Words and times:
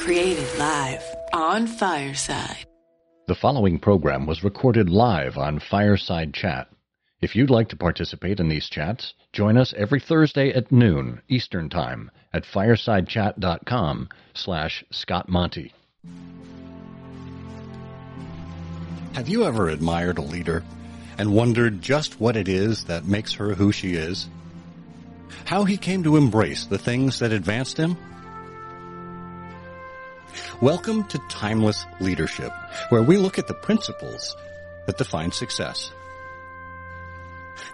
Created 0.00 0.48
live 0.58 1.04
on 1.34 1.66
Fireside. 1.66 2.64
The 3.26 3.34
following 3.34 3.78
program 3.78 4.26
was 4.26 4.42
recorded 4.42 4.88
live 4.88 5.36
on 5.36 5.60
Fireside 5.60 6.32
Chat. 6.32 6.68
If 7.20 7.36
you'd 7.36 7.50
like 7.50 7.68
to 7.68 7.76
participate 7.76 8.40
in 8.40 8.48
these 8.48 8.70
chats, 8.70 9.12
join 9.34 9.58
us 9.58 9.74
every 9.76 10.00
Thursday 10.00 10.54
at 10.54 10.72
noon 10.72 11.20
Eastern 11.28 11.68
Time 11.68 12.10
at 12.32 12.44
firesidechat.com 12.44 14.08
slash 14.32 14.82
Scott 14.90 15.28
Monty. 15.28 15.74
Have 19.12 19.28
you 19.28 19.44
ever 19.44 19.68
admired 19.68 20.16
a 20.16 20.22
leader 20.22 20.64
and 21.18 21.34
wondered 21.34 21.82
just 21.82 22.18
what 22.18 22.36
it 22.36 22.48
is 22.48 22.84
that 22.84 23.04
makes 23.04 23.34
her 23.34 23.52
who 23.52 23.70
she 23.70 23.96
is? 23.96 24.30
How 25.44 25.64
he 25.64 25.76
came 25.76 26.02
to 26.04 26.16
embrace 26.16 26.64
the 26.64 26.78
things 26.78 27.18
that 27.18 27.32
advanced 27.32 27.76
him? 27.76 27.98
Welcome 30.60 31.04
to 31.04 31.18
Timeless 31.30 31.86
Leadership, 32.00 32.52
where 32.90 33.02
we 33.02 33.16
look 33.16 33.38
at 33.38 33.48
the 33.48 33.54
principles 33.54 34.36
that 34.84 34.98
define 34.98 35.32
success. 35.32 35.90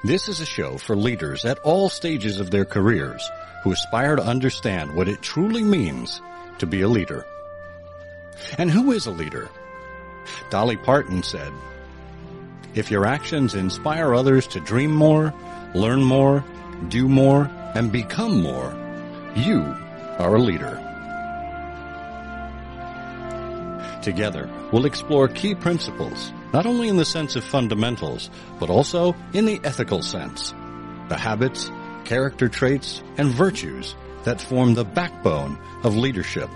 This 0.05 0.29
is 0.29 0.41
a 0.41 0.47
show 0.47 0.79
for 0.79 0.95
leaders 0.95 1.45
at 1.45 1.59
all 1.65 1.89
stages 1.89 2.39
of 2.39 2.53
their 2.53 2.65
careers 2.65 3.29
who 3.65 3.73
aspire 3.73 4.15
to 4.15 4.23
understand 4.23 4.95
what 4.95 5.09
it 5.09 5.21
truly 5.21 5.65
means 5.65 6.23
to 6.61 6.67
be 6.67 6.83
a 6.83 6.89
leader. 6.89 7.27
And 8.57 8.71
who 8.71 8.93
is 8.93 9.07
a 9.07 9.11
leader? 9.11 9.49
Dolly 10.51 10.77
Parton 10.77 11.25
said, 11.25 11.53
If 12.77 12.89
your 12.89 13.05
actions 13.05 13.57
inspire 13.57 14.15
others 14.15 14.47
to 14.47 14.61
dream 14.61 14.93
more, 14.93 15.35
learn 15.75 16.05
more, 16.05 16.45
do 16.89 17.09
more, 17.09 17.51
and 17.75 17.91
become 17.91 18.41
more, 18.41 18.73
you 19.35 19.63
are 20.21 20.37
a 20.37 20.41
leader. 20.41 20.86
Together, 24.07 24.49
we'll 24.73 24.87
explore 24.87 25.27
key 25.27 25.53
principles, 25.53 26.33
not 26.53 26.65
only 26.65 26.87
in 26.87 26.97
the 26.97 27.05
sense 27.05 27.35
of 27.35 27.43
fundamentals, 27.43 28.31
but 28.61 28.71
also 28.71 29.17
in 29.33 29.47
the 29.47 29.61
ethical 29.65 30.01
sense. 30.01 30.55
The 31.09 31.17
habits, 31.17 31.73
character 32.05 32.49
traits, 32.49 33.03
and 33.17 33.27
virtues 33.31 33.97
that 34.23 34.41
form 34.41 34.75
the 34.75 34.85
backbone 34.85 35.59
of 35.83 35.97
leadership. 35.97 36.49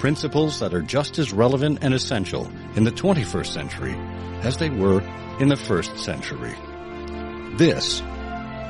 Principles 0.00 0.58
that 0.58 0.74
are 0.74 0.82
just 0.82 1.20
as 1.20 1.32
relevant 1.32 1.78
and 1.82 1.94
essential 1.94 2.50
in 2.74 2.82
the 2.82 2.90
21st 2.90 3.46
century 3.46 3.94
as 4.42 4.56
they 4.56 4.68
were 4.68 5.02
in 5.38 5.46
the 5.46 5.56
first 5.56 5.96
century. 5.98 6.56
This 7.58 8.02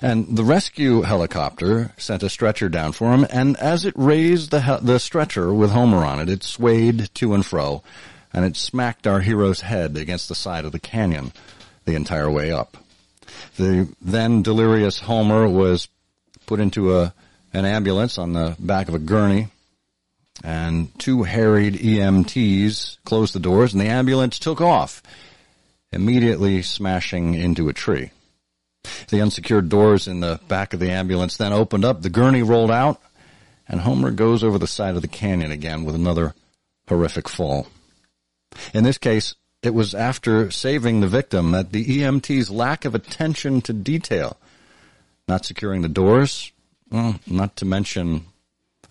And 0.01 0.37
the 0.37 0.45
rescue 0.45 1.01
helicopter 1.01 1.91
sent 1.97 2.23
a 2.23 2.29
stretcher 2.29 2.69
down 2.69 2.93
for 2.93 3.11
him, 3.13 3.25
and 3.29 3.57
as 3.57 3.83
it 3.83 3.93
raised 3.97 4.51
the, 4.51 4.79
the 4.81 4.99
stretcher 4.99 5.53
with 5.53 5.71
Homer 5.71 6.05
on 6.05 6.19
it, 6.19 6.29
it 6.29 6.43
swayed 6.43 7.09
to 7.15 7.33
and 7.33 7.45
fro, 7.45 7.83
and 8.31 8.45
it 8.45 8.55
smacked 8.55 9.05
our 9.05 9.19
hero's 9.19 9.61
head 9.61 9.97
against 9.97 10.29
the 10.29 10.35
side 10.35 10.63
of 10.63 10.71
the 10.71 10.79
canyon 10.79 11.33
the 11.85 11.95
entire 11.95 12.31
way 12.31 12.51
up. 12.51 12.77
The 13.57 13.93
then 14.01 14.41
delirious 14.41 14.99
Homer 14.99 15.47
was 15.47 15.89
put 16.45 16.59
into 16.59 16.95
a 16.95 17.13
an 17.53 17.65
ambulance 17.65 18.17
on 18.17 18.33
the 18.33 18.55
back 18.59 18.87
of 18.87 18.95
a 18.95 18.99
gurney, 18.99 19.47
and 20.43 20.97
two 20.99 21.23
harried 21.23 21.75
EMTs 21.75 22.97
closed 23.05 23.33
the 23.33 23.39
doors, 23.39 23.73
and 23.73 23.81
the 23.81 23.87
ambulance 23.87 24.39
took 24.39 24.59
off, 24.59 25.03
immediately 25.91 26.61
smashing 26.61 27.35
into 27.35 27.69
a 27.69 27.73
tree. 27.73 28.11
The 29.09 29.21
unsecured 29.21 29.69
doors 29.69 30.07
in 30.07 30.19
the 30.19 30.39
back 30.47 30.73
of 30.73 30.79
the 30.79 30.91
ambulance 30.91 31.37
then 31.37 31.53
opened 31.53 31.85
up, 31.85 32.01
the 32.01 32.09
gurney 32.09 32.41
rolled 32.41 32.71
out, 32.71 32.99
and 33.67 33.81
Homer 33.81 34.11
goes 34.11 34.43
over 34.43 34.57
the 34.57 34.67
side 34.67 34.95
of 34.95 35.01
the 35.01 35.07
canyon 35.07 35.51
again 35.51 35.85
with 35.85 35.95
another 35.95 36.33
horrific 36.89 37.29
fall. 37.29 37.67
In 38.73 38.83
this 38.83 38.97
case, 38.97 39.35
it 39.61 39.73
was 39.73 39.95
after 39.95 40.51
saving 40.51 40.99
the 40.99 41.07
victim 41.07 41.51
that 41.51 41.71
the 41.71 41.85
EMT's 41.85 42.49
lack 42.49 42.83
of 42.83 42.93
attention 42.93 43.61
to 43.61 43.71
detail, 43.73 44.37
not 45.27 45.45
securing 45.45 45.81
the 45.81 45.87
doors, 45.87 46.51
well, 46.93 47.19
not 47.25 47.55
to 47.57 47.65
mention 47.65 48.25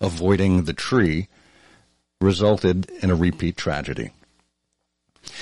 avoiding 0.01 0.65
the 0.65 0.73
tree, 0.73 1.29
resulted 2.19 2.89
in 3.01 3.09
a 3.09 3.15
repeat 3.15 3.55
tragedy. 3.55 4.11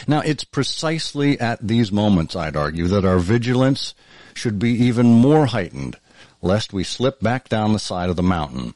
Now, 0.08 0.22
it's 0.22 0.44
precisely 0.44 1.40
at 1.40 1.66
these 1.66 1.92
moments, 1.92 2.36
I'd 2.36 2.56
argue, 2.56 2.88
that 2.88 3.04
our 3.04 3.18
vigilance 3.18 3.96
should 4.36 4.60
be 4.60 4.70
even 4.72 5.08
more 5.08 5.48
heightened, 5.48 5.98
lest 6.42 6.72
we 6.72 6.84
slip 6.84 7.20
back 7.20 7.50
down 7.50 7.74
the 7.74 7.80
side 7.80 8.12
of 8.12 8.16
the 8.16 8.24
mountain 8.24 8.76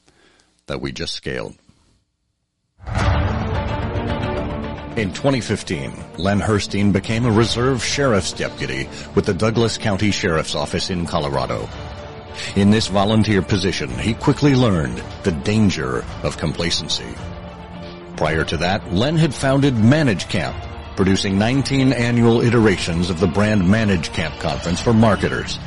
that 0.66 0.82
we 0.82 0.92
just 0.92 1.14
scaled. 1.14 1.56
In 4.98 5.14
2015, 5.14 5.94
Len 6.18 6.40
Herstein 6.40 6.92
became 6.92 7.26
a 7.26 7.32
reserve 7.32 7.84
sheriff's 7.84 8.34
deputy 8.34 8.90
with 9.14 9.26
the 9.26 9.34
Douglas 9.34 9.78
County 9.78 10.10
Sheriff's 10.10 10.56
Office 10.56 10.90
in 10.90 11.06
Colorado. 11.06 11.70
In 12.56 12.72
this 12.72 12.88
volunteer 12.88 13.42
position, 13.42 13.90
he 13.90 14.14
quickly 14.14 14.56
learned 14.56 15.04
the 15.24 15.32
danger 15.32 16.04
of 16.24 16.38
complacency. 16.38 17.14
Prior 18.18 18.46
to 18.46 18.58
that, 18.58 18.94
Len 18.94 19.18
had 19.18 19.34
founded 19.34 19.76
Manage 19.78 20.30
Camp, 20.30 20.56
producing 20.96 21.38
19 21.38 21.92
annual 21.92 22.42
iterations 22.42 23.10
of 23.10 23.20
the 23.20 23.28
brand 23.28 23.70
Manage 23.70 24.12
Camp 24.14 24.36
conference 24.40 24.80
for 24.80 24.94
marketers. 24.94 25.60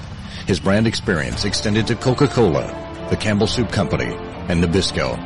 His 0.46 0.60
brand 0.60 0.86
experience 0.86 1.44
extended 1.44 1.86
to 1.88 1.94
Coca-Cola, 1.94 3.06
the 3.10 3.16
Campbell 3.16 3.46
Soup 3.46 3.70
Company, 3.70 4.14
and 4.48 4.62
Nabisco. 4.62 5.18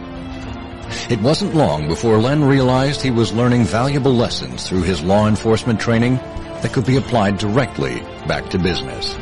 It 1.11 1.21
wasn't 1.21 1.55
long 1.55 1.89
before 1.89 2.19
Len 2.19 2.45
realized 2.45 3.01
he 3.01 3.11
was 3.11 3.33
learning 3.33 3.65
valuable 3.65 4.13
lessons 4.13 4.69
through 4.69 4.83
his 4.83 5.03
law 5.03 5.29
enforcement 5.29 5.81
training 5.81 6.17
that 6.17 6.73
could 6.73 6.87
be 6.87 6.97
applied 6.97 7.39
directly 7.39 8.01
back 8.27 8.51
to 8.51 8.59
business. 8.59 9.17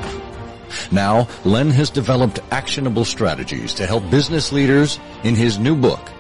Now, 0.91 1.29
Len 1.45 1.71
has 1.71 1.91
developed 1.91 2.41
actionable 2.51 3.05
strategies 3.05 3.75
to 3.75 3.87
help 3.87 4.09
business 4.11 4.53
leaders 4.53 4.99
in 5.25 5.35
his 5.35 5.59
new 5.59 5.77
book, 5.77 6.11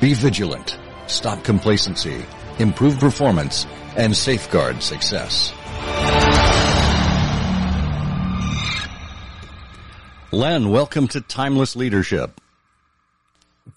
Be 0.00 0.14
Vigilant, 0.14 0.78
Stop 1.06 1.44
Complacency, 1.44 2.24
improve 2.58 2.98
performance, 2.98 3.66
and 3.96 4.16
safeguard 4.16 4.82
success. 4.82 5.52
Len, 10.32 10.70
welcome 10.70 11.06
to 11.08 11.20
Timeless 11.20 11.76
Leadership. 11.76 12.40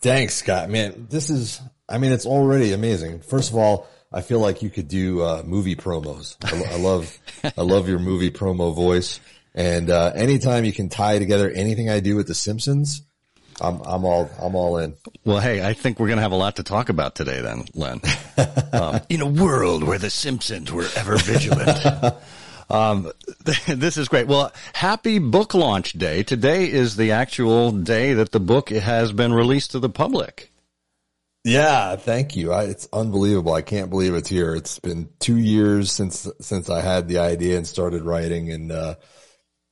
Thanks, 0.01 0.35
Scott. 0.35 0.69
Man, 0.69 1.07
this 1.09 1.29
is, 1.29 1.61
I 1.87 1.97
mean, 1.99 2.11
it's 2.11 2.25
already 2.25 2.73
amazing. 2.73 3.19
First 3.21 3.51
of 3.51 3.57
all, 3.57 3.87
I 4.11 4.21
feel 4.21 4.39
like 4.39 4.61
you 4.61 4.69
could 4.69 4.87
do 4.87 5.21
uh, 5.21 5.43
movie 5.45 5.75
promos. 5.75 6.35
I, 6.43 6.73
I 6.73 6.77
love, 6.77 7.15
I 7.43 7.61
love 7.61 7.87
your 7.87 7.99
movie 7.99 8.31
promo 8.31 8.73
voice. 8.73 9.19
And 9.57 9.89
uh, 9.89 10.11
anytime 10.13 10.65
you 10.65 10.71
can 10.71 10.87
tie 10.87 11.17
together 11.17 11.49
anything 11.49 11.89
I 11.89 11.99
do 11.99 12.15
with 12.15 12.27
The 12.27 12.35
Simpsons, 12.35 13.01
I'm 13.59 13.81
I'm 13.81 14.05
all 14.05 14.29
I'm 14.39 14.53
all 14.53 14.77
in. 14.77 14.93
Well, 15.25 15.39
hey, 15.39 15.65
I 15.65 15.73
think 15.73 15.99
we're 15.99 16.05
going 16.05 16.17
to 16.17 16.21
have 16.21 16.31
a 16.31 16.35
lot 16.35 16.57
to 16.57 16.63
talk 16.63 16.89
about 16.89 17.15
today, 17.15 17.41
then, 17.41 17.65
Len. 17.73 17.99
um, 18.71 19.01
in 19.09 19.21
a 19.21 19.25
world 19.25 19.83
where 19.83 19.97
the 19.97 20.11
Simpsons 20.11 20.71
were 20.71 20.87
ever 20.95 21.17
vigilant. 21.17 22.15
Um, 22.69 23.13
this 23.65 23.95
is 23.95 24.09
great. 24.09 24.27
Well, 24.27 24.51
happy 24.73 25.19
book 25.19 25.53
launch 25.53 25.93
day. 25.93 26.23
Today 26.23 26.69
is 26.69 26.97
the 26.97 27.13
actual 27.13 27.71
day 27.71 28.13
that 28.15 28.33
the 28.33 28.41
book 28.41 28.67
has 28.71 29.13
been 29.13 29.31
released 29.31 29.71
to 29.71 29.79
the 29.79 29.87
public. 29.87 30.51
Yeah, 31.45 31.95
thank 31.95 32.35
you. 32.35 32.51
I, 32.51 32.63
it's 32.65 32.89
unbelievable. 32.91 33.53
I 33.53 33.61
can't 33.61 33.89
believe 33.89 34.15
it's 34.15 34.27
here. 34.27 34.53
It's 34.53 34.79
been 34.79 35.07
two 35.19 35.37
years 35.37 35.93
since 35.93 36.27
since 36.41 36.69
I 36.69 36.81
had 36.81 37.07
the 37.07 37.19
idea 37.19 37.55
and 37.55 37.65
started 37.65 38.01
writing, 38.01 38.51
and 38.51 38.69
uh, 38.69 38.95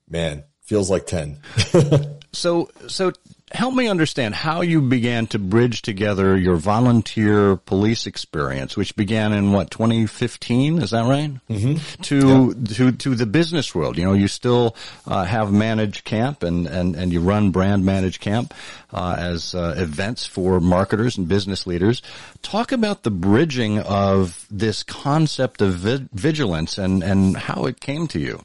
man, 0.09 0.43
feels 0.61 0.89
like 0.89 1.05
ten. 1.05 1.39
so, 2.33 2.69
so 2.87 3.11
help 3.51 3.73
me 3.73 3.87
understand 3.87 4.33
how 4.33 4.61
you 4.61 4.81
began 4.81 5.27
to 5.27 5.39
bridge 5.39 5.81
together 5.81 6.37
your 6.37 6.55
volunteer 6.55 7.55
police 7.55 8.07
experience, 8.07 8.75
which 8.75 8.95
began 8.95 9.33
in 9.33 9.51
what 9.51 9.71
2015, 9.71 10.81
is 10.81 10.91
that 10.91 11.07
right? 11.07 11.31
Mm-hmm. 11.49 12.01
To 12.03 12.55
yeah. 12.57 12.75
to 12.75 12.91
to 12.91 13.15
the 13.15 13.25
business 13.25 13.73
world. 13.73 13.97
You 13.97 14.05
know, 14.05 14.13
you 14.13 14.27
still 14.27 14.75
uh, 15.07 15.23
have 15.23 15.51
Manage 15.51 16.03
Camp 16.03 16.43
and 16.43 16.67
and 16.67 16.95
and 16.95 17.11
you 17.13 17.21
run 17.21 17.51
Brand 17.51 17.85
Manage 17.85 18.19
Camp 18.19 18.53
uh, 18.93 19.15
as 19.17 19.55
uh, 19.55 19.75
events 19.77 20.25
for 20.25 20.59
marketers 20.59 21.17
and 21.17 21.27
business 21.27 21.67
leaders. 21.67 22.01
Talk 22.41 22.71
about 22.71 23.03
the 23.03 23.11
bridging 23.11 23.79
of 23.79 24.45
this 24.49 24.83
concept 24.83 25.61
of 25.61 25.75
vi- 25.75 26.07
vigilance 26.13 26.77
and 26.77 27.03
and 27.03 27.37
how 27.37 27.65
it 27.65 27.79
came 27.79 28.07
to 28.07 28.19
you. 28.19 28.43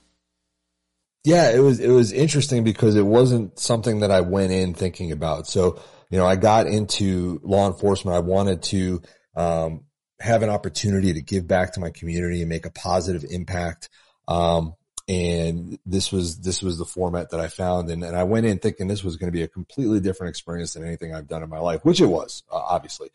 Yeah, 1.25 1.51
it 1.51 1.59
was, 1.59 1.81
it 1.81 1.91
was 1.91 2.13
interesting 2.13 2.65
because 2.65 2.97
it 2.97 3.05
wasn't 3.05 3.59
something 3.59 4.01
that 4.01 4.11
I 4.11 4.23
went 4.23 4.53
in 4.53 4.73
thinking 4.73 5.13
about. 5.13 5.47
So, 5.47 5.81
you 6.09 6.19
know, 6.19 6.27
I 6.27 6.37
got 6.37 6.67
into 6.67 7.41
law 7.43 7.67
enforcement. 7.67 8.17
I 8.17 8.21
wanted 8.21 8.63
to, 8.65 9.03
um, 9.37 9.85
have 10.19 10.43
an 10.43 10.51
opportunity 10.51 11.15
to 11.15 11.23
give 11.23 11.47
back 11.47 11.75
to 11.75 11.81
my 11.81 11.91
community 11.91 12.41
and 12.41 12.49
make 12.49 12.67
a 12.67 12.71
positive 12.71 13.25
impact. 13.31 13.89
Um, 14.29 14.75
and 15.09 15.79
this 15.85 16.13
was, 16.13 16.39
this 16.39 16.63
was 16.63 16.79
the 16.79 16.85
format 16.85 17.31
that 17.31 17.41
I 17.41 17.49
found. 17.49 17.91
And, 17.91 18.05
and 18.05 18.17
I 18.17 18.25
went 18.25 18.47
in 18.47 18.59
thinking 18.59 18.87
this 18.87 19.03
was 19.03 19.17
going 19.17 19.29
to 19.29 19.37
be 19.37 19.43
a 19.43 19.49
completely 19.49 20.01
different 20.01 20.31
experience 20.31 20.75
than 20.75 20.85
anything 20.85 21.15
I've 21.15 21.29
done 21.29 21.43
in 21.43 21.49
my 21.49 21.59
life, 21.59 21.85
which 21.85 22.01
it 22.01 22.07
was, 22.07 22.45
uh, 22.51 22.57
obviously. 22.57 23.11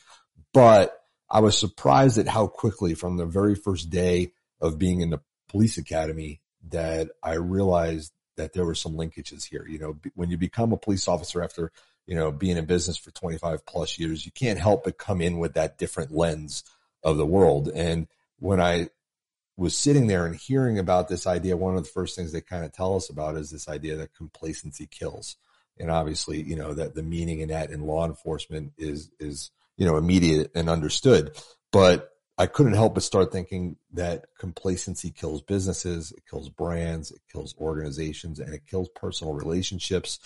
But 0.53 0.99
I 1.29 1.39
was 1.39 1.57
surprised 1.57 2.17
at 2.17 2.27
how 2.27 2.47
quickly 2.47 2.93
from 2.95 3.17
the 3.17 3.25
very 3.25 3.55
first 3.55 3.89
day 3.89 4.31
of 4.61 4.77
being 4.77 5.01
in 5.01 5.09
the 5.09 5.21
police 5.47 5.77
academy, 5.77 6.41
that 6.69 7.09
I 7.23 7.33
realized 7.33 8.12
that 8.38 8.53
there 8.53 8.65
were 8.65 8.75
some 8.75 8.94
linkages 8.94 9.45
here. 9.45 9.65
You 9.67 9.79
know, 9.79 9.97
when 10.15 10.29
you 10.29 10.38
become 10.38 10.73
a 10.73 10.77
police 10.77 11.07
officer 11.07 11.44
after, 11.44 11.71
you 12.06 12.15
know, 12.15 12.31
being 12.31 12.57
in 12.57 12.65
business 12.65 12.97
for 12.97 13.12
25 13.12 13.65
plus 13.65 13.97
years, 13.97 14.25
you 14.25 14.31
can't 14.31 14.59
help 14.59 14.83
but 14.83 14.97
come 14.97 15.21
in 15.21 15.39
with 15.39 15.53
that 15.53 15.77
different 15.77 16.12
lens 16.12 16.63
of 17.03 17.17
the 17.17 17.25
world. 17.25 17.69
And 17.73 18.07
when 18.39 18.59
I 18.59 18.89
was 19.57 19.77
sitting 19.77 20.07
there 20.07 20.25
and 20.25 20.35
hearing 20.35 20.79
about 20.79 21.07
this 21.07 21.25
idea, 21.25 21.56
one 21.56 21.77
of 21.77 21.83
the 21.83 21.89
first 21.89 22.15
things 22.15 22.31
they 22.31 22.41
kind 22.41 22.65
of 22.65 22.73
tell 22.73 22.95
us 22.95 23.09
about 23.09 23.38
is 23.38 23.51
this 23.51 23.69
idea 23.69 23.95
that 23.95 24.13
complacency 24.13 24.85
kills. 24.85 25.38
And 25.77 25.89
obviously, 25.89 26.41
you 26.41 26.56
know, 26.56 26.73
that 26.73 26.95
the 26.95 27.03
meaning 27.03 27.39
in 27.39 27.50
that 27.50 27.69
in 27.69 27.81
law 27.81 28.06
enforcement 28.06 28.73
is, 28.77 29.09
is, 29.19 29.51
you 29.77 29.85
know, 29.85 29.97
immediate 29.97 30.51
and 30.56 30.69
understood. 30.69 31.38
But 31.71 32.14
I 32.37 32.47
couldn't 32.47 32.73
help 32.73 32.95
but 32.95 33.03
start 33.03 33.31
thinking 33.31 33.77
that 33.93 34.25
complacency 34.37 35.09
kills 35.09 35.41
businesses, 35.41 36.11
it 36.11 36.23
kills 36.29 36.49
brands, 36.49 37.11
it 37.11 37.21
kills 37.31 37.55
organizations, 37.57 38.39
and 38.39 38.53
it 38.53 38.67
kills 38.69 38.89
personal 38.89 39.33
relationships. 39.33 40.19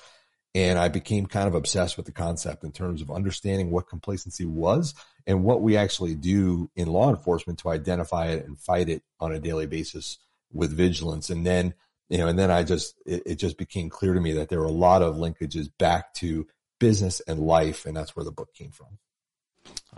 And 0.56 0.80
I 0.80 0.88
became 0.88 1.28
kind 1.28 1.48
of 1.48 1.54
obsessed 1.54 1.98
with 1.98 2.08
the 2.08 2.12
concept 2.12 2.64
in 2.64 2.72
terms 2.72 3.04
of 3.04 3.12
understanding 3.12 3.70
what 3.70 3.88
complacency 3.88 4.46
was 4.46 4.96
and 5.28 5.44
what 5.44 5.62
we 5.62 5.78
actually 5.78 6.16
do 6.16 6.72
in 6.76 6.88
law 6.88 7.12
enforcement 7.12 7.60
to 7.60 7.70
identify 7.70 8.30
it 8.30 8.48
and 8.48 8.58
fight 8.58 8.90
it 8.90 9.04
on 9.20 9.32
a 9.32 9.40
daily 9.40 9.68
basis 9.68 10.18
with 10.52 10.76
vigilance. 10.76 11.30
And 11.30 11.46
then, 11.46 11.76
you 12.10 12.18
know, 12.18 12.28
and 12.28 12.40
then 12.40 12.50
I 12.50 12.64
just, 12.64 12.96
it, 13.06 13.22
it 13.28 13.36
just 13.36 13.60
became 13.60 13.92
clear 13.92 14.16
to 14.16 14.20
me 14.20 14.32
that 14.34 14.50
there 14.50 14.60
were 14.60 14.66
a 14.66 14.72
lot 14.72 15.04
of 15.04 15.18
linkages 15.18 15.70
back 15.78 16.16
to 16.16 16.48
business 16.80 17.20
and 17.28 17.40
life. 17.40 17.86
And 17.86 17.96
that's 17.96 18.16
where 18.16 18.26
the 18.26 18.32
book 18.32 18.52
came 18.56 18.72
from. 18.72 18.98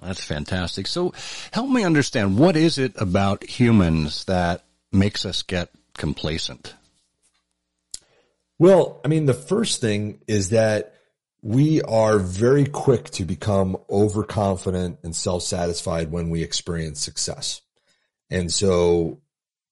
That's 0.01 0.23
fantastic. 0.23 0.88
So 0.88 1.13
help 1.51 1.69
me 1.69 1.83
understand 1.83 2.38
what 2.38 2.55
is 2.55 2.77
it 2.77 2.93
about 2.95 3.43
humans 3.43 4.25
that 4.25 4.63
makes 4.91 5.25
us 5.25 5.41
get 5.41 5.69
complacent? 5.97 6.75
Well, 8.57 9.01
I 9.03 9.07
mean, 9.07 9.25
the 9.25 9.33
first 9.33 9.81
thing 9.81 10.21
is 10.27 10.49
that 10.49 10.93
we 11.41 11.81
are 11.81 12.19
very 12.19 12.65
quick 12.65 13.05
to 13.11 13.25
become 13.25 13.77
overconfident 13.89 14.99
and 15.03 15.15
self-satisfied 15.15 16.11
when 16.11 16.29
we 16.29 16.43
experience 16.43 16.99
success. 16.99 17.61
And 18.29 18.51
so, 18.51 19.21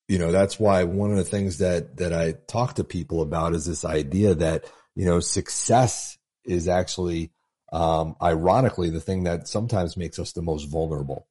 you 0.07 0.17
know, 0.17 0.31
that's 0.31 0.59
why 0.59 0.83
one 0.85 1.11
of 1.11 1.17
the 1.17 1.23
things 1.23 1.59
that, 1.59 1.97
that 1.97 2.13
I 2.13 2.33
talk 2.47 2.75
to 2.75 2.83
people 2.83 3.21
about 3.21 3.53
is 3.53 3.65
this 3.65 3.85
idea 3.85 4.33
that, 4.35 4.65
you 4.95 5.05
know, 5.05 5.19
success 5.19 6.17
is 6.43 6.67
actually 6.67 7.31
um, 7.71 8.15
ironically, 8.21 8.89
the 8.89 8.99
thing 8.99 9.23
that 9.23 9.47
sometimes 9.47 9.97
makes 9.97 10.19
us 10.19 10.31
the 10.31 10.41
most 10.41 10.65
vulnerable. 10.65 11.27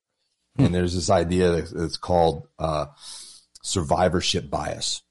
Hmm. 0.56 0.66
And 0.66 0.74
there's 0.74 0.94
this 0.94 1.10
idea 1.10 1.62
that's 1.62 1.96
called 1.96 2.46
uh, 2.58 2.86
survivorship 3.62 4.50
bias, 4.50 5.02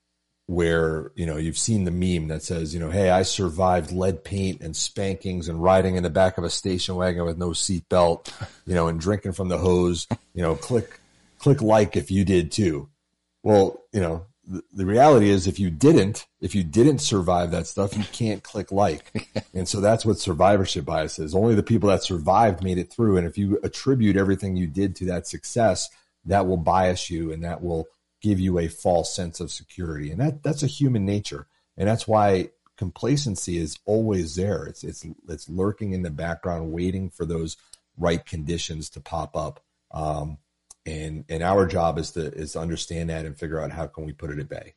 where 0.46 1.12
you 1.16 1.26
know 1.26 1.38
you've 1.38 1.58
seen 1.58 1.84
the 1.84 1.92
meme 1.92 2.30
that 2.30 2.44
says, 2.44 2.74
you 2.74 2.80
know, 2.80 2.90
hey, 2.90 3.10
I 3.10 3.24
survived 3.24 3.92
lead 3.92 4.24
paint 4.24 4.62
and 4.62 4.76
spankings 4.76 5.50
and 5.50 5.62
riding 5.62 5.96
in 5.96 6.04
the 6.04 6.10
back 6.10 6.38
of 6.38 6.44
a 6.44 6.50
station 6.50 6.96
wagon 6.96 7.26
with 7.26 7.38
no 7.38 7.50
seatbelt, 7.50 8.32
you 8.66 8.76
know, 8.76 8.88
and 8.88 9.00
drinking 9.00 9.34
from 9.34 9.50
the 9.50 9.58
hose. 9.58 10.08
You 10.34 10.44
know, 10.44 10.56
click 10.56 11.00
click 11.40 11.62
like 11.62 11.96
if 11.96 12.12
you 12.12 12.24
did 12.26 12.52
too. 12.52 12.90
Well, 13.44 13.84
you 13.94 14.02
know, 14.02 14.26
the, 14.48 14.86
reality 14.86 15.30
is 15.30 15.46
if 15.46 15.60
you 15.60 15.70
didn't, 15.70 16.26
if 16.40 16.56
you 16.56 16.64
didn't 16.64 17.00
survive 17.00 17.52
that 17.52 17.68
stuff, 17.68 17.98
you 17.98 18.04
can't 18.12 18.44
click 18.44 18.72
like. 18.72 19.30
and 19.54 19.68
so 19.68 19.82
that's 19.82 20.06
what 20.06 20.20
survivorship 20.20 20.86
bias 20.86 21.20
is. 21.20 21.36
Only 21.36 21.56
the 21.56 21.64
people 21.64 21.90
that 21.90 22.04
survived 22.04 22.64
made 22.64 22.78
it 22.78 22.92
through. 22.92 23.18
And 23.18 23.28
if 23.28 23.38
you 23.38 23.60
attribute 23.64 24.16
everything 24.16 24.56
you 24.56 24.68
did 24.68 24.96
to 24.98 25.06
that 25.06 25.28
success, 25.28 25.90
that 26.26 26.48
will 26.48 26.58
bias 26.58 27.10
you 27.10 27.32
and 27.32 27.44
that 27.44 27.62
will 27.62 27.88
give 28.22 28.40
you 28.40 28.58
a 28.58 28.68
false 28.68 29.14
sense 29.14 29.40
of 29.40 29.52
security. 29.52 30.12
And 30.12 30.22
that, 30.22 30.44
that's 30.44 30.64
a 30.64 30.68
human 30.68 31.06
nature. 31.06 31.48
And 31.76 31.88
that's 31.88 32.08
why 32.08 32.50
complacency 32.78 33.58
is 33.58 33.78
always 33.86 34.36
there. 34.36 34.66
It's, 34.66 34.84
it's, 34.84 35.06
it's 35.28 35.50
lurking 35.50 35.92
in 35.92 36.04
the 36.04 36.10
background, 36.10 36.72
waiting 36.72 37.10
for 37.10 37.26
those 37.26 37.58
right 37.98 38.26
conditions 38.26 38.90
to 38.92 39.02
pop 39.02 39.36
up. 39.36 39.62
Um, 39.92 40.38
and 40.88 41.26
and 41.30 41.44
our 41.44 41.68
job 41.68 42.00
is 42.00 42.12
to 42.12 42.32
is 42.34 42.54
to 42.54 42.60
understand 42.60 43.10
that 43.10 43.26
and 43.26 43.38
figure 43.38 43.60
out 43.60 43.72
how 43.72 43.86
can 43.88 44.06
we 44.06 44.14
put 44.14 44.32
it 44.32 44.40
at 44.40 44.50
bay. 44.50 44.74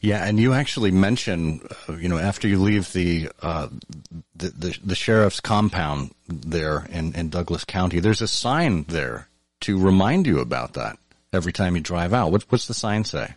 Yeah, 0.00 0.24
and 0.24 0.38
you 0.38 0.54
actually 0.54 0.92
mentioned, 0.92 1.66
uh, 1.88 1.94
you 1.94 2.08
know, 2.08 2.18
after 2.18 2.48
you 2.48 2.58
leave 2.58 2.90
the, 2.92 3.28
uh, 3.42 3.68
the, 4.34 4.48
the 4.48 4.78
the 4.82 4.94
sheriff's 4.94 5.40
compound 5.40 6.14
there 6.28 6.86
in 6.90 7.14
in 7.14 7.28
Douglas 7.28 7.64
County, 7.64 8.00
there's 8.00 8.22
a 8.22 8.28
sign 8.28 8.84
there 8.84 9.28
to 9.60 9.78
remind 9.78 10.26
you 10.26 10.38
about 10.38 10.74
that 10.74 10.98
every 11.32 11.52
time 11.52 11.74
you 11.74 11.82
drive 11.82 12.14
out. 12.14 12.30
What, 12.32 12.44
what's 12.48 12.68
the 12.68 12.74
sign 12.74 13.04
say? 13.04 13.34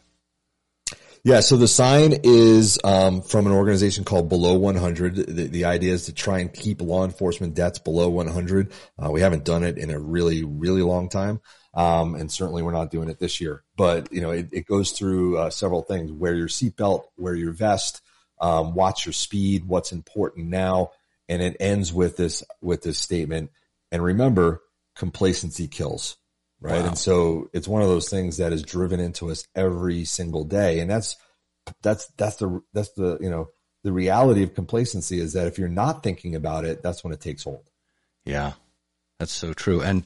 Yeah, 1.24 1.42
so 1.42 1.56
the 1.56 1.68
sign 1.68 2.16
is 2.24 2.80
um, 2.84 3.22
from 3.22 3.46
an 3.46 3.54
organization 3.54 4.06
called 4.06 4.28
Below 4.28 4.56
100. 4.56 5.16
The, 5.16 5.48
the, 5.48 5.66
idea 5.66 5.94
is 5.94 6.06
to 6.06 6.13
try 6.13 6.40
and 6.40 6.51
keep 6.51 6.82
law 6.82 7.06
enforcement 7.06 7.54
deaths 7.54 7.78
below 7.78 8.10
100. 8.10 8.72
Uh, 8.98 9.12
we 9.12 9.22
haven't 9.22 9.46
done 9.46 9.63
it 9.63 9.78
in 9.78 9.92
a 9.92 10.00
really, 10.00 10.44
really 10.44 10.82
long 10.82 11.10
time. 11.10 11.40
Um, 11.74 12.16
and 12.16 12.30
certainly 12.30 12.63
we're 12.63 12.74
not 12.74 12.92
doing 12.92 13.10
it 13.10 13.20
this 13.20 13.40
year, 13.40 13.63
but 13.78 14.12
you 14.12 14.20
know, 14.20 14.32
it, 14.32 14.50
it 14.51 14.68
goes 14.68 14.92
through 14.92 15.38
uh, 15.38 15.50
several 15.50 15.84
things, 15.84 16.12
wear 16.12 16.36
your 16.36 16.50
seatbelt, 16.50 17.06
wear 17.18 17.34
your 17.34 17.54
vest, 17.54 18.01
um, 18.42 18.75
watch 18.75 19.06
your 19.06 19.13
speed, 19.13 19.66
what's 19.66 19.94
important 19.94 20.50
now. 20.50 20.92
And 21.30 21.42
it 21.42 21.56
ends 21.62 21.94
with 21.94 22.18
this, 22.18 22.44
with 22.62 22.82
this 22.82 22.98
statement. 22.98 23.51
And 23.90 24.04
remember, 24.04 24.62
complacency 24.98 25.70
kills, 25.70 26.18
right? 26.60 26.82
Wow. 26.82 26.88
And 26.88 26.98
so 26.98 27.50
it's 27.54 27.70
one 27.70 27.82
of 27.82 27.88
those 27.88 28.10
things 28.10 28.38
that 28.38 28.51
is 28.51 28.63
driven 28.63 29.00
into 29.00 29.32
us 29.32 29.48
every 29.56 30.04
single 30.04 30.44
day. 30.44 30.82
And 30.82 30.92
that's, 30.92 31.16
that's, 31.82 32.08
that's 32.18 32.36
the, 32.36 32.62
that's 32.74 32.90
the, 32.92 33.18
you 33.22 33.30
know, 33.30 33.48
the 33.84 33.94
reality 33.94 34.44
of 34.44 34.56
complacency 34.56 35.20
is 35.22 35.34
that 35.34 35.48
if 35.48 35.58
you're 35.58 35.70
not 35.70 36.04
thinking 36.04 36.36
about 36.36 36.66
it, 36.66 36.84
that's 36.84 37.04
when 37.04 37.13
it 37.13 37.22
takes 37.22 37.44
hold. 37.44 37.70
Yeah. 38.25 38.54
That's 39.20 39.32
so 39.32 39.54
true. 39.54 39.82
And 39.82 40.06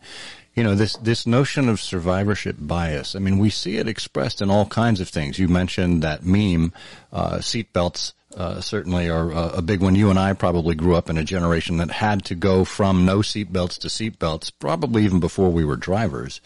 you 0.56 0.64
know 0.64 0.74
this 0.74 0.96
this 0.98 1.28
notion 1.28 1.70
of 1.70 1.82
survivorship 1.82 2.56
bias. 2.60 3.16
I 3.16 3.20
mean, 3.20 3.38
we 3.38 3.50
see 3.50 3.78
it 3.78 3.88
expressed 3.88 4.42
in 4.42 4.50
all 4.50 4.66
kinds 4.66 5.02
of 5.02 5.10
things. 5.10 5.38
You 5.38 5.48
mentioned 5.48 6.02
that 6.02 6.26
meme, 6.26 6.74
uh, 7.12 7.38
seatbelts. 7.38 8.14
Uh, 8.36 8.60
certainly 8.60 9.10
are 9.10 9.32
uh, 9.32 9.52
a 9.52 9.62
big 9.62 9.82
one. 9.82 9.96
You 9.96 10.10
and 10.10 10.20
I 10.20 10.34
probably 10.34 10.76
grew 10.76 10.94
up 10.96 11.10
in 11.10 11.18
a 11.18 11.24
generation 11.24 11.78
that 11.78 11.90
had 11.90 12.26
to 12.26 12.36
go 12.36 12.66
from 12.66 13.06
no 13.06 13.20
seatbelts 13.20 13.80
to 13.80 13.88
seatbelts, 13.88 14.52
probably 14.60 15.06
even 15.06 15.22
before 15.22 15.50
we 15.50 15.64
were 15.64 15.78
drivers. 15.78 16.42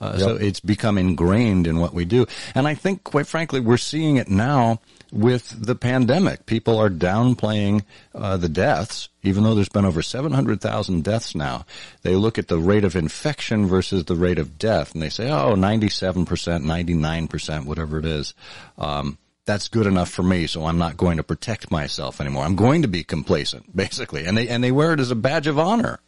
Uh, 0.00 0.12
yep. 0.12 0.20
So 0.20 0.36
it's 0.36 0.60
become 0.60 0.98
ingrained 0.98 1.66
in 1.66 1.80
what 1.80 1.94
we 1.94 2.04
do. 2.04 2.26
And 2.54 2.68
I 2.68 2.74
think, 2.74 3.02
quite 3.02 3.26
frankly, 3.26 3.58
we're 3.58 3.76
seeing 3.76 4.18
it 4.18 4.28
now 4.28 4.80
with 5.12 5.66
the 5.66 5.74
pandemic. 5.74 6.46
People 6.46 6.78
are 6.78 6.88
downplaying 6.88 7.84
uh, 8.14 8.38
the 8.38 8.48
deaths, 8.48 9.10
even 9.22 9.44
though 9.44 9.54
there's 9.54 9.68
been 9.68 9.84
over 9.84 10.00
700,000 10.00 11.04
deaths 11.04 11.34
now. 11.34 11.66
They 12.00 12.14
look 12.14 12.38
at 12.38 12.48
the 12.48 12.58
rate 12.58 12.84
of 12.84 12.96
infection 12.96 13.66
versus 13.66 14.06
the 14.06 14.16
rate 14.16 14.38
of 14.38 14.58
death, 14.58 14.94
and 14.94 15.02
they 15.02 15.10
say, 15.10 15.30
oh, 15.30 15.54
97%, 15.54 16.24
99%, 16.26 17.66
whatever 17.66 17.98
it 17.98 18.06
is. 18.06 18.32
Um, 18.78 19.18
that's 19.44 19.68
good 19.68 19.86
enough 19.86 20.08
for 20.08 20.22
me, 20.22 20.46
so 20.46 20.64
I'm 20.64 20.78
not 20.78 20.96
going 20.96 21.18
to 21.18 21.22
protect 21.22 21.70
myself 21.70 22.20
anymore. 22.20 22.44
I'm 22.44 22.56
going 22.56 22.82
to 22.82 22.88
be 22.88 23.04
complacent, 23.04 23.76
basically. 23.76 24.24
And 24.24 24.36
they, 24.36 24.48
and 24.48 24.64
they 24.64 24.72
wear 24.72 24.94
it 24.94 25.00
as 25.00 25.10
a 25.10 25.16
badge 25.16 25.46
of 25.46 25.58
honor. 25.58 26.00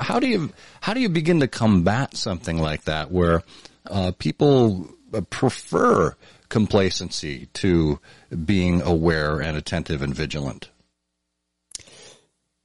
How 0.00 0.18
do 0.18 0.26
you, 0.26 0.50
how 0.80 0.92
do 0.92 1.00
you 1.00 1.08
begin 1.08 1.40
to 1.40 1.46
combat 1.46 2.16
something 2.16 2.58
like 2.58 2.84
that 2.84 3.12
where, 3.12 3.44
uh, 3.86 4.12
people 4.18 4.88
prefer 5.30 6.16
complacency 6.48 7.46
to 7.54 8.00
being 8.44 8.82
aware 8.82 9.40
and 9.40 9.56
attentive 9.56 10.02
and 10.02 10.14
vigilant? 10.14 10.70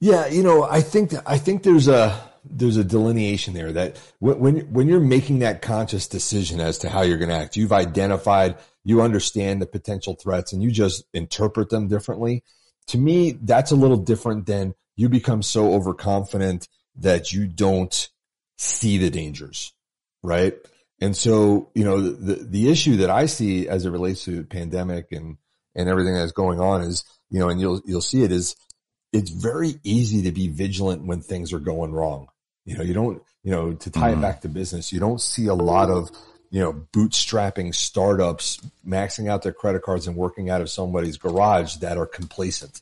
Yeah, 0.00 0.26
you 0.26 0.42
know, 0.42 0.64
I 0.64 0.80
think 0.80 1.12
I 1.26 1.38
think 1.38 1.62
there's 1.62 1.88
a 1.88 2.18
there's 2.44 2.76
a 2.76 2.84
delineation 2.84 3.54
there 3.54 3.72
that 3.72 3.98
when 4.18 4.72
when 4.72 4.88
you're 4.88 5.00
making 5.00 5.38
that 5.38 5.62
conscious 5.62 6.08
decision 6.08 6.60
as 6.60 6.78
to 6.78 6.88
how 6.88 7.02
you're 7.02 7.18
going 7.18 7.30
to 7.30 7.36
act, 7.36 7.56
you've 7.56 7.72
identified, 7.72 8.56
you 8.84 9.00
understand 9.00 9.62
the 9.62 9.66
potential 9.66 10.14
threats, 10.14 10.52
and 10.52 10.62
you 10.62 10.70
just 10.70 11.04
interpret 11.14 11.70
them 11.70 11.88
differently. 11.88 12.42
To 12.88 12.98
me, 12.98 13.32
that's 13.32 13.70
a 13.70 13.76
little 13.76 13.96
different 13.96 14.46
than 14.46 14.74
you 14.96 15.08
become 15.08 15.42
so 15.42 15.72
overconfident 15.72 16.68
that 16.96 17.32
you 17.32 17.46
don't 17.46 18.10
see 18.58 18.98
the 18.98 19.10
dangers, 19.10 19.72
right? 20.22 20.54
And 21.04 21.14
so, 21.14 21.68
you 21.74 21.84
know, 21.84 22.00
the, 22.00 22.36
the 22.36 22.70
issue 22.70 22.96
that 22.96 23.10
I 23.10 23.26
see 23.26 23.68
as 23.68 23.84
it 23.84 23.90
relates 23.90 24.24
to 24.24 24.42
pandemic 24.44 25.12
and, 25.12 25.36
and 25.74 25.86
everything 25.86 26.14
that's 26.14 26.32
going 26.32 26.60
on 26.60 26.80
is, 26.80 27.04
you 27.28 27.38
know, 27.38 27.50
and 27.50 27.60
you'll, 27.60 27.82
you'll 27.84 28.00
see 28.00 28.22
it 28.22 28.32
is 28.32 28.56
it's 29.12 29.28
very 29.28 29.74
easy 29.84 30.22
to 30.22 30.32
be 30.32 30.48
vigilant 30.48 31.04
when 31.04 31.20
things 31.20 31.52
are 31.52 31.58
going 31.58 31.92
wrong. 31.92 32.28
You 32.64 32.78
know, 32.78 32.82
you 32.82 32.94
don't, 32.94 33.22
you 33.42 33.50
know, 33.50 33.74
to 33.74 33.90
tie 33.90 34.00
mm. 34.00 34.04
it 34.04 34.12
mm-hmm. 34.12 34.22
back 34.22 34.40
to 34.40 34.48
business, 34.48 34.94
you 34.94 34.98
don't 34.98 35.20
see 35.20 35.44
a 35.44 35.54
lot 35.54 35.90
of, 35.90 36.10
you 36.50 36.60
know, 36.60 36.72
bootstrapping 36.94 37.74
startups 37.74 38.62
maxing 38.88 39.28
out 39.28 39.42
their 39.42 39.52
credit 39.52 39.82
cards 39.82 40.06
and 40.06 40.16
working 40.16 40.48
out 40.48 40.62
of 40.62 40.70
somebody's 40.70 41.18
garage 41.18 41.76
that 41.76 41.98
are 41.98 42.06
complacent, 42.06 42.80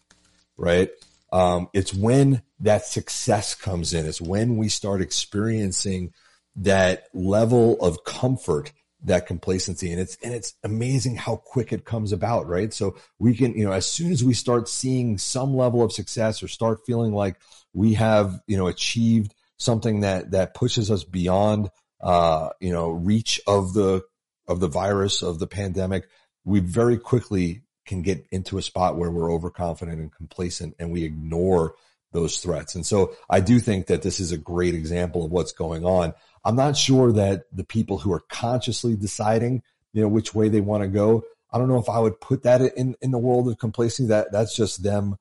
right? 0.57 0.91
Um, 1.33 1.71
it's 1.73 1.93
when 1.93 2.43
that 2.61 2.85
success 2.85 3.57
comes 3.57 3.93
in. 3.93 4.07
It's 4.07 4.21
when 4.21 4.59
we 4.59 4.69
start 4.69 5.03
experiencing 5.03 6.13
that 6.57 7.09
level 7.15 7.81
of 7.81 8.05
comfort 8.05 8.73
that 9.05 9.27
complacency. 9.27 9.91
And 9.91 10.01
it's 10.01 10.17
and 10.23 10.33
it's 10.33 10.55
amazing 10.63 11.17
how 11.17 11.37
quick 11.37 11.73
it 11.73 11.85
comes 11.85 12.13
about 12.13 12.47
right? 12.47 12.73
So 12.73 12.97
we 13.19 13.35
can 13.35 13.55
you 13.55 13.65
know 13.65 13.73
as 13.73 13.87
soon 13.87 14.13
as 14.13 14.25
we 14.25 14.35
start 14.35 14.69
seeing 14.69 15.19
some 15.19 15.57
level 15.57 15.83
of 15.83 15.93
success 15.93 16.43
or 16.43 16.49
start 16.49 16.81
feeling 16.87 17.13
like 17.13 17.37
we 17.73 17.95
have 17.95 18.41
you 18.47 18.57
know 18.57 18.67
achieved 18.67 19.35
something 19.59 20.01
that 20.01 20.33
that 20.33 20.55
pushes 20.55 20.91
us 20.91 21.05
beyond 21.05 21.71
uh 22.01 22.51
you 22.61 22.73
know 22.73 22.91
reach 22.91 23.41
of 23.47 23.75
the 23.75 24.03
of 24.49 24.61
the 24.61 24.69
virus 24.69 25.23
of 25.23 25.39
the 25.39 25.47
pandemic 25.47 26.09
we 26.45 26.59
very 26.59 26.99
quickly 26.99 27.63
can 27.87 28.03
get 28.03 28.27
into 28.33 28.59
a 28.59 28.63
spot 28.63 28.97
where 28.97 29.11
we're 29.11 29.33
overconfident 29.33 30.01
and 30.01 30.13
complacent 30.13 30.75
and 30.79 30.91
we 30.91 31.05
ignore 31.05 31.75
those 32.13 32.39
threats. 32.39 32.75
And 32.75 32.85
so 32.85 33.15
i 33.31 33.41
do 33.41 33.59
think 33.59 33.87
that 33.87 34.03
this 34.03 34.21
is 34.21 34.33
a 34.33 34.39
great 34.39 34.75
example 34.75 35.25
of 35.25 35.31
what's 35.31 35.53
going 35.53 35.85
on 35.85 36.15
I'm 36.45 36.57
not 36.57 36.77
sure 36.77 37.13
that 37.13 37.45
the 37.53 37.65
people 37.65 37.99
who 37.99 38.13
are 38.13 38.23
consciously 38.29 38.97
deciding, 38.97 39.63
you 39.93 40.03
know, 40.03 40.09
which 40.09 40.35
way 40.35 40.49
they 40.49 40.61
want 40.61 40.83
to 40.83 40.89
go, 40.89 41.25
I 41.53 41.59
don't 41.59 41.69
know 41.69 41.79
if 41.79 41.89
I 41.89 41.99
would 41.99 42.21
put 42.21 42.43
that 42.45 42.61
in, 42.61 42.97
in 43.01 43.11
the 43.11 43.19
world 43.19 43.49
of 43.49 43.59
complacency. 43.59 44.09
That 44.09 44.33
that's 44.33 44.57
just 44.57 44.83
them, 44.83 45.17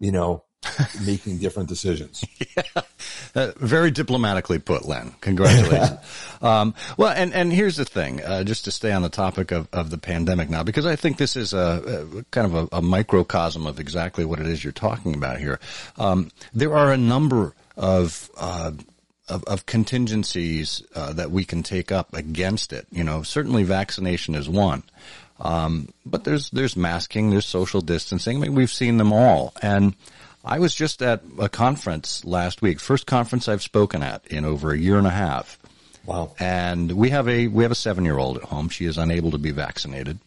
you 0.00 0.10
know, 0.10 0.44
making 1.06 1.38
different 1.38 1.68
decisions. 1.68 2.24
Yeah. 2.56 2.82
Uh, 3.34 3.52
very 3.56 3.90
diplomatically 3.90 4.58
put, 4.58 4.86
Len. 4.86 5.14
Congratulations. 5.20 5.98
um, 6.42 6.74
well, 6.96 7.12
and, 7.14 7.32
and 7.34 7.52
here's 7.52 7.76
the 7.76 7.84
thing, 7.84 8.22
uh, 8.22 8.42
just 8.42 8.64
to 8.64 8.70
stay 8.70 8.90
on 8.90 9.02
the 9.02 9.08
topic 9.08 9.52
of, 9.52 9.68
of 9.72 9.90
the 9.90 9.98
pandemic 9.98 10.48
now, 10.48 10.62
because 10.62 10.86
I 10.86 10.96
think 10.96 11.18
this 11.18 11.36
is 11.36 11.52
a, 11.52 12.08
a 12.18 12.24
kind 12.30 12.46
of 12.46 12.54
a, 12.72 12.78
a, 12.78 12.82
microcosm 12.82 13.66
of 13.66 13.78
exactly 13.78 14.24
what 14.24 14.40
it 14.40 14.46
is 14.46 14.64
you're 14.64 14.72
talking 14.72 15.14
about 15.14 15.38
here. 15.38 15.60
Um, 15.98 16.30
there 16.52 16.74
are 16.74 16.92
a 16.92 16.96
number 16.96 17.54
of 17.76 18.30
uh, 18.38 18.72
of, 19.28 19.44
of 19.44 19.66
contingencies 19.66 20.82
uh, 20.94 21.12
that 21.14 21.30
we 21.30 21.44
can 21.44 21.62
take 21.62 21.92
up 21.92 22.14
against 22.14 22.72
it. 22.72 22.86
You 22.90 23.04
know, 23.04 23.22
certainly 23.22 23.62
vaccination 23.62 24.34
is 24.34 24.48
one. 24.48 24.82
Um, 25.40 25.88
but 26.04 26.24
there's 26.24 26.50
there's 26.50 26.76
masking, 26.76 27.30
there's 27.30 27.46
social 27.46 27.80
distancing. 27.80 28.38
I 28.38 28.40
mean, 28.40 28.54
we've 28.54 28.70
seen 28.70 28.96
them 28.96 29.12
all. 29.12 29.52
And 29.62 29.94
I 30.44 30.58
was 30.58 30.74
just 30.74 31.02
at 31.02 31.22
a 31.38 31.48
conference 31.48 32.24
last 32.24 32.62
week, 32.62 32.80
first 32.80 33.06
conference 33.06 33.48
I've 33.48 33.62
spoken 33.62 34.02
at 34.02 34.26
in 34.26 34.44
over 34.44 34.72
a 34.72 34.78
year 34.78 34.98
and 34.98 35.06
a 35.06 35.10
half. 35.10 35.58
Wow! 36.04 36.34
And 36.38 36.92
we 36.92 37.10
have 37.10 37.28
a 37.28 37.48
we 37.48 37.64
have 37.64 37.72
a 37.72 37.76
seven 37.76 38.04
year 38.04 38.18
old 38.18 38.38
at 38.38 38.44
home. 38.44 38.68
She 38.68 38.86
is 38.86 38.98
unable 38.98 39.30
to 39.32 39.38
be 39.38 39.50
vaccinated. 39.50 40.18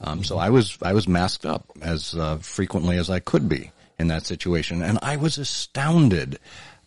Um, 0.00 0.24
so 0.24 0.38
I 0.38 0.50
was 0.50 0.76
I 0.82 0.92
was 0.92 1.06
masked 1.06 1.46
up 1.46 1.64
as 1.80 2.14
uh, 2.14 2.38
frequently 2.38 2.96
as 2.96 3.10
I 3.10 3.20
could 3.20 3.48
be 3.48 3.70
in 3.98 4.08
that 4.08 4.26
situation, 4.26 4.82
and 4.82 4.98
I 5.02 5.16
was 5.16 5.38
astounded 5.38 6.38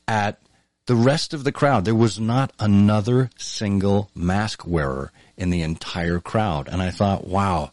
at 0.08 0.40
the 0.86 0.96
rest 0.96 1.34
of 1.34 1.44
the 1.44 1.52
crowd, 1.52 1.86
there 1.86 1.96
was 1.96 2.20
not 2.20 2.52
another 2.60 3.30
single 3.38 4.10
mask 4.14 4.68
wearer 4.68 5.12
in 5.38 5.50
the 5.50 5.62
entire 5.62 6.20
crowd. 6.20 6.68
And 6.68 6.82
I 6.82 6.92
thought, 6.92 7.26
wow, 7.26 7.72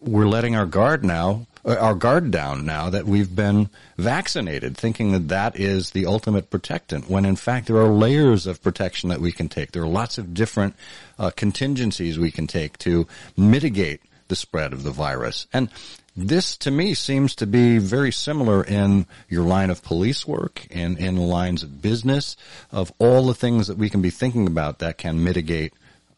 we're 0.00 0.28
letting 0.28 0.54
our 0.54 0.66
guard 0.66 1.04
now, 1.04 1.46
uh, 1.64 1.74
our 1.76 1.94
guard 1.94 2.30
down 2.30 2.64
now 2.64 2.90
that 2.90 3.04
we've 3.04 3.34
been 3.34 3.68
vaccinated, 3.98 4.76
thinking 4.76 5.12
that 5.12 5.28
that 5.28 5.58
is 5.58 5.90
the 5.90 6.06
ultimate 6.06 6.48
protectant, 6.48 7.10
when 7.10 7.24
in 7.24 7.36
fact 7.36 7.66
there 7.66 7.78
are 7.78 7.88
layers 7.88 8.46
of 8.46 8.62
protection 8.62 9.08
that 9.08 9.20
we 9.20 9.32
can 9.32 9.48
take. 9.48 9.72
There 9.72 9.82
are 9.82 9.88
lots 9.88 10.16
of 10.16 10.32
different 10.32 10.76
uh, 11.18 11.30
contingencies 11.30 12.18
we 12.18 12.30
can 12.30 12.46
take 12.46 12.78
to 12.78 13.08
mitigate 13.36 14.00
the 14.28 14.36
spread 14.36 14.72
of 14.72 14.84
the 14.84 14.90
virus. 14.90 15.46
And 15.52 15.68
this 16.16 16.56
to 16.58 16.70
me 16.70 16.94
seems 16.94 17.34
to 17.36 17.46
be 17.46 17.78
very 17.78 18.10
similar 18.10 18.64
in 18.64 19.06
your 19.28 19.44
line 19.44 19.70
of 19.70 19.82
police 19.82 20.26
work 20.26 20.66
and 20.70 20.98
in 20.98 21.16
lines 21.16 21.62
of 21.62 21.82
business 21.82 22.36
of 22.72 22.92
all 22.98 23.26
the 23.26 23.34
things 23.34 23.66
that 23.66 23.76
we 23.76 23.90
can 23.90 24.00
be 24.00 24.10
thinking 24.10 24.46
about 24.46 24.78
that 24.78 24.96
can 24.96 25.22
mitigate 25.22 25.74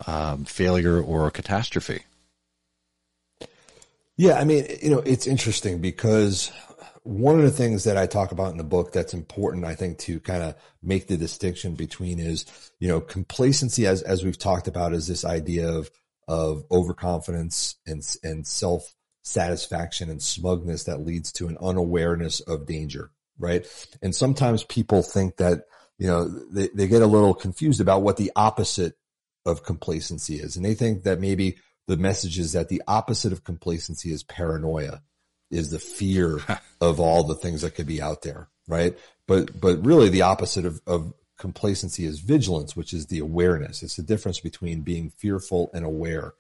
um, 0.07 0.45
failure 0.45 1.03
or 1.03 1.31
catastrophe. 1.31 2.03
Yeah, 4.17 4.35
I 4.35 4.45
mean, 4.45 4.67
you 4.83 4.91
know, 4.91 4.99
it's 4.99 5.27
interesting 5.27 5.81
because 5.81 6.53
one 7.03 7.37
of 7.37 7.43
the 7.43 7.51
things 7.51 7.85
that 7.85 7.97
I 7.97 8.07
talk 8.07 8.33
about 8.33 8.53
in 8.53 8.59
the 8.59 8.65
book 8.65 8.93
that's 8.93 9.15
important, 9.15 9.65
I 9.65 9.75
think, 9.75 9.99
to 10.01 10.21
kind 10.21 10.43
of 10.43 10.55
make 10.83 11.07
the 11.07 11.17
distinction 11.17 11.75
between 11.75 12.19
is, 12.19 12.45
you 12.81 12.89
know, 12.89 13.01
complacency, 13.01 13.87
as 13.87 14.03
as 14.03 14.25
we've 14.25 14.39
talked 14.39 14.69
about, 14.69 14.93
is 14.93 15.07
this 15.07 15.25
idea 15.25 15.69
of 15.69 15.91
of 16.27 16.65
overconfidence 16.71 17.77
and 17.87 18.05
and 18.23 18.47
self 18.47 18.95
satisfaction 19.29 20.11
and 20.11 20.23
smugness 20.23 20.85
that 20.85 21.05
leads 21.05 21.33
to 21.33 21.49
an 21.49 21.59
unawareness 21.61 22.41
of 22.41 22.67
danger, 22.67 23.11
right? 23.39 23.67
And 24.03 24.15
sometimes 24.15 24.65
people 24.65 25.03
think 25.03 25.37
that, 25.37 25.65
you 25.99 26.07
know, 26.07 26.29
they, 26.51 26.69
they 26.75 26.89
get 26.89 27.03
a 27.03 27.07
little 27.07 27.35
confused 27.35 27.81
about 27.81 28.03
what 28.03 28.17
the 28.17 28.33
opposite 28.35 28.95
of 29.45 29.65
complacency 29.65 30.37
is. 30.37 30.57
And 30.57 30.65
they 30.65 30.75
think 30.75 31.05
that 31.05 31.21
maybe 31.21 31.59
the 31.87 31.97
message 31.97 32.39
is 32.39 32.53
that 32.53 32.69
the 32.69 32.83
opposite 32.87 33.33
of 33.33 33.45
complacency 33.45 34.13
is 34.13 34.23
paranoia, 34.23 35.03
is 35.51 35.71
the 35.71 35.79
fear 35.79 36.41
of 36.81 37.01
all 37.01 37.25
the 37.25 37.35
things 37.35 37.63
that 37.63 37.75
could 37.75 37.87
be 37.87 38.03
out 38.03 38.23
there, 38.23 38.49
right? 38.67 38.97
But, 39.27 39.61
but 39.61 39.85
really 39.85 40.09
the 40.09 40.23
opposite 40.23 40.67
of, 40.67 40.81
of 40.87 41.13
complacency 41.39 42.05
is 42.05 42.21
vigilance, 42.21 42.77
which 42.77 42.93
is 42.93 43.07
the 43.07 43.21
awareness. 43.21 43.83
It's 43.83 43.97
the 43.97 44.03
difference 44.03 44.41
between 44.41 44.83
being 44.83 45.11
fearful 45.11 45.71
and 45.73 45.85
aware. 45.85 46.35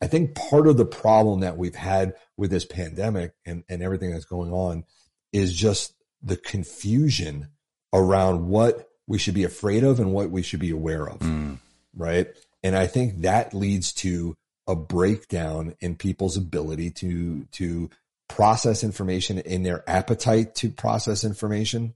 I 0.00 0.06
think 0.06 0.34
part 0.34 0.66
of 0.66 0.76
the 0.76 0.86
problem 0.86 1.40
that 1.40 1.58
we've 1.58 1.74
had 1.74 2.14
with 2.36 2.50
this 2.50 2.64
pandemic 2.64 3.32
and, 3.44 3.64
and 3.68 3.82
everything 3.82 4.12
that's 4.12 4.24
going 4.24 4.52
on 4.52 4.84
is 5.32 5.52
just 5.52 5.94
the 6.22 6.36
confusion 6.36 7.48
around 7.92 8.48
what 8.48 8.88
we 9.06 9.18
should 9.18 9.34
be 9.34 9.44
afraid 9.44 9.84
of 9.84 10.00
and 10.00 10.12
what 10.12 10.30
we 10.30 10.42
should 10.42 10.60
be 10.60 10.70
aware 10.70 11.06
of. 11.06 11.18
Mm. 11.18 11.58
Right. 11.94 12.28
And 12.62 12.76
I 12.76 12.86
think 12.86 13.22
that 13.22 13.52
leads 13.52 13.92
to 13.94 14.36
a 14.66 14.76
breakdown 14.76 15.74
in 15.80 15.96
people's 15.96 16.36
ability 16.36 16.90
to, 16.92 17.44
to 17.52 17.90
process 18.28 18.84
information 18.84 19.38
in 19.38 19.64
their 19.64 19.88
appetite 19.88 20.54
to 20.56 20.70
process 20.70 21.24
information. 21.24 21.94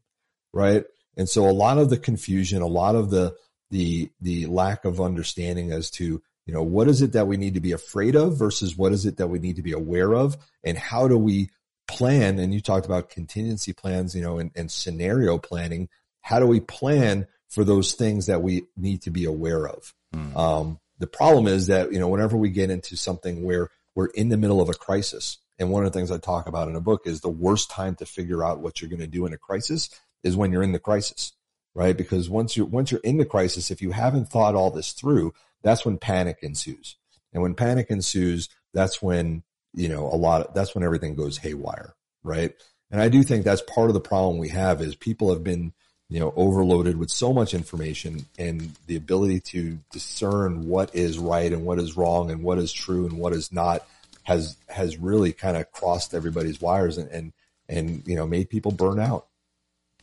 Right. 0.53 0.85
And 1.17 1.29
so 1.29 1.49
a 1.49 1.53
lot 1.53 1.79
of 1.79 1.91
the 1.91 1.97
confusion, 1.97 2.61
a 2.61 2.67
lot 2.67 2.97
of 2.97 3.11
the, 3.11 3.37
the, 3.71 4.11
the 4.21 4.47
lack 4.47 4.85
of 4.85 5.01
understanding 5.01 5.73
as 5.73 5.91
to, 5.93 6.23
you 6.47 6.53
know, 6.53 6.63
what 6.63 6.89
is 6.89 7.03
it 7.03 7.13
that 7.13 7.27
we 7.27 7.37
need 7.37 7.55
to 7.55 7.61
be 7.61 7.73
afraid 7.73 8.15
of 8.15 8.39
versus 8.39 8.77
what 8.77 8.93
is 8.93 9.07
it 9.07 9.17
that 9.17 9.29
we 9.29 9.39
need 9.39 9.57
to 9.57 9.63
be 9.63 9.73
aware 9.73 10.15
of? 10.15 10.37
And 10.63 10.77
how 10.77 11.09
do 11.09 11.17
we 11.17 11.51
plan? 11.89 12.39
And 12.39 12.53
you 12.53 12.61
talked 12.61 12.87
about 12.87 13.11
contingency 13.11 13.73
plans, 13.73 14.15
you 14.15 14.23
know, 14.23 14.39
and, 14.39 14.51
and 14.55 14.71
scenario 14.71 15.39
planning. 15.39 15.89
How 16.21 16.41
do 16.41 16.47
we 16.47 16.61
plan 16.61 17.27
for 17.49 17.65
those 17.65 17.95
things 17.95 18.27
that 18.27 18.43
we 18.43 18.65
need 18.77 19.03
to 19.03 19.11
be 19.11 19.25
aware 19.25 19.67
of? 19.67 19.95
Mm. 20.15 20.37
Um, 20.37 20.81
the 20.99 21.07
problem 21.07 21.47
is 21.47 21.69
that, 21.69 21.93
you 21.93 21.99
know, 21.99 22.09
whenever 22.09 22.37
we 22.37 22.51
get 22.51 22.71
into 22.71 22.97
something 22.97 23.43
where 23.43 23.71
we're 23.95 24.07
in 24.07 24.29
the 24.29 24.37
middle 24.37 24.61
of 24.61 24.69
a 24.69 24.75
crisis, 24.75 25.39
and 25.59 25.71
one 25.71 25.85
of 25.85 25.93
the 25.93 25.99
things 25.99 26.11
I 26.11 26.19
talk 26.19 26.47
about 26.47 26.69
in 26.69 26.77
a 26.77 26.81
book 26.81 27.03
is 27.07 27.21
the 27.21 27.29
worst 27.29 27.71
time 27.71 27.95
to 27.97 28.07
figure 28.07 28.45
out 28.45 28.61
what 28.61 28.81
you're 28.81 28.91
going 28.91 29.01
to 29.01 29.07
do 29.07 29.25
in 29.27 29.33
a 29.33 29.39
crisis 29.39 29.89
is 30.23 30.37
when 30.37 30.51
you're 30.51 30.63
in 30.63 30.73
the 30.73 30.79
crisis, 30.79 31.33
right? 31.75 31.97
Because 31.97 32.29
once 32.29 32.57
you're, 32.57 32.67
once 32.67 32.91
you're 32.91 33.01
in 33.03 33.19
the 33.19 33.25
crisis, 33.25 33.71
if 33.71 33.81
you 33.81 33.93
haven't 33.93 34.29
thought 34.29 34.55
all 34.55 34.71
this 34.71 34.93
through, 34.93 35.33
that's 35.65 35.85
when 35.85 35.99
panic 35.99 36.39
ensues. 36.43 36.97
And 37.33 37.43
when 37.43 37.55
panic 37.55 37.89
ensues, 37.91 38.49
that's 38.73 39.03
when, 39.03 39.43
you 39.73 39.89
know, 39.89 40.07
a 40.07 40.15
lot 40.15 40.43
of, 40.43 40.55
that's 40.55 40.75
when 40.75 40.85
everything 40.85 41.17
goes 41.17 41.39
haywire, 41.39 41.95
right? 42.23 42.55
And 42.91 43.01
I 43.01 43.09
do 43.09 43.25
think 43.25 43.45
that's 43.45 43.63
part 43.63 43.91
of 43.91 43.95
the 43.95 44.01
problem 44.01 44.39
we 44.39 44.51
have 44.51 44.81
is 44.81 44.95
people 44.95 45.31
have 45.31 45.43
been, 45.43 45.73
you 46.09 46.21
know, 46.21 46.33
overloaded 46.37 46.97
with 46.97 47.11
so 47.11 47.33
much 47.33 47.55
information 47.55 48.27
and 48.39 48.71
the 48.87 48.95
ability 48.95 49.41
to 49.41 49.79
discern 49.91 50.69
what 50.69 50.95
is 50.95 51.19
right 51.19 51.53
and 51.53 51.65
what 51.65 51.81
is 51.81 51.97
wrong 51.97 52.31
and 52.31 52.45
what 52.45 52.59
is 52.59 52.73
true 52.73 53.07
and 53.07 53.19
what 53.19 53.33
is 53.33 53.51
not 53.51 53.85
has 54.25 54.57
has 54.69 54.97
really 54.97 55.33
kind 55.33 55.57
of 55.57 55.71
crossed 55.71 56.15
everybody's 56.15 56.61
wires 56.61 56.99
and, 56.99 57.11
and 57.11 57.33
and 57.69 58.03
you 58.07 58.17
know 58.17 58.27
made 58.27 58.51
people 58.51 58.73
burn 58.73 59.01
out. 59.01 59.27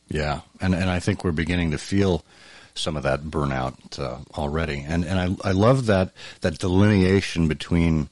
Yeah, 0.08 0.40
and 0.60 0.74
and 0.74 0.90
I 0.90 1.00
think 1.00 1.24
we're 1.24 1.32
beginning 1.32 1.70
to 1.70 1.78
feel 1.78 2.24
some 2.74 2.96
of 2.96 3.02
that 3.02 3.22
burnout 3.24 3.98
uh, 3.98 4.18
already, 4.36 4.84
and 4.86 5.04
and 5.04 5.18
I 5.18 5.48
I 5.48 5.52
love 5.52 5.86
that 5.86 6.12
that 6.40 6.58
delineation 6.58 7.48
between. 7.48 8.08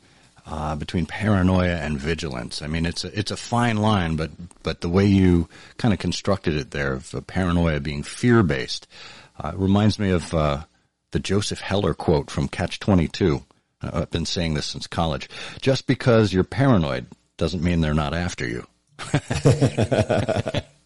Uh, 0.47 0.75
between 0.75 1.07
paranoia 1.07 1.77
and 1.77 1.97
vigilance. 1.97 2.61
I 2.61 2.67
mean, 2.67 2.85
it's 2.85 3.05
a, 3.05 3.17
it's 3.17 3.31
a 3.31 3.37
fine 3.37 3.77
line, 3.77 4.17
but 4.17 4.31
but 4.65 4.81
the 4.81 4.89
way 4.89 5.05
you 5.05 5.49
kind 5.77 5.95
of 5.95 6.01
constructed 6.01 6.57
it 6.57 6.73
there, 6.73 6.95
of 6.95 7.15
paranoia 7.29 7.79
being 7.79 8.03
fear 8.03 8.43
based, 8.43 8.89
uh, 9.39 9.53
reminds 9.55 10.01
me 10.01 10.11
of 10.11 10.35
uh, 10.35 10.65
the 11.13 11.21
Joseph 11.21 11.61
Heller 11.61 11.95
quote 11.95 12.31
from 12.31 12.49
Catch 12.49 12.81
Twenty 12.81 13.07
Two. 13.07 13.45
I've 13.81 14.11
been 14.11 14.27
saying 14.27 14.55
this 14.55 14.67
since 14.67 14.89
college. 14.89 15.29
Just 15.61 15.87
because 15.87 16.33
you're 16.33 16.43
paranoid 16.43 17.07
doesn't 17.37 17.63
mean 17.63 17.81
they're 17.81 17.95
not 17.95 18.15
after 18.15 18.49
you. 18.49 18.67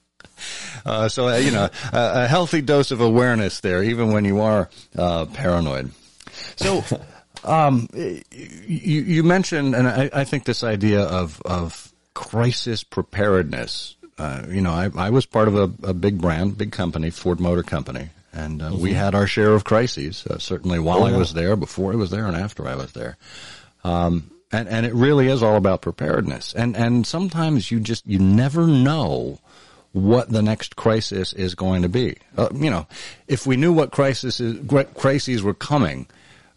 uh, 0.84 1.08
so, 1.08 1.28
uh, 1.28 1.36
you 1.36 1.50
know, 1.50 1.68
a, 1.92 2.24
a, 2.24 2.26
healthy 2.26 2.60
dose 2.60 2.90
of 2.90 3.00
awareness 3.00 3.60
there, 3.60 3.82
even 3.82 4.12
when 4.12 4.24
you 4.24 4.40
are 4.40 4.68
uh, 4.96 5.26
paranoid. 5.26 5.90
So, 6.56 6.84
um, 7.44 7.88
you, 7.94 9.02
you, 9.02 9.22
mentioned, 9.22 9.74
and 9.74 9.88
I, 9.88 10.10
I, 10.12 10.24
think 10.24 10.44
this 10.44 10.62
idea 10.62 11.02
of, 11.02 11.40
of 11.42 11.92
crisis 12.12 12.84
preparedness. 12.84 13.96
Uh, 14.18 14.44
you 14.48 14.60
know, 14.60 14.72
I, 14.72 14.90
I, 14.96 15.10
was 15.10 15.26
part 15.26 15.48
of 15.48 15.56
a, 15.56 15.88
a, 15.88 15.94
big 15.94 16.20
brand, 16.20 16.56
big 16.56 16.70
company, 16.70 17.10
Ford 17.10 17.40
Motor 17.40 17.62
Company, 17.62 18.10
and 18.32 18.62
uh, 18.62 18.70
mm-hmm. 18.70 18.82
we 18.82 18.92
had 18.92 19.14
our 19.14 19.26
share 19.26 19.54
of 19.54 19.64
crises. 19.64 20.26
Uh, 20.26 20.38
certainly, 20.38 20.78
while 20.78 21.02
oh, 21.02 21.08
yeah. 21.08 21.14
I 21.14 21.18
was 21.18 21.34
there, 21.34 21.56
before 21.56 21.92
I 21.92 21.96
was 21.96 22.10
there, 22.10 22.26
and 22.26 22.36
after 22.36 22.68
I 22.68 22.76
was 22.76 22.92
there. 22.92 23.16
Um, 23.82 24.30
and 24.52 24.68
and 24.68 24.86
it 24.86 24.94
really 24.94 25.28
is 25.28 25.42
all 25.42 25.56
about 25.56 25.82
preparedness. 25.82 26.54
And 26.54 26.76
and 26.76 27.06
sometimes 27.06 27.70
you 27.70 27.80
just 27.80 28.06
you 28.06 28.18
never 28.18 28.66
know 28.66 29.40
what 29.94 30.28
the 30.28 30.42
next 30.42 30.74
crisis 30.74 31.32
is 31.32 31.54
going 31.54 31.82
to 31.82 31.88
be. 31.88 32.16
Uh, 32.36 32.48
you 32.52 32.68
know, 32.68 32.86
if 33.28 33.46
we 33.46 33.56
knew 33.56 33.72
what 33.72 33.92
crisis 33.92 34.40
is, 34.40 34.58
crises 34.94 35.42
were 35.42 35.54
coming, 35.54 36.06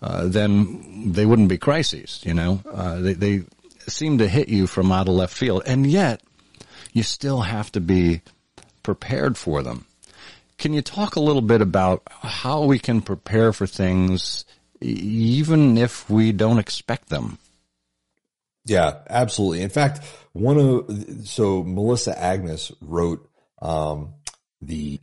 uh, 0.02 0.28
then 0.28 1.14
they 1.14 1.26
wouldn't 1.26 1.48
be 1.48 1.58
crises. 1.58 2.22
You 2.26 2.34
know, 2.34 2.62
uh, 2.70 3.00
they 3.00 3.14
they 3.14 3.44
seem 3.88 4.18
to 4.18 4.28
hit 4.28 4.50
you 4.50 4.66
from 4.68 4.92
out 4.92 5.08
of 5.08 5.14
left 5.14 5.34
field, 5.34 5.64
and 5.68 5.86
yet 5.86 6.22
you 6.94 7.04
still 7.04 7.42
have 7.42 7.72
to 7.74 7.80
be 7.80 8.22
prepared 8.82 9.38
for 9.38 9.62
them. 9.62 9.86
Can 10.58 10.74
you 10.74 10.82
talk 10.82 11.16
a 11.16 11.22
little 11.22 11.44
bit 11.44 11.62
about 11.62 12.02
how 12.10 12.64
we 12.64 12.80
can 12.80 13.02
prepare 13.02 13.54
for 13.54 13.68
things 13.68 14.46
even 14.82 15.78
if 15.78 16.10
we 16.10 16.32
don't 16.32 16.58
expect 16.58 17.10
them? 17.10 17.38
Yeah, 18.66 18.96
absolutely. 19.08 19.62
In 19.62 19.70
fact, 19.70 20.04
one 20.34 20.58
of 20.58 21.28
so 21.28 21.64
Melissa 21.64 22.20
Agnes 22.20 22.72
wrote 22.82 23.30
um, 23.62 24.14
the 24.62 25.00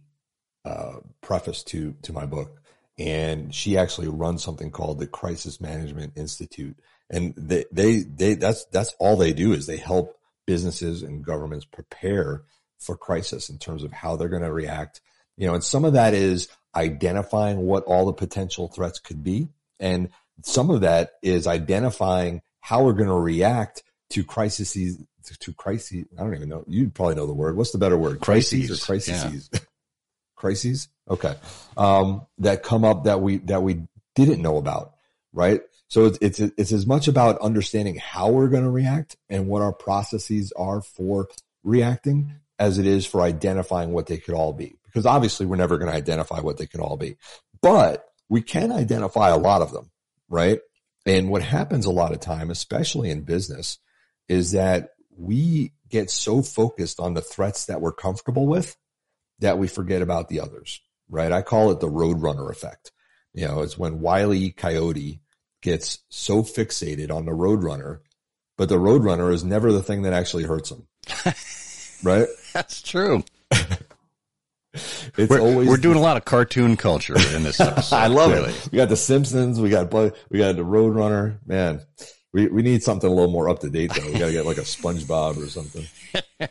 uh, 0.64 0.96
preface 1.20 1.62
to 1.64 1.94
to 2.02 2.12
my 2.12 2.26
book, 2.26 2.60
and 2.98 3.54
she 3.54 3.76
actually 3.76 4.08
runs 4.08 4.42
something 4.42 4.70
called 4.70 4.98
the 4.98 5.06
Crisis 5.06 5.60
Management 5.60 6.14
Institute, 6.16 6.76
and 7.10 7.34
they 7.36 7.64
they 7.72 8.00
they 8.00 8.34
that's 8.34 8.64
that's 8.66 8.94
all 8.98 9.16
they 9.16 9.32
do 9.32 9.52
is 9.52 9.66
they 9.66 9.76
help 9.76 10.18
businesses 10.46 11.02
and 11.02 11.24
governments 11.24 11.64
prepare 11.64 12.42
for 12.78 12.96
crisis 12.96 13.48
in 13.48 13.58
terms 13.58 13.82
of 13.82 13.92
how 13.92 14.16
they're 14.16 14.28
going 14.28 14.42
to 14.42 14.52
react. 14.52 15.00
You 15.36 15.46
know, 15.46 15.54
and 15.54 15.64
some 15.64 15.84
of 15.84 15.94
that 15.94 16.14
is 16.14 16.48
identifying 16.76 17.58
what 17.58 17.84
all 17.84 18.06
the 18.06 18.12
potential 18.12 18.68
threats 18.68 18.98
could 18.98 19.24
be. 19.24 19.48
And 19.80 20.10
some 20.42 20.70
of 20.70 20.82
that 20.82 21.12
is 21.22 21.46
identifying 21.46 22.42
how 22.60 22.84
we're 22.84 22.92
going 22.92 23.08
to 23.08 23.14
react 23.14 23.82
to 24.14 24.24
crises, 24.24 24.98
to 25.40 25.53
crises. 25.55 26.07
I 26.18 26.22
don't 26.22 26.35
even 26.35 26.48
know. 26.48 26.64
You 26.68 26.88
probably 26.90 27.16
know 27.16 27.27
the 27.27 27.35
word. 27.35 27.57
What's 27.57 27.72
the 27.72 27.79
better 27.79 27.96
word? 27.96 28.20
Crises, 28.20 28.68
crises 28.68 28.81
or 28.81 28.87
crises? 28.87 29.50
Yeah. 29.53 29.59
crises. 30.37 30.88
Okay. 31.11 31.35
Um, 31.77 32.27
that 32.38 32.62
come 32.62 32.85
up 32.85 33.05
that 33.05 33.20
we, 33.20 33.38
that 33.38 33.62
we 33.62 33.83
didn't 34.14 34.40
know 34.40 34.57
about. 34.57 34.94
Right. 35.33 35.62
So 35.88 36.07
it's, 36.07 36.18
it's, 36.20 36.40
it's 36.40 36.72
as 36.72 36.87
much 36.87 37.09
about 37.09 37.38
understanding 37.40 37.96
how 37.96 38.31
we're 38.31 38.48
going 38.48 38.62
to 38.62 38.70
react 38.70 39.16
and 39.29 39.48
what 39.48 39.62
our 39.62 39.72
processes 39.72 40.53
are 40.57 40.81
for 40.81 41.29
reacting 41.64 42.35
as 42.59 42.79
it 42.79 42.87
is 42.87 43.05
for 43.05 43.20
identifying 43.20 43.92
what 43.92 44.07
they 44.07 44.18
could 44.18 44.35
all 44.35 44.53
be 44.53 44.77
because 44.94 45.07
obviously 45.07 45.44
we're 45.44 45.57
never 45.57 45.77
going 45.77 45.90
to 45.90 45.96
identify 45.96 46.40
what 46.40 46.57
they 46.57 46.66
could 46.66 46.81
all 46.81 46.96
be, 46.96 47.16
but 47.61 48.07
we 48.29 48.40
can 48.40 48.70
identify 48.70 49.31
a 49.31 49.37
lot 49.37 49.61
of 49.61 49.72
them, 49.72 49.90
right? 50.29 50.61
And 51.05 51.29
what 51.29 51.42
happens 51.42 51.85
a 51.85 51.90
lot 51.90 52.12
of 52.12 52.20
time, 52.20 52.50
especially 52.50 53.11
in 53.11 53.22
business, 53.22 53.79
is 54.28 54.52
that 54.52 54.90
we 55.16 55.72
get 55.88 56.10
so 56.10 56.42
focused 56.42 57.00
on 57.00 57.14
the 57.14 57.20
threats 57.20 57.66
that 57.66 57.80
we're 57.80 57.92
comfortable 57.92 58.46
with 58.46 58.76
that 59.40 59.58
we 59.58 59.68
forget 59.68 60.02
about 60.02 60.28
the 60.28 60.40
others, 60.40 60.80
right? 61.08 61.32
I 61.32 61.42
call 61.42 61.70
it 61.70 61.80
the 61.80 61.88
roadrunner 61.88 62.50
effect. 62.50 62.92
You 63.32 63.46
know, 63.46 63.60
it's 63.60 63.78
when 63.78 64.00
Wiley 64.00 64.50
Coyote 64.50 65.20
gets 65.62 66.00
so 66.08 66.42
fixated 66.42 67.10
on 67.10 67.26
the 67.26 67.32
roadrunner, 67.32 68.00
but 68.56 68.68
the 68.68 68.78
roadrunner 68.78 69.32
is 69.32 69.44
never 69.44 69.72
the 69.72 69.82
thing 69.82 70.02
that 70.02 70.12
actually 70.12 70.44
hurts 70.44 70.70
him. 70.70 70.87
right? 72.02 72.28
That's 72.52 72.82
true. 72.82 73.24
It's 75.16 75.30
we're, 75.30 75.40
always 75.40 75.68
we're 75.68 75.76
doing 75.76 75.96
a 75.96 76.00
lot 76.00 76.16
of 76.16 76.24
cartoon 76.24 76.76
culture 76.76 77.14
in 77.14 77.44
this 77.44 77.60
episode. 77.60 77.94
I 77.94 78.08
love 78.08 78.32
it. 78.32 78.68
We 78.72 78.76
got 78.76 78.88
the 78.88 78.96
Simpsons, 78.96 79.60
we 79.60 79.70
got 79.70 79.92
we 79.92 80.38
got 80.38 80.56
the 80.56 80.64
Roadrunner. 80.64 81.38
Man, 81.46 81.80
we 82.34 82.48
we 82.48 82.60
need 82.60 82.82
something 82.82 83.10
a 83.10 83.12
little 83.12 83.30
more 83.30 83.48
up 83.48 83.60
to 83.60 83.70
date 83.70 83.92
though. 83.94 84.04
We 84.04 84.18
got 84.18 84.26
to 84.26 84.32
get 84.32 84.44
like 84.44 84.58
a 84.58 84.62
SpongeBob 84.62 85.42
or 85.42 85.48
something. 85.48 85.86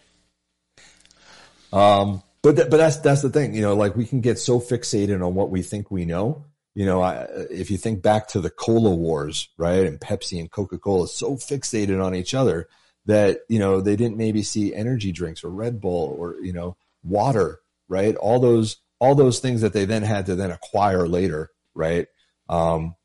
um, 1.72 2.24
but 2.42 2.56
th- 2.56 2.72
but 2.72 2.78
that's 2.78 2.98
that's 2.98 3.22
the 3.22 3.30
thing. 3.30 3.54
You 3.54 3.62
know, 3.62 3.76
like 3.76 3.96
we 3.96 4.06
can 4.06 4.22
get 4.22 4.40
so 4.40 4.60
fixated 4.60 5.24
on 5.24 5.36
what 5.36 5.52
we 5.52 5.62
think 5.62 5.92
we 5.92 6.06
know. 6.06 6.46
You 6.74 6.88
know, 6.88 7.04
I, 7.04 7.28
if 7.52 7.70
you 7.70 7.78
think 7.78 8.02
back 8.02 8.30
to 8.30 8.42
the 8.42 8.50
cola 8.50 8.96
wars, 8.96 9.50
right, 9.58 9.86
and 9.86 10.00
Pepsi 10.00 10.40
and 10.40 10.50
Coca 10.50 10.80
Cola, 10.80 11.08
so 11.08 11.36
fixated 11.36 12.04
on 12.04 12.16
each 12.16 12.34
other 12.34 12.68
that 13.06 13.42
you 13.48 13.60
know 13.60 13.80
they 13.80 13.96
didn't 13.96 14.18
maybe 14.18 14.42
see 14.42 14.74
energy 14.74 15.12
drinks 15.12 15.44
or 15.44 15.50
Red 15.50 15.80
Bull 15.80 16.16
or 16.18 16.38
you 16.42 16.54
know 16.54 16.76
water 17.04 17.60
right? 17.88 18.16
All 18.16 18.40
those 18.40 18.78
all 19.00 19.16
those 19.16 19.40
things 19.40 19.62
that 19.62 19.74
they 19.74 19.86
then 19.86 20.04
had 20.04 20.26
to 20.28 20.36
then 20.36 20.52
acquire 20.52 21.08
later, 21.08 21.52
right? 21.74 22.08
Um, 22.50 22.96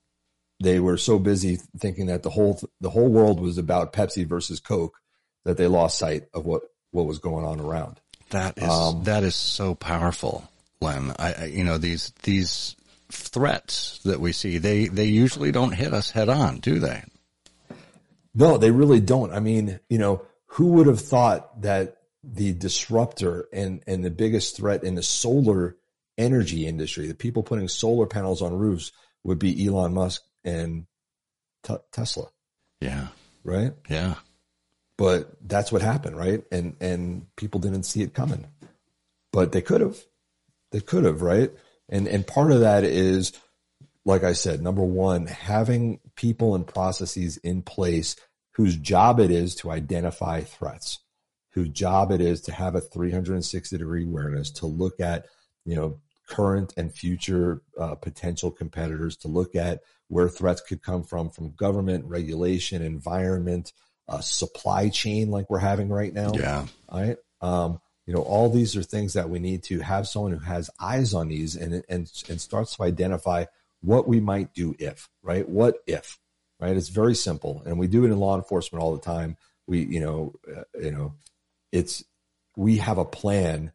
they 0.61 0.81
were 0.81 0.97
so 0.97 1.19
busy 1.19 1.59
thinking 1.79 2.07
that 2.07 2.23
the 2.23 2.31
whole 2.31 2.61
the 2.81 2.91
whole 2.91 3.09
world 3.09 3.41
was 3.41 3.59
about 3.59 3.93
Pepsi 3.93 4.27
versus 4.27 4.61
Coke 4.61 4.99
that 5.45 5.57
they 5.57 5.67
lost 5.67 5.99
sight 5.99 6.25
of 6.35 6.45
what 6.45 6.63
what 6.91 7.07
was 7.07 7.19
going 7.19 7.45
on 7.45 7.61
around. 7.61 8.01
That 8.31 8.59
is 8.59 8.69
um, 8.69 9.05
that 9.05 9.23
is 9.23 9.35
so 9.35 9.75
powerful, 9.75 10.49
Len. 10.81 11.15
I, 11.19 11.33
I, 11.33 11.45
you 11.47 11.65
know 11.65 11.79
these 11.79 12.13
these 12.23 12.77
threats 13.11 14.01
that 14.05 14.21
we 14.21 14.33
see 14.33 14.59
they 14.59 14.89
they 14.89 15.07
usually 15.07 15.53
don't 15.53 15.73
hit 15.73 15.95
us 15.95 16.11
head 16.11 16.29
on, 16.29 16.59
do 16.59 16.79
they? 16.79 17.05
No, 18.35 18.59
they 18.59 18.71
really 18.71 19.01
don't. 19.01 19.33
I 19.33 19.41
mean, 19.41 19.81
you 19.89 19.99
know, 19.99 20.23
who 20.47 20.73
would 20.75 20.87
have 20.87 21.01
thought 21.01 21.63
that 21.63 21.97
the 22.23 22.53
disruptor 22.53 23.49
and, 23.53 23.83
and 23.87 24.05
the 24.05 24.11
biggest 24.11 24.57
threat 24.57 24.85
in 24.85 24.95
the 24.95 25.03
solar 25.03 25.77
energy 26.17 26.67
industry, 26.67 27.07
the 27.07 27.15
people 27.15 27.43
putting 27.43 27.69
solar 27.69 28.07
panels 28.07 28.43
on 28.43 28.53
roofs 28.53 28.93
would 29.25 29.39
be 29.39 29.67
Elon 29.67 29.95
Musk 29.95 30.23
and 30.49 30.87
t- 31.65 31.75
Tesla. 31.93 32.29
Yeah. 32.81 33.09
Right. 33.45 33.73
Yeah. 33.89 34.15
But 34.97 35.37
that's 35.47 35.71
what 35.71 35.83
happened. 35.83 36.17
Right. 36.17 36.43
And, 36.51 36.77
and 36.81 37.27
people 37.37 37.61
didn't 37.61 37.85
see 37.85 38.03
it 38.03 38.15
coming, 38.15 38.47
but 39.33 39.53
they 39.53 39.63
could 39.63 39.81
have, 39.81 39.99
they 40.73 40.81
could 40.81 41.05
have. 41.05 41.23
Right. 41.23 41.53
And, 41.89 42.09
and 42.09 42.27
part 42.27 42.53
of 42.53 42.61
that 42.61 42.85
is 42.85 43.33
like 44.09 44.25
I 44.25 44.33
said, 44.33 44.63
number 44.63 44.83
one, 44.83 45.27
having 45.27 46.01
people 46.17 46.55
and 46.55 46.67
processes 46.67 47.37
in 47.37 47.61
place 47.61 48.17
whose 48.55 48.75
job 48.75 49.21
it 49.21 49.31
is 49.31 49.55
to 49.57 49.71
identify 49.71 50.41
threats, 50.41 51.01
whose 51.53 51.69
job 51.69 52.11
it 52.11 52.23
is 52.23 52.41
to 52.43 52.53
have 52.53 52.75
a 52.75 52.81
360 52.81 53.77
degree 53.77 54.05
awareness, 54.05 54.51
to 54.53 54.67
look 54.67 54.99
at, 54.99 55.27
you 55.67 55.77
know, 55.77 56.01
current 56.29 56.75
and 56.77 56.93
future 56.93 57.63
uh, 57.79 57.95
potential 57.95 58.51
competitors, 58.51 59.17
to 59.19 59.29
look 59.29 59.55
at 59.55 59.81
where 60.09 60.29
threats 60.29 60.61
could 60.61 60.83
come 60.83 61.03
from, 61.03 61.31
from 61.31 61.53
government, 61.53 62.05
regulation, 62.07 62.83
environment, 62.83 63.73
uh, 64.09 64.21
supply 64.21 64.89
chain, 64.89 65.31
like 65.31 65.51
we're 65.51 65.59
having 65.59 65.89
right 65.89 66.13
now. 66.13 66.33
Yeah. 66.35 66.67
All 66.89 67.01
right. 67.01 67.17
Um, 67.41 67.81
you 68.07 68.15
know, 68.15 68.23
all 68.23 68.49
these 68.49 68.75
are 68.75 68.83
things 68.83 69.13
that 69.13 69.29
we 69.29 69.39
need 69.39 69.65
to 69.65 69.81
have 69.81 70.09
someone 70.09 70.33
who 70.33 70.39
has 70.39 70.71
eyes 70.81 71.13
on 71.13 71.29
these 71.29 71.57
and, 71.57 71.85
and, 71.91 72.11
and 72.29 72.41
starts 72.41 72.77
to 72.77 72.85
identify 72.85 73.45
what 73.83 74.09
we 74.09 74.19
might 74.19 74.55
do 74.55 74.75
if, 74.79 75.11
right? 75.23 75.47
What 75.47 75.77
if, 75.87 76.19
right? 76.59 76.75
It's 76.75 76.89
very 76.89 77.15
simple. 77.15 77.63
And 77.67 77.79
we 77.79 77.87
do 77.87 78.05
it 78.05 78.11
in 78.11 78.19
law 78.19 78.37
enforcement 78.37 78.83
all 78.83 78.95
the 78.95 79.03
time. 79.03 79.37
We, 79.67 79.85
you 79.85 80.01
know, 80.01 80.33
uh, 80.51 80.63
you 80.81 80.91
know, 80.91 81.15
it's, 81.71 82.03
we 82.57 82.79
have 82.79 82.97
a 82.97 83.05
plan 83.05 83.73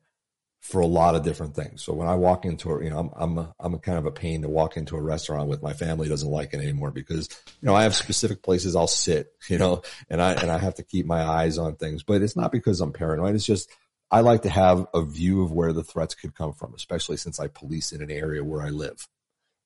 for 0.64 0.80
a 0.80 0.88
lot 0.88 1.14
of 1.14 1.24
different 1.24 1.54
things. 1.54 1.84
So 1.84 1.92
when 1.92 2.08
I 2.08 2.16
walk 2.16 2.46
into 2.46 2.72
a, 2.72 2.82
you 2.82 2.90
know, 2.90 2.98
I'm, 2.98 3.10
I'm, 3.16 3.38
a, 3.38 3.54
I'm 3.60 3.74
a 3.74 3.80
kind 3.80 3.98
of 3.98 4.06
a 4.06 4.12
pain 4.12 4.44
to 4.44 4.50
walk 4.50 4.78
into 4.78 4.96
a 4.96 5.02
restaurant 5.02 5.50
with 5.50 5.62
my 5.62 5.74
family 5.74 6.08
doesn't 6.08 6.30
like 6.30 6.54
it 6.54 6.62
anymore 6.62 6.90
because, 6.90 7.28
you 7.62 7.68
know, 7.68 7.76
I 7.76 7.84
have 7.84 7.94
specific 7.94 8.42
places 8.42 8.74
I'll 8.74 8.88
sit, 8.88 9.34
you 9.50 9.58
know, 9.58 9.82
and 10.10 10.22
I, 10.22 10.32
and 10.32 10.50
I 10.50 10.58
have 10.58 10.76
to 10.76 10.84
keep 10.84 11.06
my 11.06 11.22
eyes 11.22 11.58
on 11.58 11.76
things, 11.76 12.04
but 12.04 12.22
it's 12.22 12.38
not 12.38 12.54
because 12.54 12.80
I'm 12.80 12.94
paranoid. 12.94 13.36
It's 13.36 13.46
just, 13.46 13.70
I 14.10 14.22
like 14.22 14.44
to 14.44 14.50
have 14.50 14.88
a 14.94 15.04
view 15.04 15.44
of 15.44 15.52
where 15.52 15.74
the 15.74 15.84
threats 15.84 16.16
could 16.16 16.34
come 16.34 16.54
from, 16.54 16.74
especially 16.74 17.18
since 17.18 17.42
I 17.42 17.48
police 17.48 17.92
in 17.92 18.02
an 18.02 18.10
area 18.10 18.42
where 18.42 18.62
I 18.62 18.70
live. 18.70 19.06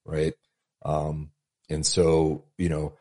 Right. 0.03 0.33
Um, 0.83 1.29
and 1.69 1.85
so, 1.85 2.45
you 2.57 2.69
know, 2.69 2.93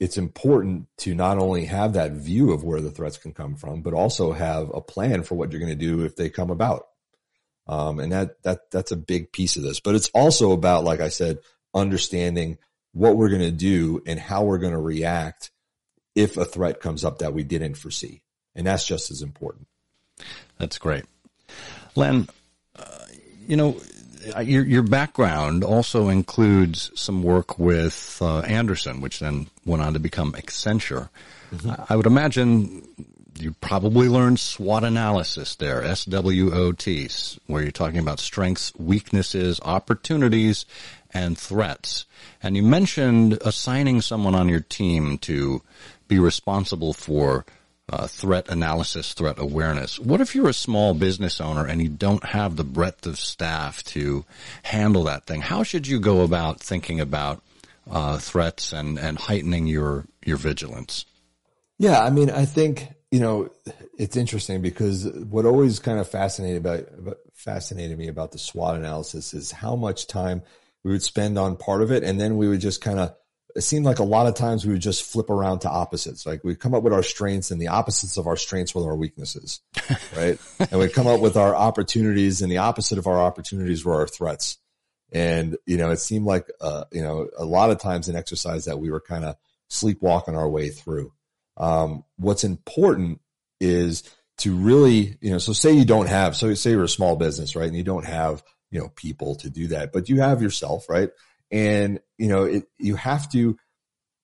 it's 0.00 0.16
important 0.16 0.86
to 0.98 1.14
not 1.14 1.36
only 1.36 1.66
have 1.66 1.92
that 1.92 2.12
view 2.12 2.52
of 2.52 2.64
where 2.64 2.80
the 2.80 2.90
threats 2.90 3.18
can 3.18 3.34
come 3.34 3.56
from, 3.56 3.82
but 3.82 3.92
also 3.92 4.32
have 4.32 4.70
a 4.72 4.80
plan 4.80 5.22
for 5.22 5.34
what 5.34 5.52
you're 5.52 5.60
going 5.60 5.76
to 5.76 5.76
do 5.76 6.04
if 6.04 6.16
they 6.16 6.30
come 6.30 6.50
about. 6.50 6.86
Um, 7.66 8.00
and 8.00 8.12
that, 8.12 8.42
that, 8.42 8.70
that's 8.70 8.92
a 8.92 8.96
big 8.96 9.32
piece 9.32 9.56
of 9.56 9.62
this, 9.62 9.80
but 9.80 9.94
it's 9.94 10.10
also 10.14 10.52
about, 10.52 10.84
like 10.84 11.00
I 11.00 11.08
said, 11.08 11.38
understanding 11.74 12.58
what 12.92 13.16
we're 13.16 13.28
going 13.28 13.40
to 13.40 13.50
do 13.50 14.02
and 14.06 14.18
how 14.18 14.44
we're 14.44 14.58
going 14.58 14.72
to 14.72 14.78
react 14.78 15.50
if 16.14 16.36
a 16.36 16.44
threat 16.44 16.80
comes 16.80 17.04
up 17.04 17.18
that 17.18 17.32
we 17.32 17.42
didn't 17.42 17.74
foresee. 17.74 18.22
And 18.54 18.66
that's 18.66 18.86
just 18.86 19.10
as 19.10 19.22
important. 19.22 19.66
That's 20.58 20.76
great. 20.78 21.04
Len, 21.94 22.28
uh, 22.76 23.04
you 23.46 23.56
know, 23.56 23.80
your, 24.42 24.64
your 24.64 24.82
background 24.82 25.64
also 25.64 26.08
includes 26.08 26.90
some 26.94 27.22
work 27.22 27.58
with 27.58 28.18
uh, 28.20 28.40
Andersen, 28.40 29.00
which 29.00 29.20
then 29.20 29.48
went 29.64 29.82
on 29.82 29.94
to 29.94 29.98
become 29.98 30.32
Accenture. 30.32 31.08
Mm-hmm. 31.52 31.70
I 31.88 31.96
would 31.96 32.06
imagine 32.06 32.86
you 33.42 33.52
probably 33.60 34.08
learned 34.08 34.38
SWOT 34.38 34.84
analysis 34.84 35.56
there, 35.56 35.82
S-W-O-T, 35.82 37.08
where 37.46 37.62
you're 37.62 37.72
talking 37.72 37.98
about 37.98 38.20
strengths, 38.20 38.72
weaknesses, 38.76 39.60
opportunities, 39.64 40.64
and 41.12 41.36
threats. 41.36 42.06
And 42.42 42.56
you 42.56 42.62
mentioned 42.62 43.38
assigning 43.44 44.00
someone 44.00 44.34
on 44.34 44.48
your 44.48 44.60
team 44.60 45.18
to 45.18 45.62
be 46.08 46.18
responsible 46.18 46.92
for 46.92 47.44
uh, 47.88 48.06
threat 48.06 48.48
analysis, 48.48 49.12
threat 49.12 49.38
awareness. 49.38 49.98
What 49.98 50.20
if 50.20 50.34
you're 50.34 50.48
a 50.48 50.54
small 50.54 50.94
business 50.94 51.40
owner 51.40 51.66
and 51.66 51.82
you 51.82 51.88
don't 51.88 52.24
have 52.24 52.56
the 52.56 52.64
breadth 52.64 53.06
of 53.06 53.18
staff 53.18 53.82
to 53.84 54.24
handle 54.62 55.04
that 55.04 55.26
thing? 55.26 55.40
How 55.40 55.62
should 55.62 55.86
you 55.86 56.00
go 56.00 56.22
about 56.22 56.60
thinking 56.60 57.00
about 57.00 57.42
uh, 57.90 58.18
threats 58.18 58.72
and, 58.72 58.98
and 58.98 59.18
heightening 59.18 59.66
your 59.66 60.06
your 60.24 60.36
vigilance? 60.36 61.04
Yeah, 61.78 62.00
I 62.00 62.10
mean, 62.10 62.30
I 62.30 62.44
think 62.44 62.88
you 63.12 63.20
know 63.20 63.50
it's 63.98 64.16
interesting 64.16 64.62
because 64.62 65.06
what 65.06 65.44
always 65.44 65.78
kind 65.78 66.00
of 66.00 66.08
fascinated 66.08 66.66
about, 66.66 66.86
fascinated 67.34 67.96
me 67.96 68.08
about 68.08 68.32
the 68.32 68.38
SWOT 68.38 68.74
analysis 68.74 69.34
is 69.34 69.52
how 69.52 69.76
much 69.76 70.08
time 70.08 70.42
we 70.82 70.90
would 70.90 71.02
spend 71.02 71.38
on 71.38 71.56
part 71.56 71.82
of 71.82 71.92
it, 71.92 72.02
and 72.02 72.20
then 72.20 72.36
we 72.36 72.48
would 72.48 72.60
just 72.60 72.80
kind 72.80 72.98
of 72.98 73.14
it 73.54 73.60
seemed 73.60 73.84
like 73.84 73.98
a 73.98 74.04
lot 74.04 74.26
of 74.26 74.34
times 74.34 74.64
we 74.64 74.72
would 74.72 74.82
just 74.82 75.04
flip 75.04 75.28
around 75.28 75.60
to 75.60 75.70
opposites. 75.70 76.24
Like 76.24 76.42
we'd 76.42 76.58
come 76.58 76.72
up 76.72 76.82
with 76.82 76.94
our 76.94 77.02
strengths 77.02 77.50
and 77.50 77.60
the 77.60 77.68
opposites 77.68 78.16
of 78.16 78.26
our 78.26 78.36
strengths 78.36 78.74
were 78.74 78.86
our 78.86 78.96
weaknesses, 78.96 79.60
right? 80.16 80.38
and 80.58 80.80
we'd 80.80 80.94
come 80.94 81.06
up 81.06 81.20
with 81.20 81.36
our 81.36 81.54
opportunities 81.54 82.40
and 82.40 82.50
the 82.50 82.58
opposite 82.58 82.96
of 82.96 83.06
our 83.06 83.20
opportunities 83.20 83.84
were 83.84 83.94
our 83.94 84.08
threats. 84.08 84.56
And, 85.12 85.58
you 85.66 85.76
know, 85.76 85.90
it 85.90 85.98
seemed 85.98 86.24
like, 86.24 86.50
uh, 86.62 86.84
you 86.90 87.02
know, 87.02 87.28
a 87.36 87.44
lot 87.44 87.70
of 87.70 87.78
times 87.78 88.08
an 88.08 88.16
exercise 88.16 88.64
that 88.64 88.78
we 88.78 88.90
were 88.90 89.00
kind 89.00 89.24
of 89.24 89.36
sleepwalking 89.68 90.34
our 90.34 90.48
way 90.48 90.70
through. 90.70 91.12
Um, 91.56 92.04
what's 92.16 92.44
important 92.44 93.20
is 93.60 94.02
to 94.38 94.54
really, 94.54 95.16
you 95.20 95.30
know, 95.30 95.38
so 95.38 95.52
say 95.52 95.72
you 95.72 95.84
don't 95.84 96.08
have, 96.08 96.34
so 96.34 96.52
say 96.54 96.70
you're 96.70 96.84
a 96.84 96.88
small 96.88 97.16
business, 97.16 97.54
right? 97.54 97.68
And 97.68 97.76
you 97.76 97.84
don't 97.84 98.04
have, 98.04 98.42
you 98.70 98.80
know, 98.80 98.88
people 98.96 99.36
to 99.36 99.50
do 99.50 99.68
that, 99.68 99.92
but 99.92 100.08
you 100.08 100.20
have 100.20 100.42
yourself, 100.42 100.88
right? 100.88 101.10
And, 101.50 102.00
you 102.18 102.28
know, 102.28 102.44
it, 102.44 102.64
you 102.78 102.96
have 102.96 103.30
to 103.32 103.56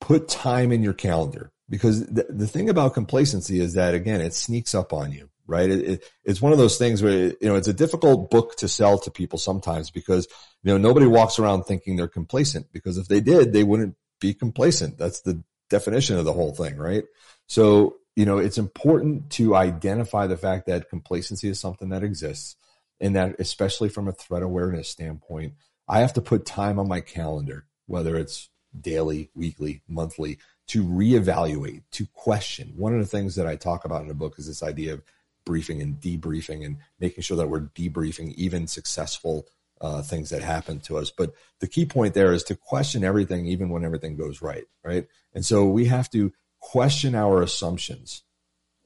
put 0.01 0.29
time 0.29 0.73
in 0.73 0.83
your 0.83 0.95
calendar 0.95 1.53
because 1.69 2.07
the, 2.07 2.27
the 2.31 2.47
thing 2.47 2.69
about 2.69 2.95
complacency 2.95 3.61
is 3.61 3.75
that 3.75 3.95
again, 3.95 4.21
it 4.21 4.35
sneaks 4.35 4.75
up 4.75 4.93
on 4.93 5.13
you, 5.13 5.29
right? 5.47 5.71
It, 5.71 5.89
it, 5.89 6.05
it's 6.25 6.41
one 6.41 6.53
of 6.53 6.59
those 6.59 6.79
things 6.79 7.03
where, 7.03 7.27
you 7.29 7.37
know, 7.43 7.57
it's 7.57 7.69
a 7.69 7.75
difficult 7.75 8.31
book 8.31 8.57
to 8.57 8.69
sell 8.69 8.99
to 9.01 9.11
people 9.11 9.39
sometimes 9.39 9.91
because, 9.91 10.27
you 10.63 10.73
know, 10.73 10.79
nobody 10.79 11.07
walks 11.07 11.39
around 11.39 11.65
thinking 11.65 11.97
they're 11.97 12.09
complacent 12.09 12.73
because 12.73 12.97
if 12.97 13.09
they 13.09 13.21
did, 13.21 13.53
they 13.53 13.65
wouldn't 13.65 13.97
be 14.21 14.35
complacent. 14.35 14.97
That's 14.99 15.21
the 15.21 15.43
definition 15.69 16.17
of 16.17 16.25
the 16.25 16.33
whole 16.33 16.53
thing, 16.53 16.77
right? 16.77 17.05
So, 17.47 17.97
you 18.17 18.27
know, 18.27 18.39
it's 18.39 18.59
important 18.59 19.31
to 19.33 19.55
identify 19.55 20.27
the 20.27 20.37
fact 20.37 20.67
that 20.67 20.91
complacency 20.91 21.49
is 21.49 21.61
something 21.61 21.91
that 21.91 22.03
exists 22.03 22.57
and 23.01 23.15
that 23.17 23.37
especially 23.39 23.89
from 23.89 24.09
a 24.09 24.13
threat 24.13 24.43
awareness 24.43 24.89
standpoint, 24.89 25.55
I 25.87 26.01
have 26.01 26.13
to 26.15 26.21
put 26.21 26.45
time 26.45 26.79
on 26.79 26.89
my 26.89 27.01
calendar, 27.01 27.67
whether 27.87 28.17
it's 28.17 28.49
daily, 28.79 29.31
weekly, 29.35 29.83
monthly, 29.89 30.39
to 30.69 30.85
reevaluate, 30.85 31.83
to 31.93 32.07
question. 32.13 32.75
One 32.77 32.93
of 32.93 33.01
the 33.01 33.07
things 33.07 33.37
that 33.37 33.47
I 33.47 33.57
talk 33.57 33.85
about 33.85 34.03
in 34.03 34.09
the 34.09 34.15
book 34.15 34.39
is 34.39 34.47
this 34.47 34.63
idea 34.63 34.95
of 34.95 35.03
briefing 35.47 35.81
and 35.81 35.99
debriefing 35.99 36.65
and 36.65 36.77
making 37.01 37.23
sure 37.23 37.39
that 37.39 37.49
we're 37.49 37.69
debriefing 37.69 38.35
even 38.35 38.67
successful 38.67 39.47
uh, 39.81 40.03
things 40.03 40.31
that 40.31 40.43
happen 40.43 40.81
to 40.81 40.99
us. 40.99 41.11
But 41.11 41.35
the 41.61 41.69
key 41.69 41.87
point 41.87 42.15
there 42.15 42.33
is 42.33 42.43
to 42.45 42.57
question 42.57 43.05
everything, 43.05 43.47
even 43.47 43.71
when 43.71 43.85
everything 43.85 44.17
goes 44.17 44.43
right, 44.43 44.65
right? 44.85 45.07
And 45.35 45.45
so 45.45 45.67
we 45.67 45.87
have 45.87 46.11
to 46.11 46.33
question 46.61 47.15
our 47.15 47.43
assumptions. 47.43 48.23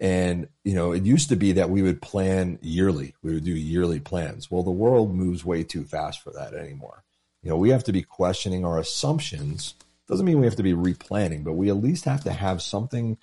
And, 0.01 0.49
you 0.65 0.75
know, 0.75 0.93
it 0.93 1.05
used 1.05 1.29
to 1.29 1.37
be 1.37 1.53
that 1.53 1.71
we 1.71 1.83
would 1.83 2.03
plan 2.03 2.59
yearly. 2.61 3.15
We 3.23 3.35
would 3.35 3.45
do 3.45 3.53
yearly 3.53 4.01
plans. 4.01 4.51
Well, 4.51 4.65
the 4.65 4.71
world 4.71 5.15
moves 5.15 5.45
way 5.45 5.63
too 5.63 5.85
fast 5.85 6.23
for 6.23 6.33
that 6.33 6.55
anymore. 6.55 7.05
You 7.43 7.51
know, 7.51 7.57
we 7.57 7.71
have 7.71 7.85
to 7.85 7.93
be 7.93 8.03
questioning 8.03 8.65
our 8.65 8.79
assumptions. 8.79 9.75
Doesn't 10.09 10.27
mean 10.27 10.41
we 10.41 10.47
have 10.47 10.57
to 10.57 10.63
be 10.63 10.75
replanning, 10.75 11.45
but 11.45 11.53
we 11.53 11.71
at 11.71 11.77
least 11.77 12.05
have 12.05 12.25
to 12.25 12.33
have 12.33 12.63
something 12.63 13.17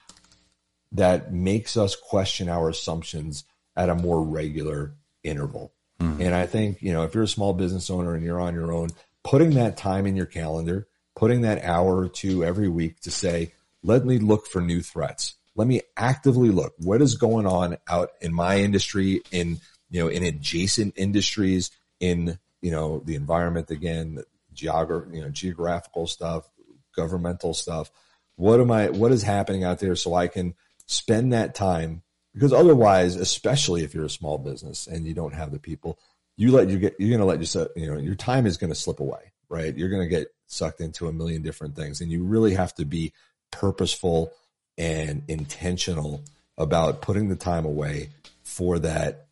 that 0.92 1.34
makes 1.34 1.78
us 1.78 1.96
question 1.96 2.50
our 2.50 2.70
assumptions 2.70 3.44
at 3.76 3.90
a 3.90 3.96
more 3.96 4.24
regular 4.24 4.96
interval. 5.24 5.74
Mm-hmm. 6.00 6.22
And 6.22 6.36
I 6.36 6.46
think, 6.46 6.82
you 6.82 6.94
know, 6.94 7.04
if 7.04 7.14
you're 7.14 7.24
a 7.24 7.28
small 7.28 7.54
business 7.54 7.90
owner 7.90 8.16
and 8.16 8.24
you're 8.24 8.40
on 8.40 8.54
your 8.54 8.72
own, 8.72 8.90
putting 9.24 9.52
that 9.52 9.78
time 9.78 10.06
in 10.06 10.16
your 10.16 10.26
calendar, 10.26 10.88
putting 11.16 11.42
that 11.42 11.64
hour 11.64 11.98
or 11.98 12.10
two 12.10 12.44
every 12.44 12.70
week 12.70 13.02
to 13.02 13.12
say, 13.12 13.54
let 13.84 14.06
me 14.06 14.18
look 14.18 14.48
for 14.48 14.62
new 14.62 14.82
threats. 14.82 15.36
Let 15.56 15.68
me 15.68 15.82
actively 15.98 16.50
look. 16.50 16.74
What 16.78 17.02
is 17.02 17.16
going 17.16 17.46
on 17.46 17.78
out 17.88 18.12
in 18.22 18.34
my 18.34 18.60
industry 18.60 19.22
in 19.32 19.60
you 19.90 20.02
know 20.02 20.08
in 20.08 20.24
adjacent 20.24 20.94
industries 20.96 21.72
in 22.00 22.38
you 22.62 22.72
know 22.72 23.02
the 23.04 23.16
environment 23.16 23.70
again 23.72 24.24
geography 24.54 25.18
you 25.18 25.22
know 25.22 25.30
geographical 25.30 26.08
stuff 26.08 26.50
governmental 26.96 27.54
stuff? 27.54 27.92
What 28.36 28.62
am 28.62 28.72
i 28.72 28.90
what 28.90 29.12
is 29.12 29.24
happening 29.24 29.64
out 29.66 29.80
there 29.80 29.96
so 29.96 30.14
i 30.14 30.28
can 30.28 30.54
spend 30.86 31.34
that 31.34 31.56
time 31.56 32.04
because 32.34 32.54
otherwise 32.54 33.16
especially 33.16 33.84
if 33.84 33.94
you're 33.94 34.06
a 34.06 34.10
small 34.10 34.38
business 34.38 34.88
and 34.88 35.06
you 35.06 35.14
don't 35.14 35.34
have 35.34 35.52
the 35.52 35.60
people 35.60 35.98
you 36.38 36.52
let 36.52 36.70
you 36.70 36.80
get 36.80 36.96
you're 37.00 37.10
going 37.10 37.20
to 37.20 37.26
let 37.26 37.40
yourself 37.40 37.68
you 37.76 37.88
know 37.88 37.98
your 37.98 38.16
time 38.16 38.46
is 38.46 38.58
going 38.58 38.72
to 38.72 38.76
slip 38.76 39.00
away 39.00 39.32
right 39.50 39.78
you're 39.78 39.90
going 39.90 40.02
to 40.02 40.08
get 40.08 40.28
sucked 40.48 40.82
into 40.82 41.08
a 41.08 41.14
million 41.14 41.42
different 41.42 41.76
things 41.76 42.02
and 42.02 42.12
you 42.12 42.24
really 42.24 42.54
have 42.54 42.74
to 42.74 42.86
be 42.86 43.14
purposeful 43.52 44.32
and 44.78 45.24
intentional 45.28 46.24
about 46.58 47.02
putting 47.02 47.30
the 47.30 47.36
time 47.36 47.66
away 47.66 48.10
for 48.44 48.80
that 48.80 49.28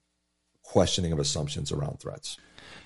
questioning 0.64 1.12
of 1.12 1.20
assumptions 1.20 1.72
around 1.72 2.00
threats. 2.00 2.38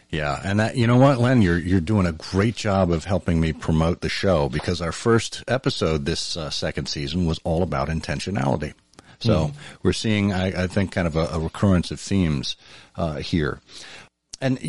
Yeah, 0.10 0.40
and 0.44 0.60
that 0.60 0.76
you 0.76 0.88
know 0.88 0.98
what, 0.98 1.20
Len, 1.20 1.42
you're 1.42 1.58
you're 1.58 1.80
doing 1.80 2.06
a 2.06 2.12
great 2.12 2.56
job 2.56 2.92
of 2.92 3.06
helping 3.06 3.40
me 3.40 3.54
promote 3.54 4.02
the 4.02 4.10
show 4.10 4.50
because 4.50 4.82
our 4.82 4.92
first 4.92 5.44
episode 5.48 6.06
this 6.06 6.36
uh, 6.36 6.50
second 6.50 6.88
season 6.88 7.26
was 7.26 7.40
all 7.46 7.64
about 7.64 7.88
intentionality. 7.88 8.74
So 9.22 9.48
mm. 9.48 9.54
we're 9.84 9.94
seeing, 9.94 10.34
I, 10.34 10.64
I, 10.64 10.68
think, 10.68 10.92
kind 10.92 11.08
of 11.08 11.16
a, 11.16 11.28
a 11.28 11.40
recurrence 11.40 11.92
of 11.92 12.00
themes 12.00 12.58
uh, 12.96 13.16
here. 13.18 13.62
And 14.42 14.60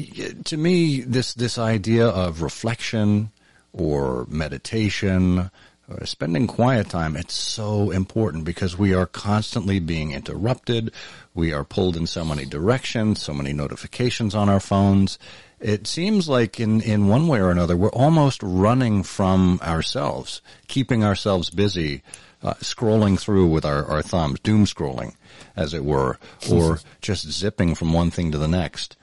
to 0.45 0.57
me, 0.57 1.01
this 1.01 1.33
this 1.33 1.57
idea 1.57 2.07
of 2.07 2.43
reflection, 2.43 3.31
or 3.73 4.27
meditation 4.29 5.51
or 5.89 6.07
spending 6.07 6.47
quiet 6.47 6.89
time. 6.89 7.17
It's 7.17 7.35
so 7.35 7.91
important 7.91 8.45
because 8.45 8.79
we 8.79 8.95
are 8.95 9.07
constantly 9.07 9.81
being 9.81 10.13
interrupted. 10.13 10.93
We 11.35 11.53
are 11.53 11.65
pulled 11.65 11.97
in 11.97 12.07
so 12.07 12.25
many 12.25 12.45
directions, 12.45 13.21
so 13.21 13.33
many 13.33 13.53
notifications 13.53 14.35
on 14.35 14.49
our 14.49 14.61
phones. 14.61 15.19
It 15.61 15.87
seems 15.87 16.29
like 16.29 16.59
in, 16.61 16.81
in 16.81 17.09
one 17.09 17.27
way 17.27 17.41
or 17.41 17.51
another, 17.51 17.77
we're 17.77 17.91
almost 17.91 18.43
running 18.43 19.03
from 19.03 19.61
ourselves, 19.63 20.41
keeping 20.67 21.05
ourselves 21.05 21.51
busy, 21.51 22.03
uh, 22.43 22.55
scrolling 22.55 23.19
through 23.19 23.47
with 23.47 23.65
our, 23.65 23.85
our 23.87 24.03
thumbs, 24.03 24.41
doom 24.41 24.65
scrolling, 24.65 25.15
as 25.57 25.75
it 25.75 25.85
were, 25.85 26.19
or 26.51 26.81
just 27.01 27.31
zipping 27.31 27.75
from 27.75 27.93
one 27.93 28.11
thing 28.11 28.33
to 28.33 28.39
the 28.39 28.49
next. 28.49 28.97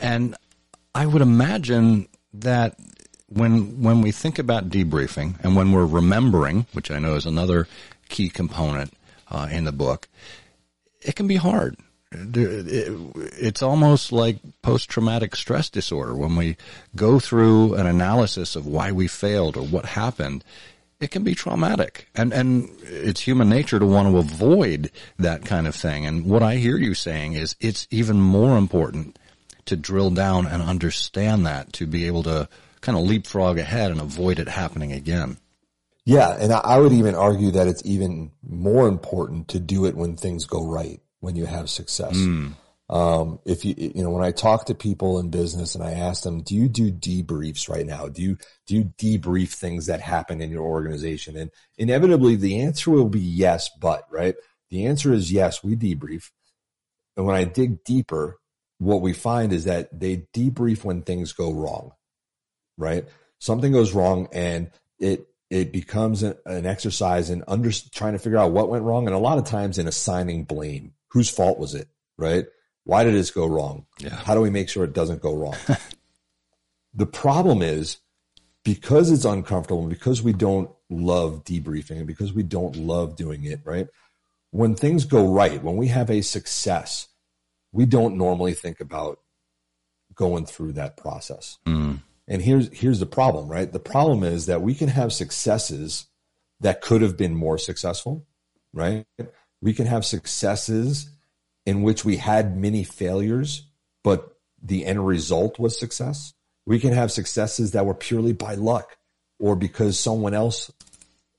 And 0.00 0.36
I 0.94 1.06
would 1.06 1.22
imagine 1.22 2.08
that 2.34 2.76
when 3.28 3.82
when 3.82 4.02
we 4.02 4.12
think 4.12 4.38
about 4.38 4.68
debriefing 4.68 5.42
and 5.42 5.56
when 5.56 5.72
we're 5.72 5.86
remembering, 5.86 6.66
which 6.72 6.90
I 6.90 6.98
know 6.98 7.14
is 7.14 7.26
another 7.26 7.66
key 8.08 8.28
component 8.28 8.92
uh, 9.30 9.48
in 9.50 9.64
the 9.64 9.72
book, 9.72 10.08
it 11.00 11.16
can 11.16 11.26
be 11.26 11.36
hard. 11.36 11.76
It's 12.14 13.62
almost 13.62 14.12
like 14.12 14.36
post 14.60 14.90
traumatic 14.90 15.34
stress 15.34 15.70
disorder 15.70 16.14
when 16.14 16.36
we 16.36 16.58
go 16.94 17.18
through 17.18 17.74
an 17.74 17.86
analysis 17.86 18.54
of 18.54 18.66
why 18.66 18.92
we 18.92 19.08
failed 19.08 19.56
or 19.56 19.62
what 19.64 19.86
happened. 19.86 20.44
It 21.02 21.10
can 21.10 21.24
be 21.24 21.34
traumatic, 21.34 22.08
and 22.14 22.32
and 22.32 22.70
it's 22.84 23.20
human 23.20 23.48
nature 23.48 23.80
to 23.80 23.84
want 23.84 24.08
to 24.08 24.18
avoid 24.18 24.90
that 25.18 25.44
kind 25.44 25.66
of 25.66 25.74
thing. 25.74 26.06
And 26.06 26.26
what 26.26 26.44
I 26.44 26.56
hear 26.56 26.76
you 26.76 26.94
saying 26.94 27.32
is 27.32 27.56
it's 27.60 27.88
even 27.90 28.20
more 28.20 28.56
important 28.56 29.18
to 29.64 29.76
drill 29.76 30.10
down 30.10 30.46
and 30.46 30.62
understand 30.62 31.44
that 31.44 31.72
to 31.74 31.86
be 31.86 32.06
able 32.06 32.22
to 32.22 32.48
kind 32.80 32.96
of 32.96 33.04
leapfrog 33.04 33.58
ahead 33.58 33.90
and 33.90 34.00
avoid 34.00 34.38
it 34.38 34.48
happening 34.48 34.92
again. 34.92 35.38
Yeah. 36.04 36.36
And 36.38 36.52
I 36.52 36.78
would 36.78 36.92
even 36.92 37.14
argue 37.14 37.52
that 37.52 37.68
it's 37.68 37.84
even 37.84 38.32
more 38.42 38.88
important 38.88 39.48
to 39.48 39.60
do 39.60 39.86
it 39.86 39.96
when 39.96 40.16
things 40.16 40.46
go 40.46 40.66
right, 40.66 41.00
when 41.20 41.36
you 41.36 41.46
have 41.46 41.70
success. 41.70 42.16
Mm. 42.16 42.54
Um, 42.92 43.38
if 43.46 43.64
you, 43.64 43.74
you 43.78 44.02
know, 44.02 44.10
when 44.10 44.22
I 44.22 44.32
talk 44.32 44.66
to 44.66 44.74
people 44.74 45.18
in 45.18 45.30
business 45.30 45.74
and 45.74 45.82
I 45.82 45.92
ask 45.92 46.24
them, 46.24 46.42
do 46.42 46.54
you 46.54 46.68
do 46.68 46.92
debriefs 46.92 47.66
right 47.66 47.86
now? 47.86 48.08
Do 48.08 48.20
you, 48.20 48.36
do 48.66 48.74
you 48.74 48.92
debrief 48.98 49.54
things 49.54 49.86
that 49.86 50.02
happen 50.02 50.42
in 50.42 50.50
your 50.50 50.64
organization? 50.64 51.38
And 51.38 51.50
inevitably 51.78 52.36
the 52.36 52.60
answer 52.60 52.90
will 52.90 53.08
be 53.08 53.18
yes, 53.18 53.70
but 53.80 54.04
right. 54.10 54.34
The 54.68 54.84
answer 54.84 55.10
is 55.14 55.32
yes, 55.32 55.64
we 55.64 55.74
debrief. 55.74 56.30
And 57.16 57.24
when 57.24 57.34
I 57.34 57.44
dig 57.44 57.82
deeper, 57.82 58.38
what 58.76 59.00
we 59.00 59.14
find 59.14 59.54
is 59.54 59.64
that 59.64 59.98
they 59.98 60.26
debrief 60.34 60.84
when 60.84 61.00
things 61.00 61.32
go 61.32 61.50
wrong, 61.50 61.92
right? 62.76 63.06
Something 63.38 63.72
goes 63.72 63.94
wrong 63.94 64.28
and 64.34 64.70
it, 64.98 65.28
it 65.48 65.72
becomes 65.72 66.22
an, 66.22 66.34
an 66.44 66.66
exercise 66.66 67.30
in 67.30 67.42
under 67.48 67.70
trying 67.72 68.12
to 68.12 68.18
figure 68.18 68.38
out 68.38 68.52
what 68.52 68.68
went 68.68 68.84
wrong. 68.84 69.06
And 69.06 69.16
a 69.16 69.18
lot 69.18 69.38
of 69.38 69.46
times 69.46 69.78
in 69.78 69.88
assigning 69.88 70.44
blame, 70.44 70.92
whose 71.08 71.30
fault 71.30 71.58
was 71.58 71.74
it? 71.74 71.88
Right? 72.18 72.44
Why 72.84 73.04
did 73.04 73.14
this 73.14 73.30
go 73.30 73.46
wrong? 73.46 73.86
Yeah. 73.98 74.10
How 74.10 74.34
do 74.34 74.40
we 74.40 74.50
make 74.50 74.68
sure 74.68 74.84
it 74.84 74.92
doesn't 74.92 75.22
go 75.22 75.34
wrong? 75.34 75.56
the 76.94 77.06
problem 77.06 77.62
is 77.62 77.98
because 78.64 79.10
it's 79.10 79.24
uncomfortable 79.24 79.80
and 79.80 79.90
because 79.90 80.22
we 80.22 80.32
don't 80.32 80.70
love 80.90 81.44
debriefing 81.44 81.98
and 81.98 82.06
because 82.06 82.32
we 82.32 82.42
don't 82.42 82.76
love 82.76 83.16
doing 83.16 83.44
it, 83.44 83.60
right? 83.64 83.88
When 84.50 84.74
things 84.74 85.04
go 85.04 85.32
right, 85.32 85.62
when 85.62 85.76
we 85.76 85.88
have 85.88 86.10
a 86.10 86.20
success, 86.20 87.08
we 87.72 87.86
don't 87.86 88.16
normally 88.16 88.52
think 88.52 88.80
about 88.80 89.20
going 90.14 90.44
through 90.44 90.72
that 90.72 90.96
process. 90.96 91.58
Mm. 91.66 92.00
And 92.28 92.42
here's 92.42 92.68
here's 92.72 93.00
the 93.00 93.06
problem, 93.06 93.48
right? 93.48 93.72
The 93.72 93.80
problem 93.80 94.22
is 94.22 94.46
that 94.46 94.62
we 94.62 94.74
can 94.74 94.88
have 94.88 95.12
successes 95.12 96.06
that 96.60 96.80
could 96.80 97.02
have 97.02 97.16
been 97.16 97.34
more 97.34 97.58
successful, 97.58 98.26
right? 98.72 99.06
We 99.60 99.72
can 99.72 99.86
have 99.86 100.04
successes 100.04 101.10
in 101.66 101.82
which 101.82 102.04
we 102.04 102.16
had 102.16 102.56
many 102.56 102.84
failures, 102.84 103.66
but 104.02 104.36
the 104.62 104.84
end 104.84 105.06
result 105.06 105.58
was 105.58 105.78
success. 105.78 106.34
We 106.66 106.78
can 106.78 106.92
have 106.92 107.10
successes 107.10 107.72
that 107.72 107.86
were 107.86 107.94
purely 107.94 108.32
by 108.32 108.54
luck 108.54 108.96
or 109.38 109.56
because 109.56 109.98
someone 109.98 110.34
else 110.34 110.70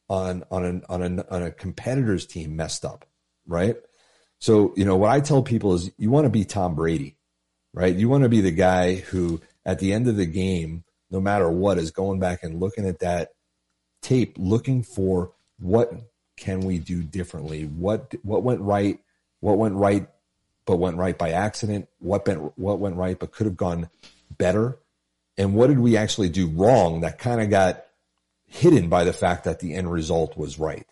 on 0.09 0.43
on 0.51 0.65
an 0.65 0.83
on 0.89 1.01
a 1.01 1.25
on 1.29 1.43
a 1.43 1.51
competitor's 1.51 2.25
team 2.25 2.55
messed 2.55 2.83
up, 2.83 3.05
right? 3.47 3.77
So, 4.39 4.73
you 4.75 4.83
know, 4.83 4.97
what 4.97 5.11
I 5.11 5.21
tell 5.21 5.41
people 5.41 5.73
is 5.73 5.89
you 5.97 6.11
want 6.11 6.25
to 6.25 6.29
be 6.29 6.43
Tom 6.43 6.75
Brady, 6.75 7.15
right? 7.73 7.95
You 7.95 8.09
want 8.09 8.23
to 8.23 8.29
be 8.29 8.41
the 8.41 8.51
guy 8.51 8.95
who 8.95 9.39
at 9.65 9.79
the 9.79 9.93
end 9.93 10.09
of 10.09 10.17
the 10.17 10.25
game, 10.25 10.83
no 11.09 11.21
matter 11.21 11.49
what, 11.49 11.77
is 11.77 11.91
going 11.91 12.19
back 12.19 12.43
and 12.43 12.59
looking 12.59 12.85
at 12.85 12.99
that 12.99 13.29
tape, 14.01 14.35
looking 14.37 14.83
for 14.83 15.31
what 15.59 15.93
can 16.35 16.59
we 16.61 16.77
do 16.77 17.03
differently? 17.03 17.63
What, 17.63 18.13
what 18.23 18.43
went 18.43 18.61
right? 18.61 18.99
What 19.39 19.57
went 19.57 19.75
right, 19.75 20.07
but 20.65 20.77
went 20.77 20.97
right 20.97 21.17
by 21.17 21.31
accident? 21.31 21.87
What 21.99 22.27
went, 22.27 22.57
what 22.57 22.79
went 22.79 22.95
right, 22.95 23.17
but 23.17 23.31
could 23.31 23.45
have 23.45 23.57
gone 23.57 23.89
better? 24.37 24.77
And 25.37 25.55
what 25.55 25.67
did 25.67 25.79
we 25.79 25.97
actually 25.97 26.29
do 26.29 26.47
wrong 26.47 27.01
that 27.01 27.17
kind 27.19 27.41
of 27.41 27.49
got 27.49 27.85
hidden 28.45 28.89
by 28.89 29.03
the 29.03 29.13
fact 29.13 29.45
that 29.45 29.59
the 29.59 29.73
end 29.73 29.91
result 29.91 30.37
was 30.37 30.59
right? 30.59 30.85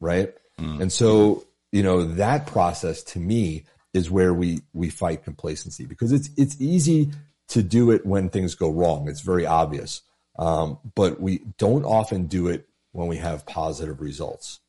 Right. 0.00 0.34
Mm. 0.58 0.80
And 0.80 0.92
so 0.92 1.44
you 1.72 1.82
know, 1.82 2.04
that 2.04 2.46
process 2.46 3.02
to 3.02 3.18
me 3.18 3.64
is 3.92 4.10
where 4.10 4.34
we, 4.34 4.60
we 4.72 4.90
fight 4.90 5.24
complacency 5.24 5.86
because 5.86 6.12
it's, 6.12 6.30
it's 6.36 6.60
easy 6.60 7.10
to 7.48 7.62
do 7.62 7.90
it 7.90 8.06
when 8.06 8.28
things 8.28 8.54
go 8.54 8.70
wrong. 8.70 9.08
It's 9.08 9.20
very 9.20 9.46
obvious. 9.46 10.02
Um, 10.38 10.78
but 10.94 11.20
we 11.20 11.42
don't 11.58 11.84
often 11.84 12.26
do 12.26 12.48
it 12.48 12.68
when 12.92 13.08
we 13.08 13.16
have 13.16 13.46
positive 13.46 14.00
results. 14.00 14.60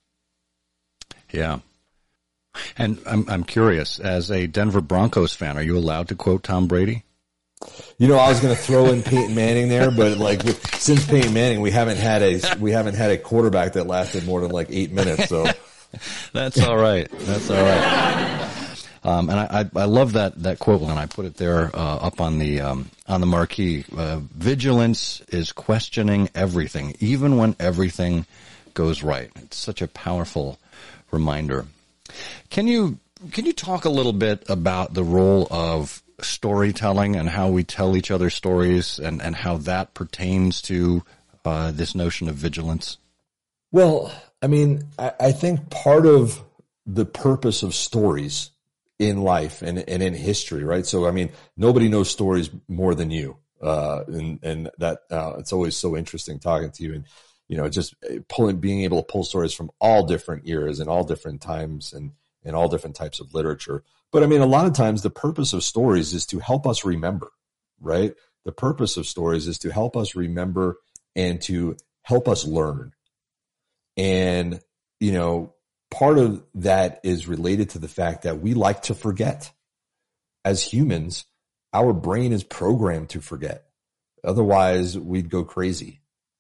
Yeah. 1.32 1.60
And 2.78 3.00
I'm, 3.06 3.30
I'm 3.30 3.44
curious, 3.44 4.00
as 4.00 4.30
a 4.32 4.48
Denver 4.48 4.82
Broncos 4.82 5.34
fan, 5.34 5.58
are 5.58 5.64
you 5.64 5.78
allowed 5.78 6.10
to 6.10 6.16
quote 6.16 6.44
Tom 6.44 6.68
Brady? 6.68 7.04
You 7.98 8.08
know, 8.08 8.18
I 8.18 8.30
was 8.30 8.40
going 8.40 8.56
to 8.56 8.62
throw 8.62 8.88
in 8.88 9.04
Peyton 9.04 9.36
Manning 9.36 9.70
there, 9.70 9.92
but 9.92 10.18
like 10.18 10.42
since 10.80 11.06
Peyton 11.06 11.34
Manning, 11.34 11.62
we 11.62 11.70
haven't 11.70 11.98
had 11.98 12.24
a 12.24 12.42
we 12.60 12.72
haven't 12.72 12.96
had 12.96 13.12
a 13.12 13.18
quarterback 13.18 13.74
that 13.74 13.86
lasted 13.86 14.26
more 14.26 14.42
than 14.42 14.50
like 14.50 14.68
eight 14.72 14.92
minutes. 14.92 15.30
So 15.30 15.46
That's 16.34 16.60
all 16.62 16.78
right. 16.78 17.10
That's 17.12 17.50
all 17.50 17.62
right. 17.62 18.68
Um, 19.04 19.30
and 19.30 19.40
I, 19.40 19.62
I, 19.62 19.82
I, 19.82 19.86
love 19.86 20.14
that, 20.14 20.44
that 20.44 20.60
quote, 20.60 20.82
and 20.82 20.92
I 20.92 21.08
put 21.08 21.26
it 21.26 21.36
there 21.36 21.76
uh, 21.76 21.98
up 21.98 22.22
on 22.22 22.38
the 22.38 22.62
um, 22.62 22.92
on 23.08 23.20
the 23.20 23.26
marquee. 23.26 23.84
Uh, 23.96 24.20
Vigilance 24.36 25.22
is 25.30 25.52
questioning 25.52 26.30
everything, 26.36 26.96
even 27.00 27.38
when 27.38 27.56
everything 27.60 28.28
goes 28.76 29.02
right. 29.02 29.32
It's 29.38 29.58
such 29.58 29.82
a 29.82 29.88
powerful 29.88 30.60
reminder. 31.10 31.66
Can 32.50 32.68
you 32.68 33.00
can 33.32 33.46
you 33.46 33.54
talk 33.54 33.86
a 33.86 33.90
little 33.90 34.14
bit 34.14 34.44
about 34.50 34.94
the 34.94 35.04
role 35.04 35.48
of 35.52 36.02
storytelling 36.22 37.16
and 37.16 37.30
how 37.30 37.50
we 37.50 37.64
tell 37.64 37.96
each 37.96 38.12
other 38.12 38.30
stories, 38.30 39.00
and 39.00 39.22
and 39.22 39.36
how 39.36 39.58
that 39.58 39.94
pertains 39.94 40.62
to 40.64 41.04
uh, 41.46 41.72
this 41.72 41.96
notion 41.96 42.28
of 42.28 42.36
vigilance? 42.36 42.98
Well, 43.72 44.12
I 44.42 44.48
mean, 44.48 44.84
I, 44.98 45.14
I 45.20 45.32
think 45.32 45.70
part 45.70 46.06
of 46.06 46.42
the 46.86 47.06
purpose 47.06 47.64
of 47.64 47.74
stories 47.74 48.52
in 49.00 49.22
life 49.22 49.62
and, 49.62 49.80
and 49.80 50.04
in 50.04 50.14
history, 50.14 50.64
right? 50.64 50.86
So, 50.86 51.08
I 51.08 51.12
mean, 51.12 51.32
nobody 51.58 51.90
knows 51.90 52.10
stories 52.10 52.50
more 52.68 52.94
than 52.94 53.12
you. 53.12 53.38
Uh, 53.62 54.04
and, 54.08 54.40
and 54.44 54.70
that, 54.80 55.00
uh, 55.10 55.36
it's 55.38 55.54
always 55.54 55.78
so 55.78 55.96
interesting 55.96 56.40
talking 56.40 56.72
to 56.72 56.84
you 56.84 56.96
and, 56.96 57.06
you 57.52 57.58
know, 57.58 57.68
just 57.68 57.94
uh, 58.10 58.16
pulling, 58.30 58.62
being 58.62 58.84
able 58.84 59.04
to 59.04 59.12
pull 59.12 59.26
stories 59.26 59.54
from 59.54 59.70
all 59.82 60.06
different 60.06 60.48
eras 60.48 60.80
and 60.80 60.90
all 60.90 61.04
different 61.04 61.42
times 61.42 61.92
and, 61.92 62.14
and 62.46 62.56
all 62.56 62.70
different 62.70 62.96
types 62.96 63.20
of 63.20 63.34
literature. 63.34 63.84
But 64.10 64.24
I 64.24 64.26
mean, 64.26 64.40
a 64.40 64.46
lot 64.46 64.68
of 64.68 64.74
times 64.74 65.02
the 65.02 65.10
purpose 65.10 65.52
of 65.52 65.62
stories 65.62 66.14
is 66.14 66.26
to 66.28 66.40
help 66.40 66.66
us 66.66 66.86
remember, 66.86 67.30
right? 67.82 68.14
The 68.46 68.54
purpose 68.54 68.96
of 68.96 69.06
stories 69.06 69.48
is 69.48 69.58
to 69.60 69.70
help 69.70 69.98
us 69.98 70.16
remember 70.16 70.78
and 71.14 71.42
to 71.42 71.76
help 72.04 72.30
us 72.30 72.46
learn. 72.46 72.94
And, 73.98 74.62
you 75.02 75.12
know, 75.12 75.54
part 75.92 76.20
of 76.20 76.42
that 76.56 77.02
is 77.04 77.28
related 77.28 77.72
to 77.72 77.80
the 77.80 77.90
fact 77.90 78.22
that 78.22 78.40
we 78.40 78.54
like 78.54 78.84
to 78.84 78.96
forget. 78.96 79.52
As 80.46 80.64
humans, 80.64 81.26
our 81.74 81.92
brain 81.92 82.32
is 82.32 82.46
programmed 82.46 83.10
to 83.10 83.20
forget. 83.20 83.66
Otherwise, 84.24 84.98
we'd 84.98 85.30
go 85.30 85.44
crazy, 85.44 86.00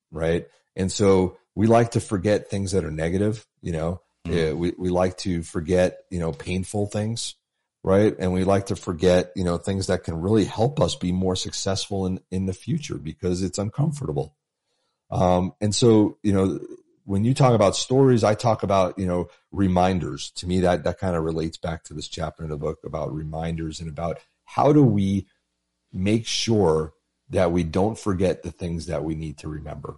right? 0.09 0.47
And 0.75 0.91
so 0.91 1.37
we 1.55 1.67
like 1.67 1.91
to 1.91 1.99
forget 1.99 2.49
things 2.49 2.71
that 2.71 2.85
are 2.85 2.91
negative, 2.91 3.45
you 3.61 3.71
know, 3.71 4.01
mm. 4.27 4.55
we, 4.55 4.73
we 4.77 4.89
like 4.89 5.17
to 5.19 5.43
forget, 5.43 5.99
you 6.09 6.19
know, 6.19 6.31
painful 6.31 6.87
things, 6.87 7.35
right? 7.83 8.15
And 8.17 8.33
we 8.33 8.43
like 8.43 8.67
to 8.67 8.75
forget, 8.75 9.31
you 9.35 9.43
know, 9.43 9.57
things 9.57 9.87
that 9.87 10.03
can 10.03 10.21
really 10.21 10.45
help 10.45 10.79
us 10.79 10.95
be 10.95 11.11
more 11.11 11.35
successful 11.35 12.05
in, 12.05 12.19
in 12.31 12.45
the 12.45 12.53
future 12.53 12.97
because 12.97 13.41
it's 13.41 13.57
uncomfortable. 13.57 14.35
Um, 15.09 15.53
and 15.59 15.75
so, 15.75 16.17
you 16.23 16.31
know, 16.31 16.59
when 17.03 17.25
you 17.25 17.33
talk 17.33 17.53
about 17.53 17.75
stories, 17.75 18.23
I 18.23 18.35
talk 18.35 18.63
about, 18.63 18.97
you 18.97 19.05
know, 19.05 19.27
reminders. 19.51 20.31
To 20.35 20.47
me, 20.47 20.61
that, 20.61 20.83
that 20.85 20.99
kind 20.99 21.15
of 21.15 21.23
relates 21.23 21.57
back 21.57 21.83
to 21.85 21.93
this 21.93 22.07
chapter 22.07 22.43
in 22.43 22.49
the 22.49 22.57
book 22.57 22.79
about 22.85 23.13
reminders 23.13 23.81
and 23.81 23.89
about 23.89 24.19
how 24.45 24.71
do 24.71 24.83
we 24.83 25.27
make 25.91 26.25
sure 26.25 26.93
that 27.29 27.51
we 27.51 27.63
don't 27.63 27.97
forget 27.97 28.43
the 28.43 28.51
things 28.51 28.85
that 28.85 29.03
we 29.03 29.15
need 29.15 29.37
to 29.39 29.47
remember, 29.47 29.97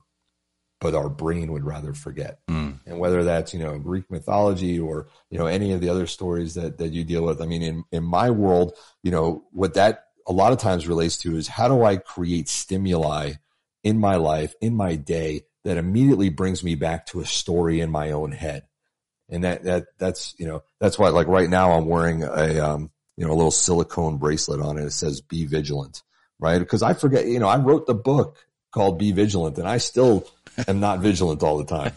but 0.84 0.94
our 0.94 1.10
brain 1.10 1.52
would 1.54 1.64
rather 1.64 1.94
forget. 1.94 2.40
Mm. 2.50 2.80
And 2.86 3.00
whether 3.00 3.24
that's, 3.24 3.54
you 3.54 3.60
know, 3.60 3.80
Greek 3.80 4.12
mythology 4.12 4.78
or, 4.80 5.08
you 5.30 5.40
know, 5.40 5.46
any 5.46 5.72
of 5.72 5.80
the 5.80 5.90
other 5.90 6.06
stories 6.06 6.56
that, 6.56 6.78
that 6.78 6.92
you 6.92 7.06
deal 7.06 7.24
with. 7.24 7.42
I 7.42 7.46
mean, 7.46 7.64
in, 7.64 7.84
in 7.92 8.04
my 8.04 8.30
world, 8.30 8.74
you 9.02 9.10
know, 9.10 9.46
what 9.52 9.76
that 9.76 10.08
a 10.28 10.34
lot 10.34 10.52
of 10.52 10.60
times 10.60 10.88
relates 10.88 11.18
to 11.20 11.38
is 11.38 11.48
how 11.48 11.70
do 11.70 11.84
I 11.84 11.96
create 11.96 12.50
stimuli 12.50 13.34
in 13.84 13.98
my 13.98 14.18
life, 14.18 14.56
in 14.62 14.76
my 14.76 14.96
day 14.96 15.44
that 15.64 15.78
immediately 15.78 16.30
brings 16.30 16.64
me 16.64 16.76
back 16.76 17.06
to 17.08 17.22
a 17.22 17.26
story 17.26 17.80
in 17.80 17.90
my 17.90 18.12
own 18.12 18.34
head. 18.34 18.68
And 19.30 19.46
that, 19.46 19.64
that, 19.64 19.86
that's, 19.98 20.36
you 20.38 20.46
know, 20.46 20.64
that's 20.82 21.00
why 21.00 21.10
like 21.10 21.28
right 21.28 21.50
now 21.50 21.72
I'm 21.72 21.88
wearing 21.88 22.24
a, 22.24 22.60
um, 22.60 22.92
you 23.16 23.26
know, 23.26 23.32
a 23.32 23.36
little 23.36 23.52
silicone 23.52 24.18
bracelet 24.18 24.60
on 24.60 24.78
it. 24.78 24.84
It 24.84 24.92
says 24.92 25.22
be 25.22 25.46
vigilant, 25.46 26.04
right? 26.40 26.60
Because 26.60 26.84
I 26.84 26.94
forget, 26.94 27.26
you 27.26 27.40
know, 27.40 27.48
I 27.48 27.58
wrote 27.58 27.88
the 27.88 27.94
book 27.94 28.46
called 28.74 29.00
Be 29.00 29.12
Vigilant 29.12 29.58
and 29.58 29.68
I 29.68 29.78
still 29.78 30.28
am 30.68 30.80
not 30.80 31.00
vigilant 31.00 31.44
all 31.44 31.58
the 31.58 31.66
time, 31.66 31.94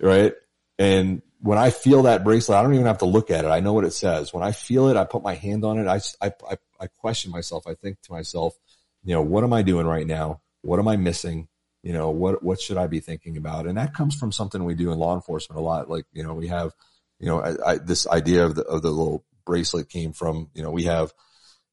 right? 0.00 0.34
And 0.78 1.22
when 1.40 1.58
I 1.58 1.70
feel 1.70 2.04
that 2.04 2.24
bracelet, 2.24 2.58
I 2.58 2.62
don't 2.62 2.74
even 2.74 2.86
have 2.86 2.98
to 2.98 3.04
look 3.04 3.30
at 3.30 3.44
it. 3.44 3.48
I 3.48 3.60
know 3.60 3.74
what 3.74 3.84
it 3.84 3.92
says. 3.92 4.32
When 4.32 4.42
I 4.42 4.52
feel 4.52 4.88
it, 4.88 4.96
I 4.96 5.04
put 5.04 5.22
my 5.22 5.34
hand 5.34 5.64
on 5.64 5.78
it. 5.78 5.86
I, 5.86 6.00
I, 6.26 6.32
I, 6.80 6.86
question 6.86 7.30
myself. 7.30 7.66
I 7.66 7.74
think 7.74 8.00
to 8.02 8.12
myself, 8.12 8.58
you 9.04 9.14
know, 9.14 9.20
what 9.20 9.44
am 9.44 9.52
I 9.52 9.60
doing 9.60 9.86
right 9.86 10.06
now? 10.06 10.40
What 10.62 10.78
am 10.78 10.88
I 10.88 10.96
missing? 10.96 11.48
You 11.82 11.92
know, 11.92 12.08
what, 12.10 12.42
what 12.42 12.62
should 12.62 12.78
I 12.78 12.86
be 12.86 13.00
thinking 13.00 13.36
about? 13.36 13.66
And 13.66 13.76
that 13.76 13.92
comes 13.92 14.14
from 14.14 14.32
something 14.32 14.64
we 14.64 14.74
do 14.74 14.90
in 14.90 14.98
law 14.98 15.14
enforcement 15.14 15.58
a 15.58 15.62
lot. 15.62 15.90
Like, 15.90 16.06
you 16.14 16.22
know, 16.22 16.32
we 16.32 16.48
have, 16.48 16.72
you 17.20 17.26
know, 17.26 17.42
I, 17.42 17.72
I, 17.72 17.76
this 17.76 18.06
idea 18.08 18.46
of 18.46 18.54
the, 18.54 18.62
of 18.64 18.80
the 18.80 18.90
little 18.90 19.22
bracelet 19.44 19.90
came 19.90 20.14
from, 20.14 20.48
you 20.54 20.62
know, 20.62 20.70
we 20.70 20.84
have 20.84 21.12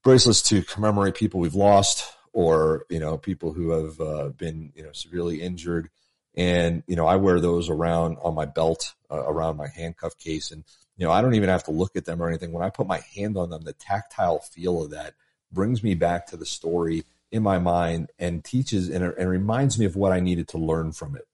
bracelets 0.04 0.42
to 0.50 0.64
commemorate 0.64 1.16
people 1.16 1.40
we've 1.40 1.56
lost 1.56 2.14
or, 2.34 2.86
you 2.90 3.00
know, 3.00 3.18
people 3.18 3.54
who 3.54 3.70
have 3.70 4.02
uh, 4.02 4.30
been, 4.30 4.74
you 4.76 4.84
know, 4.84 4.92
severely 4.92 5.42
injured. 5.42 5.90
And, 6.36 6.84
you 6.88 6.96
know, 6.96 7.08
I 7.08 7.17
wear 7.17 7.39
those 7.39 7.70
around 7.70 8.17
on 8.24 8.34
my 8.34 8.46
belt, 8.46 8.94
uh, 9.10 9.24
around 9.24 9.58
my 9.58 9.67
handcuff 9.67 10.17
case. 10.17 10.52
And, 10.52 10.63
you 10.96 11.06
know, 11.06 11.12
I 11.12 11.22
don't 11.22 11.36
even 11.36 11.50
have 11.50 11.65
to 11.65 11.72
look 11.72 11.96
at 11.96 12.06
them 12.06 12.22
or 12.22 12.30
anything. 12.30 12.54
When 12.54 12.63
I 12.63 12.70
put 12.70 12.88
my 12.88 13.02
hand 13.15 13.38
on 13.38 13.50
them, 13.50 13.63
the 13.63 13.74
tactile 13.74 14.39
feel 14.39 14.84
of 14.84 14.91
that 14.91 15.13
brings 15.52 15.84
me 15.84 15.94
back 15.94 16.28
to 16.28 16.38
the 16.38 16.46
story 16.46 17.04
in 17.32 17.44
my 17.44 17.60
mind 17.60 18.12
and 18.17 18.44
teaches 18.44 18.89
and, 18.89 19.04
and 19.04 19.30
reminds 19.30 19.78
me 19.78 19.86
of 19.86 19.96
what 19.96 20.13
I 20.13 20.20
needed 20.20 20.48
to 20.50 20.58
learn 20.58 20.94
from 20.94 21.15
it 21.15 21.28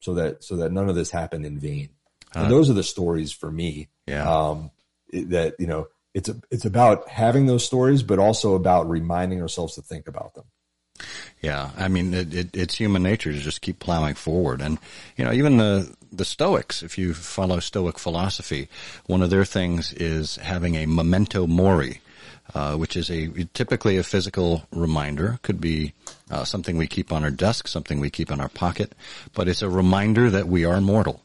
so 0.00 0.14
that, 0.14 0.42
so 0.42 0.56
that 0.56 0.72
none 0.72 0.88
of 0.88 0.94
this 0.94 1.10
happened 1.10 1.44
in 1.44 1.58
vain. 1.58 1.90
Uh, 2.34 2.40
and 2.40 2.50
those 2.50 2.70
are 2.70 2.74
the 2.74 2.82
stories 2.82 3.32
for 3.32 3.50
me. 3.50 3.88
Yeah. 4.06 4.30
Um, 4.30 4.70
that, 5.12 5.54
you 5.58 5.66
know, 5.66 5.88
it's, 6.14 6.28
a, 6.28 6.36
it's 6.50 6.64
about 6.64 7.08
having 7.08 7.46
those 7.46 7.64
stories, 7.64 8.02
but 8.02 8.18
also 8.18 8.54
about 8.54 8.88
reminding 8.88 9.42
ourselves 9.42 9.74
to 9.74 9.82
think 9.82 10.08
about 10.08 10.34
them. 10.34 10.44
Yeah, 11.40 11.70
I 11.76 11.88
mean, 11.88 12.14
it, 12.14 12.34
it, 12.34 12.56
it's 12.56 12.74
human 12.74 13.02
nature 13.02 13.32
to 13.32 13.38
just 13.38 13.60
keep 13.60 13.78
plowing 13.78 14.14
forward, 14.14 14.60
and 14.60 14.78
you 15.16 15.24
know, 15.24 15.32
even 15.32 15.56
the 15.56 15.94
the 16.10 16.24
Stoics, 16.24 16.82
if 16.82 16.98
you 16.98 17.14
follow 17.14 17.60
Stoic 17.60 17.98
philosophy, 17.98 18.68
one 19.06 19.22
of 19.22 19.30
their 19.30 19.44
things 19.44 19.92
is 19.92 20.36
having 20.36 20.74
a 20.74 20.86
memento 20.86 21.46
mori, 21.46 22.00
uh, 22.54 22.74
which 22.76 22.96
is 22.96 23.10
a 23.10 23.28
typically 23.54 23.96
a 23.96 24.02
physical 24.02 24.66
reminder. 24.72 25.38
Could 25.42 25.60
be 25.60 25.92
uh, 26.30 26.44
something 26.44 26.76
we 26.76 26.86
keep 26.86 27.12
on 27.12 27.24
our 27.24 27.30
desk, 27.30 27.68
something 27.68 28.00
we 28.00 28.10
keep 28.10 28.30
in 28.30 28.40
our 28.40 28.48
pocket, 28.48 28.94
but 29.34 29.48
it's 29.48 29.62
a 29.62 29.68
reminder 29.68 30.30
that 30.30 30.48
we 30.48 30.64
are 30.64 30.80
mortal, 30.80 31.22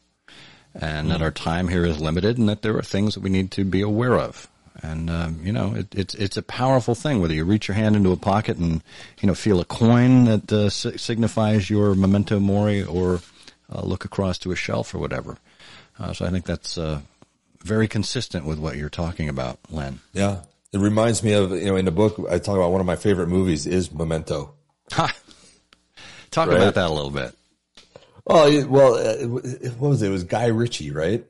and 0.74 1.08
mm. 1.08 1.10
that 1.10 1.22
our 1.22 1.30
time 1.30 1.68
here 1.68 1.84
is 1.84 2.00
limited, 2.00 2.38
and 2.38 2.48
that 2.48 2.62
there 2.62 2.76
are 2.76 2.82
things 2.82 3.14
that 3.14 3.20
we 3.22 3.30
need 3.30 3.50
to 3.52 3.64
be 3.64 3.80
aware 3.80 4.18
of. 4.18 4.48
And 4.82 5.08
um, 5.08 5.40
you 5.42 5.52
know, 5.52 5.74
it, 5.74 5.94
it's 5.94 6.14
it's 6.14 6.36
a 6.36 6.42
powerful 6.42 6.94
thing. 6.94 7.20
Whether 7.20 7.34
you 7.34 7.44
reach 7.44 7.68
your 7.68 7.76
hand 7.76 7.94
into 7.94 8.10
a 8.10 8.16
pocket 8.16 8.56
and 8.56 8.82
you 9.20 9.26
know 9.26 9.34
feel 9.34 9.60
a 9.60 9.64
coin 9.64 10.24
that 10.24 10.52
uh, 10.52 10.68
signifies 10.68 11.70
your 11.70 11.94
memento 11.94 12.40
mori, 12.40 12.82
or 12.82 13.20
uh, 13.72 13.82
look 13.82 14.04
across 14.04 14.38
to 14.38 14.52
a 14.52 14.56
shelf 14.56 14.94
or 14.94 14.98
whatever. 14.98 15.38
Uh, 15.98 16.12
so 16.12 16.26
I 16.26 16.30
think 16.30 16.44
that's 16.44 16.76
uh, 16.76 17.00
very 17.62 17.86
consistent 17.86 18.46
with 18.46 18.58
what 18.58 18.76
you're 18.76 18.88
talking 18.88 19.28
about, 19.28 19.58
Len. 19.70 20.00
Yeah, 20.12 20.40
it 20.72 20.78
reminds 20.78 21.22
me 21.22 21.34
of 21.34 21.52
you 21.52 21.66
know 21.66 21.76
in 21.76 21.84
the 21.84 21.92
book 21.92 22.18
I 22.28 22.38
talk 22.38 22.56
about 22.56 22.72
one 22.72 22.80
of 22.80 22.86
my 22.86 22.96
favorite 22.96 23.28
movies 23.28 23.66
is 23.66 23.92
Memento. 23.92 24.54
Ha! 24.92 25.14
Talk 26.32 26.48
right? 26.48 26.56
about 26.56 26.74
that 26.74 26.90
a 26.90 26.92
little 26.92 27.10
bit. 27.10 27.32
Oh 28.26 28.66
well, 28.66 28.94
uh, 28.94 29.26
what 29.28 29.88
was 29.88 30.02
it? 30.02 30.08
It 30.08 30.10
was 30.10 30.24
Guy 30.24 30.46
Ritchie, 30.46 30.90
right? 30.90 31.24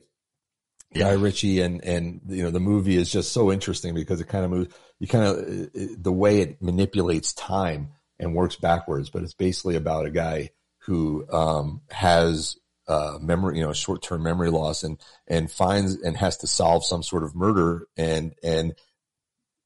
Guy 0.95 1.11
Ritchie 1.11 1.61
and 1.61 1.83
and 1.83 2.21
you 2.27 2.43
know 2.43 2.51
the 2.51 2.59
movie 2.59 2.95
is 2.95 3.11
just 3.11 3.31
so 3.31 3.51
interesting 3.51 3.93
because 3.93 4.21
it 4.21 4.27
kind 4.27 4.45
of 4.45 4.51
moves 4.51 4.73
you 4.99 5.07
kind 5.07 5.25
of 5.25 6.03
the 6.03 6.11
way 6.11 6.39
it 6.39 6.61
manipulates 6.61 7.33
time 7.33 7.89
and 8.19 8.33
works 8.33 8.55
backwards, 8.55 9.09
but 9.09 9.23
it's 9.23 9.33
basically 9.33 9.75
about 9.75 10.05
a 10.05 10.11
guy 10.11 10.51
who 10.79 11.25
um, 11.31 11.81
has 11.89 12.57
uh, 12.87 13.17
memory, 13.19 13.57
you 13.57 13.63
know, 13.63 13.73
short 13.73 14.01
term 14.01 14.23
memory 14.23 14.49
loss 14.49 14.83
and 14.83 14.99
and 15.27 15.51
finds 15.51 15.95
and 16.01 16.15
has 16.15 16.37
to 16.37 16.47
solve 16.47 16.85
some 16.85 17.03
sort 17.03 17.23
of 17.23 17.35
murder 17.35 17.87
and 17.97 18.33
and 18.43 18.73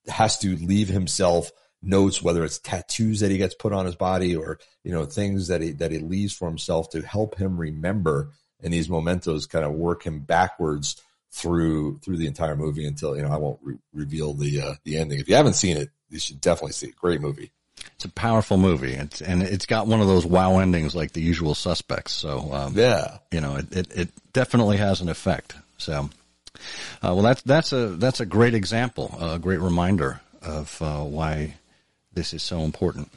has 0.08 0.40
to 0.40 0.56
leave 0.56 0.88
himself 0.88 1.52
notes, 1.82 2.22
whether 2.22 2.44
it's 2.44 2.60
tattoos 2.60 3.20
that 3.20 3.32
he 3.32 3.38
gets 3.38 3.56
put 3.56 3.74
on 3.74 3.86
his 3.86 3.96
body 3.96 4.36
or 4.36 4.60
you 4.84 4.92
know 4.92 5.06
things 5.06 5.48
that 5.48 5.62
he 5.62 5.72
that 5.74 5.92
he 5.92 6.00
leaves 6.00 6.34
for 6.34 6.48
himself 6.48 6.90
to 6.90 7.02
help 7.02 7.36
him 7.36 7.58
remember. 7.58 8.32
And 8.62 8.74
these 8.74 8.90
mementos 8.90 9.46
kind 9.46 9.64
of 9.64 9.72
work 9.72 10.04
him 10.04 10.20
backwards 10.20 11.02
through 11.32 12.00
through 12.00 12.18
the 12.18 12.28
entire 12.28 12.56
movie 12.56 12.86
until 12.86 13.16
you 13.16 13.22
know 13.22 13.32
I 13.32 13.38
won't 13.38 13.60
re- 13.62 13.78
reveal 13.94 14.34
the 14.34 14.62
uh, 14.62 14.74
the 14.84 14.98
ending. 14.98 15.20
If 15.20 15.30
you 15.30 15.36
haven't 15.36 15.54
seen 15.54 15.78
it, 15.78 15.90
you 16.10 16.20
should 16.20 16.42
definitely 16.42 16.74
see 16.74 16.88
it. 16.88 16.96
Great 16.96 17.22
movie. 17.22 17.52
It's 17.96 18.06
a 18.06 18.10
powerful 18.10 18.58
movie. 18.58 18.94
It's 18.94 19.22
and 19.22 19.44
it's 19.44 19.66
got 19.66 19.88
one 19.88 20.02
of 20.02 20.08
those 20.08 20.26
wow 20.26 20.60
endings 20.60 20.96
like 20.96 21.14
The 21.14 21.22
Usual 21.22 21.56
Suspects. 21.56 22.14
So 22.14 22.52
um, 22.54 22.74
yeah, 22.76 23.18
you 23.32 23.42
know 23.42 23.56
it, 23.56 23.76
it, 23.76 23.98
it 23.98 24.10
definitely 24.34 24.78
has 24.78 25.02
an 25.02 25.10
effect. 25.10 25.56
So 25.78 26.10
uh, 27.02 27.14
well, 27.14 27.22
that's 27.22 27.42
that's 27.44 27.74
a 27.74 27.88
that's 27.90 28.20
a 28.20 28.26
great 28.26 28.54
example, 28.54 29.16
a 29.20 29.40
great 29.40 29.60
reminder 29.60 30.22
of 30.42 30.82
uh, 30.82 31.04
why 31.04 31.56
this 32.14 32.34
is 32.34 32.44
so 32.44 32.62
important. 32.62 33.10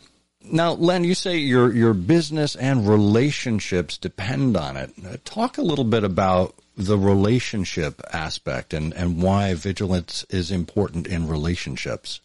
Now, 0.45 0.73
Len, 0.73 1.05
you 1.05 1.15
say 1.15 1.37
your 1.39 1.73
your 1.73 1.95
business 1.95 2.57
and 2.57 2.89
relationships 2.89 3.99
depend 3.99 4.57
on 4.57 4.77
it. 4.77 4.93
Uh, 5.05 5.17
talk 5.25 5.59
a 5.59 5.63
little 5.63 5.85
bit 5.85 6.05
about 6.05 6.55
the 6.77 6.99
relationship 6.99 8.01
aspect 8.13 8.73
and, 8.73 8.95
and 8.95 9.23
why 9.23 9.55
vigilance 9.55 10.25
is 10.31 10.51
important 10.51 11.07
in 11.07 11.29
relationships. 11.29 12.21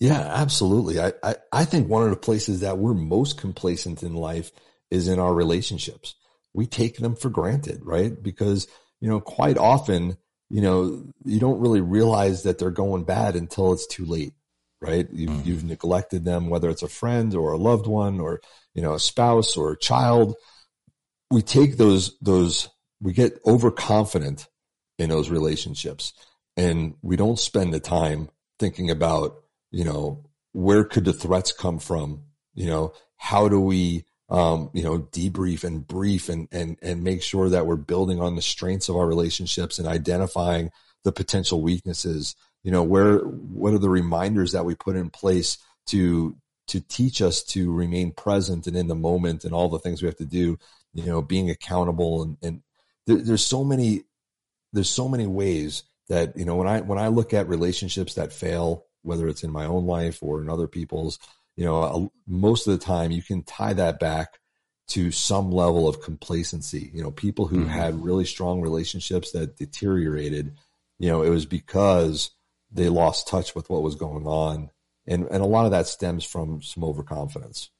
Yeah, 0.00 0.20
absolutely. 0.20 1.00
I, 1.00 1.12
I, 1.22 1.36
I 1.52 1.64
think 1.64 1.88
one 1.88 2.02
of 2.02 2.10
the 2.10 2.16
places 2.16 2.60
that 2.60 2.78
we're 2.78 2.94
most 2.94 3.38
complacent 3.38 4.02
in 4.02 4.14
life 4.14 4.50
is 4.90 5.08
in 5.08 5.18
our 5.18 5.32
relationships. 5.32 6.14
We 6.52 6.66
take 6.66 6.98
them 6.98 7.16
for 7.16 7.30
granted, 7.30 7.80
right? 7.84 8.20
Because, 8.20 8.66
you 9.00 9.08
know, 9.08 9.20
quite 9.20 9.56
often, 9.56 10.16
you 10.50 10.60
know, 10.60 11.04
you 11.24 11.40
don't 11.40 11.60
really 11.60 11.80
realize 11.80 12.42
that 12.42 12.58
they're 12.58 12.70
going 12.70 13.04
bad 13.04 13.34
until 13.36 13.72
it's 13.72 13.86
too 13.86 14.04
late, 14.04 14.34
right? 14.80 15.08
You've, 15.12 15.30
mm-hmm. 15.30 15.48
you've 15.48 15.64
neglected 15.64 16.24
them, 16.24 16.48
whether 16.50 16.70
it's 16.70 16.82
a 16.82 16.88
friend 16.88 17.34
or 17.34 17.52
a 17.52 17.58
loved 17.58 17.86
one 17.86 18.20
or, 18.20 18.40
you 18.74 18.82
know, 18.82 18.94
a 18.94 19.00
spouse 19.00 19.56
or 19.56 19.72
a 19.72 19.78
child. 19.78 20.34
We 21.30 21.42
take 21.42 21.76
those, 21.76 22.16
those 22.20 22.68
we 23.04 23.12
get 23.12 23.38
overconfident 23.46 24.48
in 24.98 25.10
those 25.10 25.28
relationships 25.28 26.14
and 26.56 26.94
we 27.02 27.16
don't 27.16 27.38
spend 27.38 27.74
the 27.74 27.78
time 27.78 28.30
thinking 28.58 28.90
about, 28.90 29.42
you 29.70 29.84
know, 29.84 30.24
where 30.52 30.84
could 30.84 31.04
the 31.04 31.12
threats 31.12 31.52
come 31.52 31.78
from? 31.78 32.22
You 32.54 32.66
know, 32.66 32.94
how 33.18 33.48
do 33.48 33.60
we, 33.60 34.06
um, 34.30 34.70
you 34.72 34.82
know, 34.82 35.00
debrief 35.00 35.64
and 35.64 35.86
brief 35.86 36.30
and, 36.30 36.48
and, 36.50 36.78
and 36.80 37.04
make 37.04 37.22
sure 37.22 37.50
that 37.50 37.66
we're 37.66 37.76
building 37.76 38.20
on 38.20 38.36
the 38.36 38.42
strengths 38.42 38.88
of 38.88 38.96
our 38.96 39.06
relationships 39.06 39.78
and 39.78 39.86
identifying 39.86 40.70
the 41.02 41.12
potential 41.12 41.60
weaknesses, 41.60 42.34
you 42.62 42.70
know, 42.70 42.82
where, 42.82 43.18
what 43.18 43.74
are 43.74 43.78
the 43.78 43.90
reminders 43.90 44.52
that 44.52 44.64
we 44.64 44.74
put 44.74 44.96
in 44.96 45.10
place 45.10 45.58
to, 45.88 46.36
to 46.68 46.80
teach 46.80 47.20
us 47.20 47.42
to 47.42 47.70
remain 47.70 48.12
present 48.12 48.66
and 48.66 48.76
in 48.76 48.86
the 48.86 48.94
moment 48.94 49.44
and 49.44 49.52
all 49.52 49.68
the 49.68 49.78
things 49.78 50.00
we 50.00 50.08
have 50.08 50.16
to 50.16 50.24
do, 50.24 50.58
you 50.94 51.04
know, 51.04 51.20
being 51.20 51.50
accountable 51.50 52.22
and, 52.22 52.38
and 52.42 52.62
there, 53.06 53.16
there's 53.16 53.44
so 53.44 53.64
many 53.64 54.04
there's 54.72 54.90
so 54.90 55.08
many 55.08 55.26
ways 55.26 55.84
that 56.08 56.36
you 56.36 56.44
know 56.44 56.56
when 56.56 56.68
I 56.68 56.80
when 56.80 56.98
I 56.98 57.08
look 57.08 57.32
at 57.32 57.48
relationships 57.48 58.14
that 58.14 58.32
fail, 58.32 58.84
whether 59.02 59.28
it's 59.28 59.44
in 59.44 59.50
my 59.50 59.66
own 59.66 59.86
life 59.86 60.22
or 60.22 60.42
in 60.42 60.48
other 60.48 60.66
people's, 60.66 61.18
you 61.56 61.64
know, 61.64 62.12
most 62.26 62.66
of 62.66 62.78
the 62.78 62.84
time 62.84 63.10
you 63.10 63.22
can 63.22 63.42
tie 63.42 63.74
that 63.74 64.00
back 64.00 64.38
to 64.86 65.10
some 65.10 65.50
level 65.50 65.88
of 65.88 66.02
complacency. 66.02 66.90
You 66.92 67.02
know, 67.02 67.10
people 67.10 67.46
who 67.46 67.60
mm-hmm. 67.60 67.68
had 67.68 68.04
really 68.04 68.24
strong 68.24 68.60
relationships 68.60 69.32
that 69.32 69.56
deteriorated, 69.56 70.54
you 70.98 71.08
know, 71.08 71.22
it 71.22 71.30
was 71.30 71.46
because 71.46 72.30
they 72.70 72.88
lost 72.88 73.28
touch 73.28 73.54
with 73.54 73.70
what 73.70 73.82
was 73.82 73.94
going 73.94 74.26
on. 74.26 74.70
And, 75.06 75.26
and 75.30 75.42
a 75.42 75.46
lot 75.46 75.64
of 75.64 75.70
that 75.70 75.86
stems 75.86 76.24
from 76.24 76.62
some 76.62 76.84
overconfidence. 76.84 77.70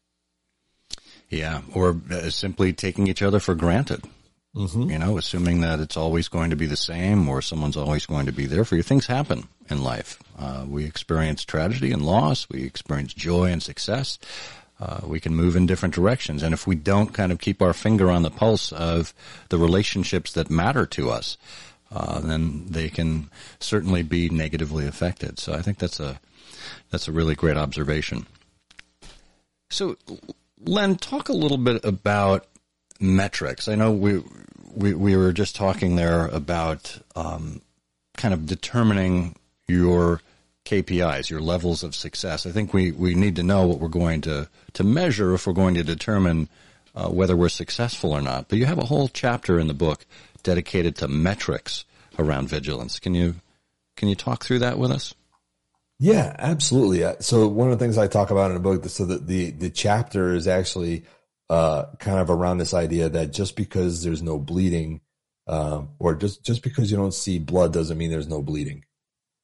Yeah. 1.28 1.62
Or 1.74 2.00
uh, 2.10 2.30
simply 2.30 2.72
taking 2.72 3.06
each 3.06 3.22
other 3.22 3.40
for 3.40 3.54
granted. 3.54 4.02
Mm-hmm. 4.54 4.90
You 4.90 4.98
know, 5.00 5.18
assuming 5.18 5.62
that 5.62 5.80
it's 5.80 5.96
always 5.96 6.28
going 6.28 6.50
to 6.50 6.56
be 6.56 6.66
the 6.66 6.76
same 6.76 7.28
or 7.28 7.42
someone's 7.42 7.76
always 7.76 8.06
going 8.06 8.26
to 8.26 8.32
be 8.32 8.46
there 8.46 8.64
for 8.64 8.76
you. 8.76 8.82
Things 8.84 9.06
happen 9.06 9.48
in 9.68 9.82
life. 9.82 10.22
Uh, 10.38 10.64
we 10.68 10.84
experience 10.84 11.44
tragedy 11.44 11.90
and 11.90 12.06
loss. 12.06 12.48
We 12.48 12.62
experience 12.62 13.12
joy 13.14 13.50
and 13.50 13.60
success. 13.60 14.18
uh, 14.80 15.00
we 15.04 15.20
can 15.20 15.34
move 15.34 15.56
in 15.56 15.66
different 15.66 15.94
directions. 15.94 16.42
And 16.42 16.52
if 16.52 16.66
we 16.66 16.74
don't 16.74 17.12
kind 17.12 17.30
of 17.32 17.38
keep 17.38 17.62
our 17.62 17.72
finger 17.72 18.10
on 18.10 18.22
the 18.22 18.30
pulse 18.30 18.72
of 18.72 19.14
the 19.48 19.58
relationships 19.58 20.32
that 20.32 20.50
matter 20.50 20.84
to 20.86 21.10
us, 21.10 21.36
uh, 21.92 22.20
then 22.20 22.66
they 22.66 22.88
can 22.88 23.30
certainly 23.60 24.02
be 24.02 24.28
negatively 24.28 24.86
affected. 24.86 25.38
So 25.38 25.52
I 25.52 25.62
think 25.62 25.78
that's 25.78 26.00
a 26.00 26.18
that's 26.90 27.08
a 27.08 27.12
really 27.12 27.34
great 27.34 27.56
observation. 27.56 28.26
So, 29.70 29.96
Len, 30.60 30.96
talk 30.96 31.28
a 31.28 31.32
little 31.32 31.58
bit 31.58 31.84
about 31.84 32.46
metrics. 33.00 33.68
I 33.68 33.74
know 33.74 33.92
we 33.92 34.22
we, 34.74 34.94
we 34.94 35.16
were 35.16 35.32
just 35.32 35.54
talking 35.54 35.96
there 35.96 36.26
about 36.28 36.98
um, 37.14 37.60
kind 38.16 38.34
of 38.34 38.46
determining 38.46 39.36
your 39.68 40.20
KPIs, 40.64 41.30
your 41.30 41.40
levels 41.40 41.82
of 41.82 41.94
success. 41.94 42.46
I 42.46 42.50
think 42.50 42.72
we, 42.72 42.90
we 42.90 43.14
need 43.14 43.36
to 43.36 43.42
know 43.42 43.66
what 43.66 43.78
we're 43.78 43.88
going 43.88 44.22
to, 44.22 44.48
to 44.72 44.84
measure 44.84 45.34
if 45.34 45.46
we're 45.46 45.52
going 45.52 45.74
to 45.74 45.84
determine 45.84 46.48
uh, 46.94 47.08
whether 47.08 47.36
we're 47.36 47.48
successful 47.48 48.12
or 48.12 48.22
not. 48.22 48.48
But 48.48 48.58
you 48.58 48.66
have 48.66 48.78
a 48.78 48.86
whole 48.86 49.08
chapter 49.08 49.58
in 49.58 49.68
the 49.68 49.74
book 49.74 50.06
dedicated 50.42 50.96
to 50.96 51.08
metrics 51.08 51.84
around 52.18 52.48
vigilance. 52.48 52.98
Can 52.98 53.14
you 53.14 53.36
can 53.96 54.08
you 54.08 54.16
talk 54.16 54.44
through 54.44 54.58
that 54.60 54.78
with 54.78 54.90
us? 54.90 55.14
Yeah, 55.98 56.34
absolutely. 56.38 57.04
So 57.20 57.46
one 57.46 57.70
of 57.70 57.78
the 57.78 57.84
things 57.84 57.96
I 57.96 58.08
talk 58.08 58.30
about 58.30 58.50
in 58.50 58.54
the 58.54 58.60
book, 58.60 58.84
so 58.86 59.04
that 59.06 59.26
the 59.26 59.50
the 59.50 59.70
chapter 59.70 60.34
is 60.34 60.48
actually 60.48 61.04
uh, 61.50 61.86
kind 61.98 62.18
of 62.18 62.30
around 62.30 62.58
this 62.58 62.74
idea 62.74 63.08
that 63.08 63.32
just 63.32 63.56
because 63.56 64.02
there's 64.02 64.22
no 64.22 64.38
bleeding, 64.38 65.00
um, 65.46 65.90
or 65.98 66.14
just 66.14 66.44
just 66.44 66.62
because 66.62 66.90
you 66.90 66.96
don't 66.96 67.14
see 67.14 67.38
blood 67.38 67.72
doesn't 67.72 67.98
mean 67.98 68.10
there's 68.10 68.28
no 68.28 68.42
bleeding, 68.42 68.84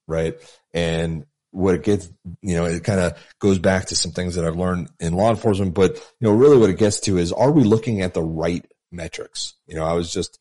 right? 0.06 0.34
And 0.72 1.26
what 1.52 1.74
it 1.74 1.82
gets, 1.82 2.08
you 2.42 2.56
know, 2.56 2.64
it 2.64 2.84
kind 2.84 3.00
of 3.00 3.18
goes 3.40 3.58
back 3.58 3.86
to 3.86 3.96
some 3.96 4.12
things 4.12 4.36
that 4.36 4.44
I've 4.44 4.56
learned 4.56 4.88
in 5.00 5.14
law 5.14 5.30
enforcement, 5.30 5.74
but 5.74 5.96
you 6.20 6.28
know, 6.28 6.32
really 6.32 6.56
what 6.56 6.70
it 6.70 6.78
gets 6.78 7.00
to 7.00 7.18
is, 7.18 7.32
are 7.32 7.50
we 7.50 7.64
looking 7.64 8.02
at 8.02 8.14
the 8.14 8.22
right 8.22 8.64
metrics? 8.92 9.54
You 9.66 9.76
know, 9.76 9.84
I 9.84 9.94
was 9.94 10.12
just 10.12 10.38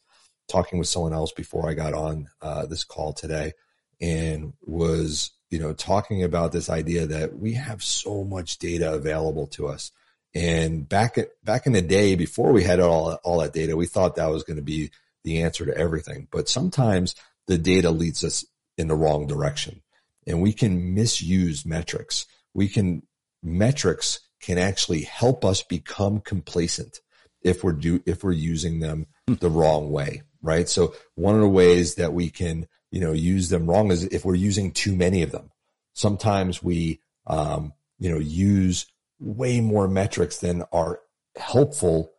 talking 0.47 0.79
with 0.79 0.87
someone 0.87 1.13
else 1.13 1.31
before 1.31 1.69
I 1.69 1.73
got 1.73 1.93
on 1.93 2.27
uh, 2.41 2.65
this 2.67 2.83
call 2.83 3.13
today, 3.13 3.53
and 3.99 4.53
was 4.61 5.31
you 5.49 5.59
know 5.59 5.73
talking 5.73 6.23
about 6.23 6.51
this 6.51 6.69
idea 6.69 7.07
that 7.07 7.37
we 7.37 7.53
have 7.53 7.83
so 7.83 8.23
much 8.23 8.59
data 8.59 8.93
available 8.93 9.47
to 9.47 9.67
us 9.67 9.91
and 10.33 10.87
back 10.87 11.17
at, 11.17 11.29
back 11.43 11.65
in 11.65 11.73
the 11.73 11.81
day, 11.81 12.15
before 12.15 12.51
we 12.51 12.63
had 12.63 12.79
all, 12.79 13.13
all 13.23 13.39
that 13.39 13.53
data, 13.53 13.75
we 13.75 13.87
thought 13.87 14.15
that 14.15 14.29
was 14.29 14.43
going 14.43 14.57
to 14.57 14.63
be 14.63 14.91
the 15.23 15.41
answer 15.41 15.65
to 15.65 15.77
everything. 15.77 16.27
But 16.31 16.49
sometimes 16.49 17.15
the 17.47 17.57
data 17.57 17.91
leads 17.91 18.23
us 18.23 18.45
in 18.77 18.87
the 18.87 18.95
wrong 18.95 19.27
direction 19.27 19.81
and 20.27 20.41
we 20.41 20.53
can 20.53 20.93
misuse 20.93 21.65
metrics. 21.65 22.25
We 22.53 22.67
can, 22.67 23.03
metrics 23.41 24.19
can 24.39 24.57
actually 24.57 25.01
help 25.01 25.43
us 25.43 25.63
become 25.63 26.21
complacent 26.21 26.99
if 27.41 27.63
we're 27.63 27.73
do, 27.73 28.01
if 28.05 28.23
we're 28.23 28.31
using 28.31 28.79
them 28.79 29.07
the 29.27 29.49
wrong 29.49 29.91
way, 29.91 30.21
right? 30.41 30.69
So 30.69 30.93
one 31.15 31.35
of 31.35 31.41
the 31.41 31.47
ways 31.49 31.95
that 31.95 32.13
we 32.13 32.29
can, 32.29 32.67
you 32.91 33.01
know, 33.01 33.13
use 33.13 33.49
them 33.49 33.67
wrong 33.67 33.91
is 33.91 34.03
if 34.03 34.25
we're 34.25 34.35
using 34.35 34.71
too 34.71 34.95
many 34.95 35.23
of 35.23 35.31
them. 35.31 35.51
Sometimes 35.93 36.61
we, 36.61 37.01
um, 37.27 37.73
you 37.97 38.09
know, 38.09 38.19
use 38.19 38.85
way 39.19 39.61
more 39.61 39.87
metrics 39.87 40.37
than 40.37 40.63
are 40.71 40.99
helpful 41.35 42.13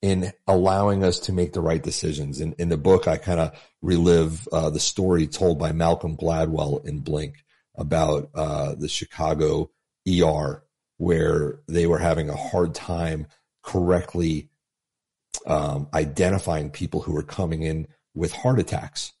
in 0.00 0.32
allowing 0.48 1.04
us 1.04 1.20
to 1.20 1.32
make 1.32 1.52
the 1.52 1.60
right 1.60 1.82
decisions. 1.82 2.40
In, 2.40 2.54
in 2.54 2.68
the 2.68 2.76
book, 2.76 3.06
I 3.06 3.16
kind 3.16 3.38
of 3.40 3.52
relive 3.80 4.48
uh, 4.52 4.70
the 4.70 4.80
story 4.80 5.26
told 5.28 5.58
by 5.58 5.72
Malcolm 5.72 6.16
Gladwell 6.16 6.84
in 6.84 7.00
Blink 7.00 7.36
about 7.76 8.30
uh, 8.34 8.74
the 8.74 8.88
Chicago 8.88 9.70
ER, 10.08 10.64
where 10.96 11.60
they 11.68 11.86
were 11.86 11.98
having 11.98 12.28
a 12.28 12.36
hard 12.36 12.74
time 12.74 13.26
correctly 13.62 14.50
um, 15.46 15.88
identifying 15.94 16.70
people 16.70 17.00
who 17.00 17.12
were 17.12 17.22
coming 17.22 17.62
in 17.62 17.86
with 18.14 18.32
heart 18.32 18.58
attacks. 18.58 19.12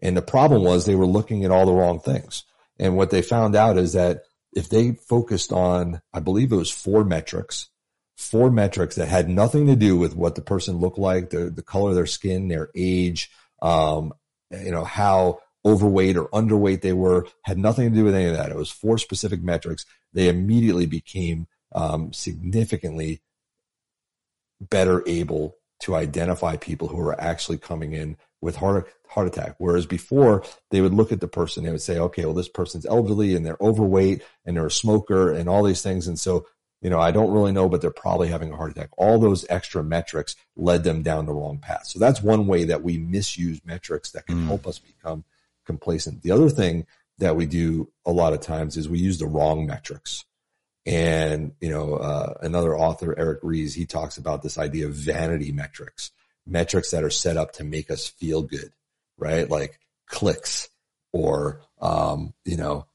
And 0.00 0.16
the 0.16 0.22
problem 0.22 0.62
was 0.62 0.84
they 0.84 0.94
were 0.94 1.06
looking 1.06 1.44
at 1.44 1.50
all 1.50 1.66
the 1.66 1.72
wrong 1.72 2.00
things. 2.00 2.44
And 2.78 2.96
what 2.96 3.10
they 3.10 3.22
found 3.22 3.56
out 3.56 3.76
is 3.76 3.94
that 3.94 4.22
if 4.58 4.68
they 4.68 4.90
focused 4.90 5.52
on, 5.52 6.02
I 6.12 6.18
believe 6.18 6.50
it 6.50 6.56
was 6.56 6.68
four 6.68 7.04
metrics, 7.04 7.68
four 8.16 8.50
metrics 8.50 8.96
that 8.96 9.06
had 9.06 9.28
nothing 9.28 9.68
to 9.68 9.76
do 9.76 9.96
with 9.96 10.16
what 10.16 10.34
the 10.34 10.42
person 10.42 10.78
looked 10.78 10.98
like, 10.98 11.30
the, 11.30 11.48
the 11.48 11.62
color 11.62 11.90
of 11.90 11.94
their 11.94 12.06
skin, 12.06 12.48
their 12.48 12.68
age, 12.74 13.30
um, 13.62 14.12
you 14.50 14.72
know, 14.72 14.82
how 14.82 15.38
overweight 15.64 16.16
or 16.16 16.26
underweight 16.30 16.80
they 16.80 16.92
were, 16.92 17.28
had 17.42 17.56
nothing 17.56 17.88
to 17.88 17.94
do 17.94 18.02
with 18.02 18.16
any 18.16 18.24
of 18.24 18.36
that. 18.36 18.50
It 18.50 18.56
was 18.56 18.68
four 18.68 18.98
specific 18.98 19.44
metrics. 19.44 19.86
They 20.12 20.28
immediately 20.28 20.86
became 20.86 21.46
um, 21.72 22.12
significantly 22.12 23.22
better 24.60 25.04
able 25.06 25.54
to 25.82 25.94
identify 25.94 26.56
people 26.56 26.88
who 26.88 26.96
were 26.96 27.20
actually 27.20 27.58
coming 27.58 27.92
in 27.92 28.16
with 28.40 28.56
heart 28.56 28.92
heart 29.08 29.26
attack. 29.26 29.54
Whereas 29.58 29.86
before 29.86 30.44
they 30.70 30.80
would 30.80 30.94
look 30.94 31.12
at 31.12 31.20
the 31.20 31.28
person, 31.28 31.64
they 31.64 31.70
would 31.70 31.80
say, 31.80 31.98
okay, 31.98 32.24
well, 32.24 32.34
this 32.34 32.48
person's 32.48 32.86
elderly 32.86 33.34
and 33.34 33.44
they're 33.44 33.56
overweight 33.60 34.22
and 34.44 34.56
they're 34.56 34.66
a 34.66 34.70
smoker 34.70 35.32
and 35.32 35.48
all 35.48 35.64
these 35.64 35.82
things. 35.82 36.06
And 36.06 36.18
so, 36.18 36.46
you 36.82 36.90
know, 36.90 37.00
I 37.00 37.10
don't 37.10 37.32
really 37.32 37.52
know, 37.52 37.68
but 37.68 37.80
they're 37.80 37.90
probably 37.90 38.28
having 38.28 38.52
a 38.52 38.56
heart 38.56 38.70
attack. 38.70 38.90
All 38.96 39.18
those 39.18 39.46
extra 39.48 39.82
metrics 39.82 40.36
led 40.56 40.84
them 40.84 41.02
down 41.02 41.26
the 41.26 41.32
wrong 41.32 41.58
path. 41.58 41.86
So 41.86 41.98
that's 41.98 42.22
one 42.22 42.46
way 42.46 42.64
that 42.64 42.82
we 42.82 42.98
misuse 42.98 43.60
metrics 43.64 44.12
that 44.12 44.26
can 44.26 44.36
mm. 44.36 44.46
help 44.46 44.66
us 44.66 44.78
become 44.78 45.24
complacent. 45.64 46.22
The 46.22 46.30
other 46.30 46.50
thing 46.50 46.86
that 47.18 47.34
we 47.34 47.46
do 47.46 47.90
a 48.06 48.12
lot 48.12 48.32
of 48.32 48.40
times 48.40 48.76
is 48.76 48.88
we 48.88 48.98
use 48.98 49.18
the 49.18 49.26
wrong 49.26 49.66
metrics. 49.66 50.24
And, 50.86 51.52
you 51.60 51.68
know, 51.68 51.96
uh, 51.96 52.34
another 52.40 52.76
author, 52.76 53.14
Eric 53.18 53.40
Ries, 53.42 53.74
he 53.74 53.84
talks 53.84 54.16
about 54.16 54.42
this 54.42 54.56
idea 54.56 54.86
of 54.86 54.94
vanity 54.94 55.52
metrics, 55.52 56.12
metrics 56.48 56.90
that 56.90 57.04
are 57.04 57.10
set 57.10 57.36
up 57.36 57.52
to 57.52 57.64
make 57.64 57.90
us 57.90 58.08
feel 58.08 58.42
good 58.42 58.72
right? 59.18 59.50
Like 59.50 59.78
clicks 60.06 60.68
or, 61.12 61.60
um, 61.80 62.32
you 62.44 62.56
know, 62.56 62.86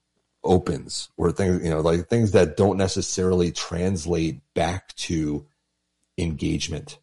opens 0.43 1.10
or 1.16 1.32
things, 1.32 1.64
you 1.64 1.70
know, 1.70 1.82
like 1.82 2.08
things 2.08 2.32
that 2.32 2.58
don't 2.58 2.78
necessarily 2.78 3.51
translate 3.51 4.41
back 4.54 4.95
to 4.95 5.45
engagement 6.18 6.97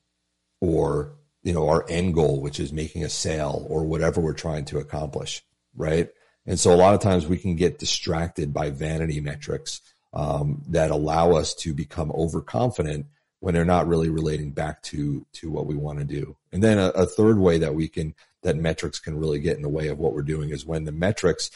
or, 0.60 1.12
you 1.42 1.52
know, 1.52 1.68
our 1.68 1.84
end 1.88 2.14
goal, 2.14 2.40
which 2.40 2.58
is 2.58 2.72
making 2.72 3.04
a 3.04 3.08
sale 3.08 3.66
or 3.68 3.84
whatever 3.84 4.20
we're 4.20 4.32
trying 4.32 4.64
to 4.66 4.78
accomplish. 4.78 5.42
Right. 5.76 6.10
And 6.46 6.58
so 6.58 6.74
a 6.74 6.76
lot 6.76 6.94
of 6.94 7.00
times 7.00 7.26
we 7.26 7.38
can 7.38 7.54
get 7.54 7.78
distracted 7.78 8.52
by 8.52 8.70
vanity 8.70 9.20
metrics 9.20 9.80
um, 10.12 10.62
that 10.68 10.90
allow 10.90 11.32
us 11.32 11.54
to 11.54 11.72
become 11.72 12.10
overconfident 12.10 13.06
when 13.40 13.54
they're 13.54 13.64
not 13.64 13.88
really 13.88 14.10
relating 14.10 14.52
back 14.52 14.82
to 14.82 15.26
to 15.32 15.50
what 15.50 15.66
we 15.66 15.74
want 15.74 15.98
to 15.98 16.04
do. 16.04 16.36
And 16.52 16.62
then 16.62 16.78
a, 16.78 16.88
a, 16.88 17.06
third 17.06 17.38
way 17.38 17.58
that 17.58 17.74
we 17.74 17.88
can 17.88 18.14
that 18.42 18.56
metrics 18.56 19.00
can 19.00 19.18
really 19.18 19.40
get 19.40 19.56
in 19.56 19.62
the 19.62 19.68
way 19.68 19.88
of 19.88 19.98
what 19.98 20.12
we're 20.12 20.22
doing 20.22 20.50
is 20.50 20.64
when 20.64 20.84
the 20.84 20.92
metrics 20.92 21.50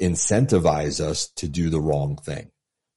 incentivize 0.00 1.00
us 1.00 1.28
to 1.28 1.48
do 1.48 1.68
the 1.68 1.80
wrong 1.80 2.16
thing. 2.16 2.50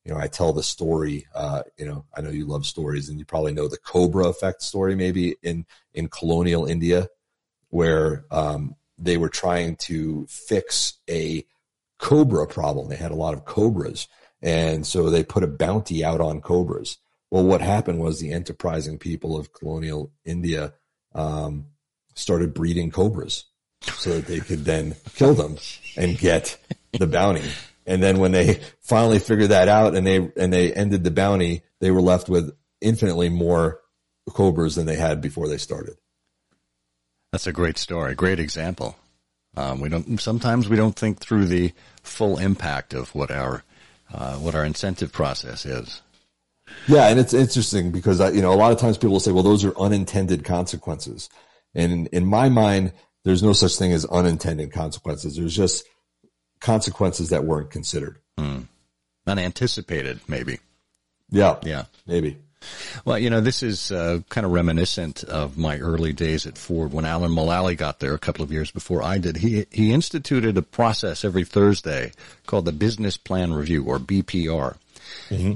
You 0.06 0.14
know, 0.14 0.20
I 0.20 0.28
tell 0.28 0.54
the 0.54 0.64
story. 0.64 1.28
Uh, 1.36 1.64
you 1.78 1.86
know, 1.86 2.06
I 2.16 2.22
know 2.22 2.30
you 2.30 2.46
love 2.46 2.66
stories, 2.66 3.10
and 3.10 3.20
you 3.20 3.26
probably 3.26 3.52
know 3.52 3.68
the 3.68 3.78
Cobra 3.78 4.28
effect 4.28 4.62
story, 4.62 4.96
maybe 4.96 5.36
in 5.44 5.66
in 5.94 6.08
colonial 6.08 6.66
India, 6.66 7.10
where 7.70 8.26
um, 8.32 8.76
they 8.98 9.18
were 9.18 9.30
trying 9.30 9.76
to 9.78 10.26
fix 10.30 10.94
a 11.10 11.46
cobra 11.98 12.48
problem. 12.48 12.90
They 12.90 12.96
had 12.96 13.12
a 13.12 13.16
lot 13.16 13.34
of 13.34 13.46
cobras, 13.46 14.08
and 14.42 14.86
so 14.86 15.10
they 15.10 15.24
put 15.24 15.44
a 15.44 15.48
bounty 15.48 16.04
out 16.04 16.22
on 16.22 16.42
cobras 16.42 16.98
well, 17.32 17.44
what 17.44 17.62
happened 17.62 18.00
was 18.00 18.20
the 18.20 18.32
enterprising 18.32 18.98
people 18.98 19.38
of 19.38 19.54
colonial 19.54 20.12
India 20.26 20.74
um, 21.14 21.66
started 22.16 22.54
breeding 22.54 22.92
cobras 22.92 23.46
so 23.82 24.16
that 24.16 24.26
they 24.26 24.40
could 24.40 24.66
then 24.66 24.96
kill 25.16 25.34
them 25.34 25.58
and 25.96 26.18
get 26.18 26.58
the 26.94 27.08
bounty. 27.08 27.50
And 27.86 28.04
then 28.04 28.20
when 28.20 28.32
they 28.32 28.60
finally 28.82 29.20
figured 29.20 29.50
that 29.50 29.68
out 29.68 29.96
and 29.96 30.06
they 30.06 30.32
and 30.38 30.52
they 30.52 30.74
ended 30.74 31.04
the 31.04 31.12
bounty, 31.12 31.64
they 31.80 31.92
were 31.92 32.02
left 32.02 32.30
with 32.30 32.56
infinitely 32.82 33.30
more 33.30 33.80
cobras 34.30 34.76
than 34.76 34.86
they 34.86 34.96
had 34.96 35.22
before 35.22 35.48
they 35.48 35.58
started. 35.58 35.96
That's 37.32 37.48
a 37.48 37.54
great 37.54 37.78
story, 37.78 38.16
great 38.16 38.40
example. 38.40 38.96
Um, 39.56 39.80
we 39.80 39.90
don't 39.90 40.20
sometimes 40.20 40.70
we 40.70 40.78
don't 40.78 40.96
think 40.96 41.20
through 41.20 41.46
the 41.46 41.74
full 42.04 42.38
impact 42.38 42.94
of 42.94 43.14
what 43.16 43.32
our 43.32 43.64
uh, 44.14 44.36
what 44.36 44.56
our 44.56 44.66
incentive 44.66 45.12
process 45.12 45.66
is. 45.66 46.02
Yeah, 46.88 47.08
and 47.08 47.20
it's 47.20 47.34
interesting 47.34 47.92
because 47.92 48.20
I, 48.20 48.32
you 48.32 48.42
know 48.42 48.54
a 48.54 48.56
lot 48.56 48.72
of 48.72 48.80
times 48.80 48.98
people 48.98 49.12
will 49.12 49.20
say, 49.20 49.32
"Well, 49.32 49.44
those 49.44 49.64
are 49.64 49.78
unintended 49.78 50.44
consequences," 50.44 51.30
and 51.76 51.92
in, 51.92 52.06
in 52.08 52.26
my 52.26 52.50
mind, 52.50 52.94
there's 53.24 53.44
no 53.44 53.54
such 53.54 53.76
thing 53.76 53.92
as 53.92 54.06
unintended 54.06 54.72
consequences. 54.72 55.36
There's 55.36 55.56
just 55.56 55.86
consequences 56.60 57.30
that 57.30 57.44
weren't 57.44 57.70
considered, 57.70 58.18
hmm. 58.38 58.62
unanticipated, 59.28 60.20
maybe. 60.28 60.60
Yeah, 61.30 61.58
yeah, 61.64 61.86
maybe. 62.08 62.38
Well, 63.06 63.18
you 63.18 63.30
know, 63.30 63.40
this 63.40 63.64
is 63.64 63.92
uh, 63.92 64.20
kind 64.30 64.46
of 64.46 64.52
reminiscent 64.52 65.24
of 65.24 65.58
my 65.58 65.78
early 65.78 66.12
days 66.12 66.46
at 66.46 66.58
Ford 66.58 66.92
when 66.92 67.06
Alan 67.06 67.32
Mulally 67.32 67.78
got 67.78 68.00
there 68.00 68.14
a 68.14 68.20
couple 68.20 68.44
of 68.44 68.52
years 68.52 68.72
before 68.72 69.02
I 69.02 69.18
did. 69.18 69.38
He 69.38 69.66
he 69.72 69.94
instituted 69.94 70.58
a 70.58 70.62
process 70.62 71.24
every 71.24 71.46
Thursday 71.46 72.12
called 72.46 72.66
the 72.66 72.72
Business 72.72 73.16
Plan 73.16 73.54
Review 73.54 73.86
or 73.86 74.00
BPR 74.00 74.78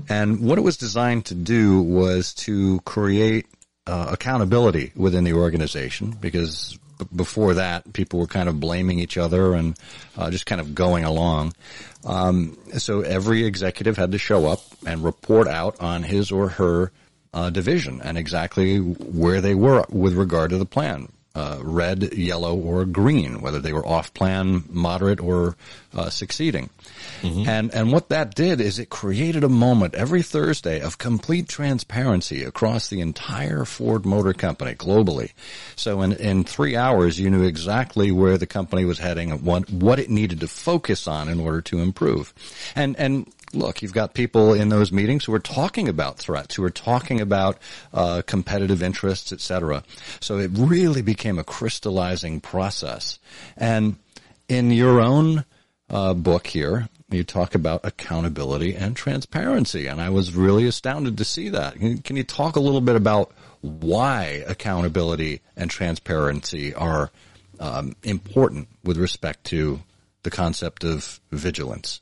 And 0.09 0.39
what 0.41 0.57
it 0.57 0.61
was 0.61 0.77
designed 0.77 1.25
to 1.25 1.35
do 1.35 1.81
was 1.81 2.33
to 2.35 2.79
create 2.81 3.47
uh, 3.87 4.09
accountability 4.11 4.91
within 4.95 5.23
the 5.23 5.33
organization 5.33 6.11
because 6.19 6.77
b- 6.99 7.05
before 7.15 7.55
that, 7.55 7.91
people 7.93 8.19
were 8.19 8.27
kind 8.27 8.47
of 8.47 8.59
blaming 8.59 8.99
each 8.99 9.17
other 9.17 9.53
and 9.53 9.77
uh, 10.17 10.29
just 10.31 10.45
kind 10.45 10.61
of 10.61 10.73
going 10.73 11.03
along. 11.03 11.53
Um, 12.05 12.57
so 12.77 13.01
every 13.01 13.45
executive 13.45 13.97
had 13.97 14.11
to 14.11 14.17
show 14.17 14.45
up 14.45 14.61
and 14.85 15.03
report 15.03 15.47
out 15.47 15.79
on 15.81 16.03
his 16.03 16.31
or 16.31 16.49
her 16.49 16.91
uh, 17.33 17.49
division 17.49 18.01
and 18.01 18.17
exactly 18.17 18.77
where 18.77 19.41
they 19.41 19.55
were 19.55 19.85
with 19.89 20.13
regard 20.13 20.51
to 20.51 20.57
the 20.57 20.65
plan. 20.65 21.09
Uh, 21.35 21.57
red, 21.63 22.13
yellow, 22.13 22.55
or 22.55 22.85
green, 22.85 23.41
whether 23.41 23.59
they 23.59 23.73
were 23.73 23.85
off 23.87 24.13
plan, 24.13 24.63
moderate, 24.69 25.19
or 25.19 25.55
uh, 25.95 26.07
succeeding. 26.07 26.69
And 27.47 27.73
and 27.73 27.91
what 27.91 28.09
that 28.09 28.35
did 28.35 28.59
is 28.59 28.79
it 28.79 28.89
created 28.89 29.43
a 29.43 29.49
moment 29.49 29.95
every 29.95 30.21
Thursday 30.21 30.81
of 30.81 30.97
complete 30.97 31.47
transparency 31.47 32.43
across 32.43 32.89
the 32.89 33.01
entire 33.01 33.65
Ford 33.65 34.05
Motor 34.05 34.33
Company 34.33 34.75
globally. 34.75 35.31
So 35.75 36.01
in 36.01 36.13
in 36.13 36.43
three 36.43 36.75
hours, 36.75 37.19
you 37.19 37.29
knew 37.29 37.43
exactly 37.43 38.11
where 38.11 38.37
the 38.37 38.47
company 38.47 38.85
was 38.85 38.99
heading 38.99 39.31
and 39.31 39.41
what 39.41 39.69
what 39.69 39.99
it 39.99 40.09
needed 40.09 40.39
to 40.41 40.47
focus 40.47 41.07
on 41.07 41.29
in 41.29 41.39
order 41.39 41.61
to 41.61 41.79
improve. 41.79 42.33
And 42.75 42.95
and 42.99 43.31
look, 43.53 43.81
you've 43.81 43.93
got 43.93 44.13
people 44.13 44.53
in 44.53 44.69
those 44.69 44.91
meetings 44.91 45.25
who 45.25 45.33
are 45.33 45.39
talking 45.39 45.87
about 45.87 46.17
threats, 46.17 46.55
who 46.55 46.63
are 46.63 46.71
talking 46.71 47.21
about 47.21 47.57
uh, 47.93 48.21
competitive 48.25 48.81
interests, 48.81 49.31
et 49.31 49.39
cetera. 49.41 49.83
So 50.19 50.39
it 50.39 50.51
really 50.53 51.01
became 51.03 51.39
a 51.39 51.43
crystallizing 51.43 52.41
process. 52.41 53.19
And 53.55 53.97
in 54.49 54.71
your 54.71 54.99
own 54.99 55.45
uh, 55.89 56.15
book 56.15 56.47
here, 56.47 56.89
you 57.13 57.23
talk 57.23 57.55
about 57.55 57.81
accountability 57.83 58.75
and 58.75 58.95
transparency, 58.95 59.87
and 59.87 60.01
I 60.01 60.09
was 60.09 60.35
really 60.35 60.65
astounded 60.65 61.17
to 61.17 61.25
see 61.25 61.49
that. 61.49 61.75
Can, 61.75 62.15
you 62.15 62.23
talk 62.23 62.55
a 62.55 62.59
little 62.59 62.81
bit 62.81 62.95
about 62.95 63.31
why 63.61 64.43
accountability 64.47 65.41
and 65.55 65.69
transparency 65.69 66.73
are 66.73 67.11
um, 67.59 67.95
important 68.03 68.67
with 68.83 68.97
respect 68.97 69.45
to 69.45 69.81
the 70.23 70.31
concept 70.31 70.83
of 70.83 71.19
vigilance? 71.31 72.01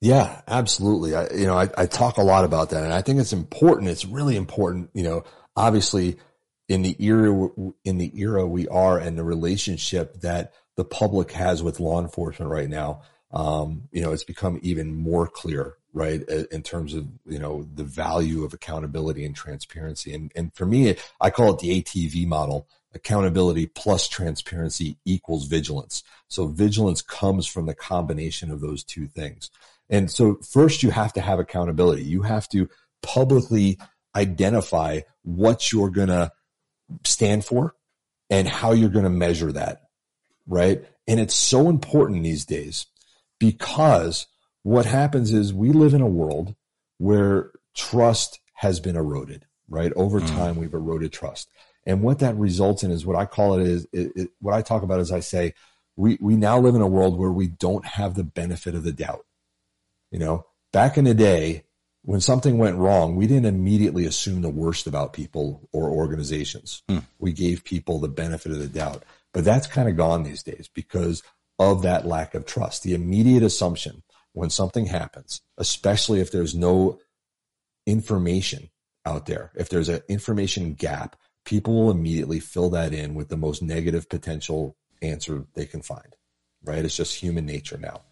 Yeah, 0.00 0.42
absolutely. 0.46 1.14
I, 1.14 1.28
you 1.34 1.46
know, 1.46 1.56
I, 1.56 1.68
I 1.76 1.86
talk 1.86 2.18
a 2.18 2.22
lot 2.22 2.44
about 2.44 2.70
that 2.70 2.84
and 2.84 2.92
I 2.92 3.02
think 3.02 3.20
it's 3.20 3.32
important. 3.32 3.88
It's 3.88 4.04
really 4.04 4.36
important, 4.36 4.90
you 4.92 5.02
know, 5.02 5.24
obviously 5.56 6.18
in 6.68 6.82
the 6.82 6.96
era, 7.02 7.48
in 7.84 7.98
the 7.98 8.12
era 8.14 8.46
we 8.46 8.68
are 8.68 8.98
and 8.98 9.16
the 9.16 9.24
relationship 9.24 10.20
that 10.20 10.52
the 10.76 10.84
public 10.84 11.32
has 11.32 11.62
with 11.62 11.80
law 11.80 12.00
enforcement 12.00 12.50
right 12.50 12.68
now. 12.68 13.02
Um, 13.32 13.88
you 13.92 14.02
know, 14.02 14.12
it's 14.12 14.24
become 14.24 14.58
even 14.62 14.94
more 14.94 15.26
clear, 15.26 15.74
right? 15.92 16.22
In 16.28 16.62
terms 16.62 16.94
of, 16.94 17.06
you 17.26 17.38
know, 17.38 17.66
the 17.74 17.84
value 17.84 18.44
of 18.44 18.54
accountability 18.54 19.24
and 19.24 19.34
transparency. 19.34 20.14
And, 20.14 20.32
and 20.36 20.54
for 20.54 20.66
me, 20.66 20.96
I 21.20 21.30
call 21.30 21.52
it 21.52 21.58
the 21.58 21.82
ATV 21.82 22.26
model. 22.26 22.68
Accountability 22.94 23.66
plus 23.66 24.08
transparency 24.08 24.96
equals 25.04 25.46
vigilance. 25.46 26.02
So 26.28 26.46
vigilance 26.46 27.02
comes 27.02 27.46
from 27.46 27.66
the 27.66 27.74
combination 27.74 28.50
of 28.50 28.60
those 28.60 28.84
two 28.84 29.06
things. 29.06 29.50
And 29.90 30.10
so 30.10 30.36
first 30.36 30.82
you 30.82 30.90
have 30.90 31.12
to 31.14 31.20
have 31.20 31.38
accountability. 31.38 32.04
You 32.04 32.22
have 32.22 32.48
to 32.50 32.70
publicly 33.02 33.78
identify 34.14 35.00
what 35.22 35.72
you're 35.72 35.90
going 35.90 36.08
to 36.08 36.32
stand 37.04 37.44
for 37.44 37.74
and 38.30 38.48
how 38.48 38.72
you're 38.72 38.88
going 38.88 39.04
to 39.04 39.10
measure 39.10 39.52
that. 39.52 39.82
Right. 40.46 40.84
And 41.06 41.20
it's 41.20 41.34
so 41.34 41.68
important 41.68 42.22
these 42.22 42.44
days 42.44 42.86
because 43.38 44.26
what 44.62 44.86
happens 44.86 45.32
is 45.32 45.54
we 45.54 45.70
live 45.70 45.94
in 45.94 46.00
a 46.00 46.08
world 46.08 46.54
where 46.98 47.52
trust 47.74 48.40
has 48.54 48.80
been 48.80 48.96
eroded, 48.96 49.44
right? 49.68 49.92
Over 49.94 50.20
mm. 50.20 50.28
time, 50.28 50.56
we've 50.56 50.74
eroded 50.74 51.12
trust. 51.12 51.48
And 51.84 52.02
what 52.02 52.18
that 52.18 52.36
results 52.36 52.82
in 52.82 52.90
is 52.90 53.06
what 53.06 53.16
I 53.16 53.26
call 53.26 53.58
it 53.58 53.66
is 53.66 53.86
it, 53.92 54.12
it, 54.16 54.30
what 54.40 54.54
I 54.54 54.62
talk 54.62 54.82
about 54.82 55.00
is 55.00 55.12
I 55.12 55.20
say, 55.20 55.54
we, 55.94 56.18
we 56.20 56.36
now 56.36 56.58
live 56.58 56.74
in 56.74 56.80
a 56.80 56.86
world 56.86 57.18
where 57.18 57.30
we 57.30 57.46
don't 57.46 57.86
have 57.86 58.14
the 58.14 58.24
benefit 58.24 58.74
of 58.74 58.82
the 58.82 58.92
doubt. 58.92 59.24
You 60.10 60.18
know, 60.18 60.46
back 60.72 60.98
in 60.98 61.04
the 61.04 61.14
day, 61.14 61.64
when 62.02 62.20
something 62.20 62.58
went 62.58 62.76
wrong, 62.76 63.16
we 63.16 63.26
didn't 63.26 63.46
immediately 63.46 64.04
assume 64.04 64.42
the 64.42 64.48
worst 64.48 64.86
about 64.86 65.12
people 65.12 65.68
or 65.72 65.90
organizations. 65.90 66.82
Hmm. 66.88 66.98
We 67.18 67.32
gave 67.32 67.64
people 67.64 67.98
the 67.98 68.08
benefit 68.08 68.52
of 68.52 68.58
the 68.58 68.68
doubt. 68.68 69.04
But 69.32 69.44
that's 69.44 69.66
kind 69.66 69.88
of 69.88 69.96
gone 69.96 70.22
these 70.22 70.42
days 70.42 70.70
because 70.72 71.22
of 71.58 71.82
that 71.82 72.06
lack 72.06 72.34
of 72.34 72.46
trust. 72.46 72.82
The 72.82 72.94
immediate 72.94 73.42
assumption 73.42 74.02
when 74.32 74.50
something 74.50 74.86
happens, 74.86 75.40
especially 75.56 76.20
if 76.20 76.30
there's 76.30 76.54
no 76.54 76.98
information 77.86 78.70
out 79.04 79.26
there, 79.26 79.52
if 79.54 79.68
there's 79.68 79.88
an 79.88 80.00
information 80.08 80.74
gap, 80.74 81.16
people 81.44 81.74
will 81.74 81.90
immediately 81.90 82.40
fill 82.40 82.70
that 82.70 82.92
in 82.92 83.14
with 83.14 83.28
the 83.28 83.36
most 83.36 83.62
negative 83.62 84.08
potential 84.08 84.76
answer 85.00 85.46
they 85.54 85.64
can 85.64 85.80
find, 85.80 86.16
right? 86.62 86.84
It's 86.84 86.96
just 86.96 87.14
human 87.14 87.46
nature 87.46 87.78
now. 87.78 88.02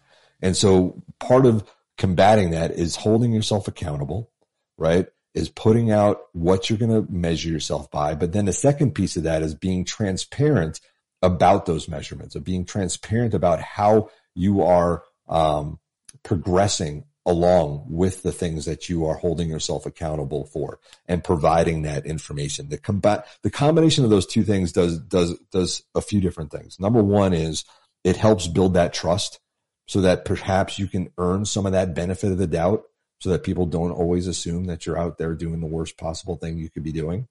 And 0.41 0.55
so 0.55 1.03
part 1.19 1.45
of 1.45 1.69
combating 1.97 2.51
that 2.51 2.71
is 2.71 2.95
holding 2.95 3.33
yourself 3.33 3.67
accountable, 3.67 4.31
right? 4.77 5.07
Is 5.33 5.49
putting 5.49 5.91
out 5.91 6.21
what 6.33 6.69
you're 6.69 6.79
going 6.79 7.05
to 7.05 7.11
measure 7.11 7.49
yourself 7.49 7.91
by. 7.91 8.15
But 8.15 8.31
then 8.31 8.45
the 8.45 8.53
second 8.53 8.95
piece 8.95 9.17
of 9.17 9.23
that 9.23 9.41
is 9.41 9.53
being 9.53 9.85
transparent 9.85 10.79
about 11.25 11.65
those 11.65 11.87
measurements, 11.87 12.35
of 12.35 12.43
being 12.43 12.65
transparent 12.65 13.33
about 13.33 13.59
how 13.61 14.09
you 14.33 14.61
are 14.61 15.03
um, 15.27 15.79
progressing 16.23 17.05
along 17.25 17.83
with 17.87 18.21
the 18.21 18.31
things 18.31 18.65
that 18.65 18.87
you 18.87 19.05
are 19.05 19.15
holding 19.15 19.49
yourself 19.49 19.85
accountable 19.85 20.45
for 20.45 20.79
and 21.07 21.23
providing 21.23 21.81
that 21.81 22.05
information. 22.05 22.69
The 22.69 22.77
combat, 22.77 23.27
the 23.41 23.49
combination 23.49 24.03
of 24.03 24.11
those 24.11 24.27
two 24.27 24.43
things 24.43 24.71
does, 24.71 24.99
does, 24.99 25.37
does 25.51 25.81
a 25.95 26.01
few 26.01 26.21
different 26.21 26.51
things. 26.51 26.79
Number 26.79 27.01
one 27.01 27.33
is 27.33 27.65
it 28.03 28.15
helps 28.15 28.47
build 28.47 28.75
that 28.75 28.93
trust 28.93 29.39
so 29.87 30.01
that 30.01 30.25
perhaps 30.25 30.77
you 30.77 30.87
can 30.87 31.09
earn 31.17 31.45
some 31.45 31.65
of 31.65 31.71
that 31.71 31.95
benefit 31.95 32.31
of 32.31 32.37
the 32.37 32.47
doubt 32.47 32.83
so 33.19 33.29
that 33.29 33.43
people 33.43 33.65
don't 33.65 33.91
always 33.91 34.27
assume 34.27 34.65
that 34.65 34.85
you're 34.85 34.97
out 34.97 35.17
there 35.17 35.33
doing 35.33 35.61
the 35.61 35.67
worst 35.67 35.97
possible 35.97 36.35
thing 36.35 36.57
you 36.57 36.69
could 36.69 36.83
be 36.83 36.91
doing. 36.91 37.27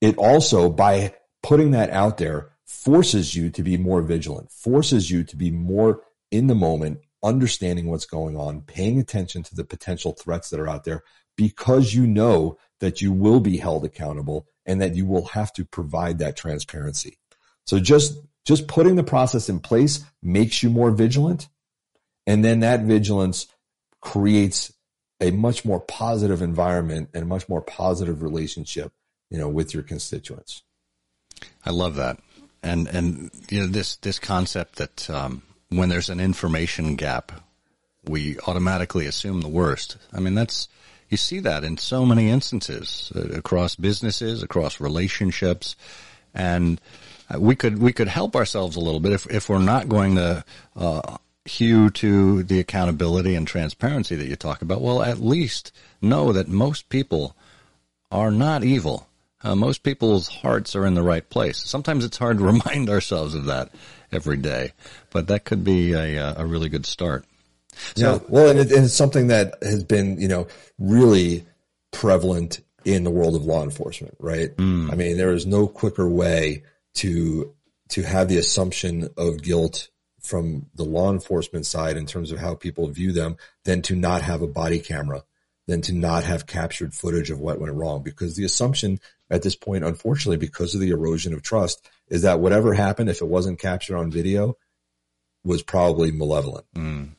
It 0.00 0.18
also, 0.18 0.68
by 0.68 1.14
putting 1.42 1.70
that 1.70 1.90
out 1.90 2.18
there, 2.18 2.50
forces 2.70 3.34
you 3.34 3.50
to 3.50 3.62
be 3.62 3.76
more 3.76 4.00
vigilant, 4.00 4.50
forces 4.52 5.10
you 5.10 5.24
to 5.24 5.36
be 5.36 5.50
more 5.50 6.02
in 6.30 6.46
the 6.46 6.54
moment, 6.54 7.00
understanding 7.22 7.86
what's 7.86 8.06
going 8.06 8.36
on, 8.36 8.62
paying 8.62 9.00
attention 9.00 9.42
to 9.42 9.54
the 9.54 9.64
potential 9.64 10.12
threats 10.12 10.50
that 10.50 10.60
are 10.60 10.68
out 10.68 10.84
there 10.84 11.02
because 11.36 11.92
you 11.94 12.06
know 12.06 12.56
that 12.78 13.02
you 13.02 13.12
will 13.12 13.40
be 13.40 13.56
held 13.56 13.84
accountable 13.84 14.46
and 14.64 14.80
that 14.80 14.94
you 14.94 15.04
will 15.04 15.26
have 15.26 15.52
to 15.52 15.64
provide 15.64 16.18
that 16.18 16.36
transparency. 16.36 17.18
So 17.66 17.80
just 17.80 18.16
just 18.46 18.68
putting 18.68 18.96
the 18.96 19.04
process 19.04 19.48
in 19.48 19.60
place 19.60 20.04
makes 20.22 20.62
you 20.62 20.70
more 20.70 20.90
vigilant 20.90 21.48
and 22.26 22.44
then 22.44 22.60
that 22.60 22.82
vigilance 22.82 23.48
creates 24.00 24.72
a 25.20 25.30
much 25.32 25.64
more 25.64 25.80
positive 25.80 26.40
environment 26.40 27.10
and 27.12 27.24
a 27.24 27.26
much 27.26 27.48
more 27.48 27.60
positive 27.60 28.22
relationship, 28.22 28.92
you 29.28 29.38
know, 29.38 29.48
with 29.48 29.74
your 29.74 29.82
constituents. 29.82 30.62
I 31.64 31.70
love 31.70 31.96
that. 31.96 32.18
And, 32.62 32.88
and, 32.88 33.30
you 33.48 33.60
know, 33.60 33.66
this, 33.66 33.96
this 33.96 34.18
concept 34.18 34.76
that, 34.76 35.08
um, 35.10 35.42
when 35.70 35.88
there's 35.88 36.10
an 36.10 36.20
information 36.20 36.96
gap, 36.96 37.32
we 38.04 38.38
automatically 38.46 39.06
assume 39.06 39.40
the 39.40 39.48
worst. 39.48 39.96
I 40.12 40.20
mean, 40.20 40.34
that's, 40.34 40.68
you 41.08 41.16
see 41.16 41.40
that 41.40 41.64
in 41.64 41.78
so 41.78 42.04
many 42.04 42.28
instances 42.28 43.12
uh, 43.14 43.20
across 43.36 43.76
businesses, 43.76 44.42
across 44.42 44.80
relationships, 44.80 45.76
and 46.34 46.80
uh, 47.32 47.40
we 47.40 47.54
could, 47.56 47.78
we 47.78 47.92
could 47.92 48.08
help 48.08 48.36
ourselves 48.36 48.76
a 48.76 48.80
little 48.80 49.00
bit 49.00 49.12
if, 49.12 49.26
if 49.30 49.48
we're 49.48 49.58
not 49.58 49.88
going 49.88 50.16
to, 50.16 50.44
uh, 50.76 51.16
hew 51.46 51.90
to 51.90 52.42
the 52.42 52.60
accountability 52.60 53.34
and 53.34 53.46
transparency 53.48 54.14
that 54.14 54.28
you 54.28 54.36
talk 54.36 54.62
about. 54.62 54.80
Well, 54.80 55.02
at 55.02 55.18
least 55.18 55.72
know 56.00 56.32
that 56.32 56.48
most 56.48 56.88
people 56.88 57.34
are 58.10 58.30
not 58.30 58.62
evil. 58.62 59.08
Uh, 59.42 59.54
most 59.54 59.82
people's 59.82 60.28
hearts 60.28 60.76
are 60.76 60.86
in 60.86 60.94
the 60.94 61.02
right 61.02 61.28
place. 61.28 61.58
Sometimes 61.58 62.04
it's 62.04 62.18
hard 62.18 62.38
to 62.38 62.44
remind 62.52 62.90
ourselves 62.90 63.34
of 63.34 63.46
that 63.46 63.70
every 64.12 64.36
day, 64.36 64.72
but 65.10 65.28
that 65.28 65.44
could 65.44 65.64
be 65.64 65.92
a, 65.92 66.18
uh, 66.18 66.42
a 66.42 66.46
really 66.46 66.68
good 66.68 66.86
start. 66.86 67.24
So, 67.96 68.14
yeah. 68.14 68.18
well, 68.28 68.48
and, 68.48 68.58
it, 68.58 68.72
and 68.72 68.84
it's 68.84 68.94
something 68.94 69.28
that 69.28 69.54
has 69.62 69.84
been, 69.84 70.20
you 70.20 70.28
know, 70.28 70.48
really 70.78 71.46
prevalent 71.92 72.60
in 72.84 73.04
the 73.04 73.10
world 73.10 73.34
of 73.34 73.44
law 73.44 73.62
enforcement, 73.62 74.16
right? 74.18 74.54
Mm. 74.56 74.92
I 74.92 74.96
mean, 74.96 75.16
there 75.16 75.32
is 75.32 75.46
no 75.46 75.66
quicker 75.66 76.08
way 76.08 76.64
to 76.94 77.54
to 77.90 78.02
have 78.02 78.28
the 78.28 78.38
assumption 78.38 79.08
of 79.16 79.42
guilt 79.42 79.88
from 80.20 80.66
the 80.74 80.84
law 80.84 81.10
enforcement 81.10 81.66
side 81.66 81.96
in 81.96 82.06
terms 82.06 82.30
of 82.30 82.38
how 82.38 82.54
people 82.54 82.86
view 82.88 83.10
them 83.10 83.36
than 83.64 83.82
to 83.82 83.96
not 83.96 84.22
have 84.22 84.42
a 84.42 84.46
body 84.46 84.78
camera, 84.78 85.24
than 85.70 85.80
to 85.82 85.92
not 85.92 86.24
have 86.24 86.46
captured 86.46 86.92
footage 86.92 87.30
of 87.30 87.38
what 87.38 87.60
went 87.60 87.74
wrong. 87.74 88.02
Because 88.02 88.34
the 88.34 88.44
assumption 88.44 88.98
at 89.30 89.42
this 89.42 89.54
point, 89.54 89.84
unfortunately, 89.84 90.36
because 90.36 90.74
of 90.74 90.80
the 90.80 90.90
erosion 90.90 91.32
of 91.32 91.42
trust, 91.42 91.88
is 92.08 92.22
that 92.22 92.40
whatever 92.40 92.74
happened, 92.74 93.08
if 93.08 93.22
it 93.22 93.28
wasn't 93.28 93.60
captured 93.60 93.96
on 93.96 94.10
video, 94.10 94.56
was 95.44 95.62
probably 95.62 96.10
malevolent. 96.10 96.66
Mm. 96.74 97.10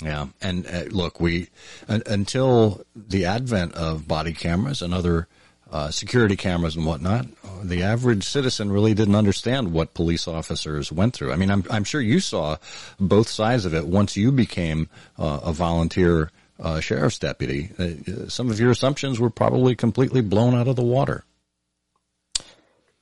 Yeah, 0.00 0.28
and 0.40 0.64
uh, 0.68 0.84
look, 0.90 1.18
we 1.18 1.48
uh, 1.88 1.98
until 2.06 2.84
the 2.94 3.24
advent 3.24 3.74
of 3.74 4.06
body 4.06 4.32
cameras 4.32 4.80
and 4.80 4.94
other 4.94 5.26
uh, 5.72 5.90
security 5.90 6.36
cameras 6.36 6.76
and 6.76 6.86
whatnot, 6.86 7.26
the 7.64 7.82
average 7.82 8.22
citizen 8.22 8.70
really 8.70 8.94
didn't 8.94 9.16
understand 9.16 9.72
what 9.72 9.94
police 9.94 10.28
officers 10.28 10.92
went 10.92 11.14
through. 11.14 11.32
I 11.32 11.36
mean, 11.36 11.50
I'm 11.50 11.64
I'm 11.68 11.82
sure 11.82 12.00
you 12.00 12.20
saw 12.20 12.58
both 13.00 13.28
sides 13.28 13.64
of 13.64 13.74
it 13.74 13.88
once 13.88 14.16
you 14.16 14.30
became 14.30 14.88
uh, 15.18 15.40
a 15.42 15.52
volunteer 15.52 16.30
uh, 16.58 16.80
sheriff's 16.80 17.18
deputy. 17.18 17.70
Uh, 17.78 18.28
some 18.28 18.50
of 18.50 18.58
your 18.58 18.70
assumptions 18.70 19.20
were 19.20 19.30
probably 19.30 19.74
completely 19.74 20.20
blown 20.20 20.54
out 20.54 20.68
of 20.68 20.76
the 20.76 20.82
water. 20.82 21.24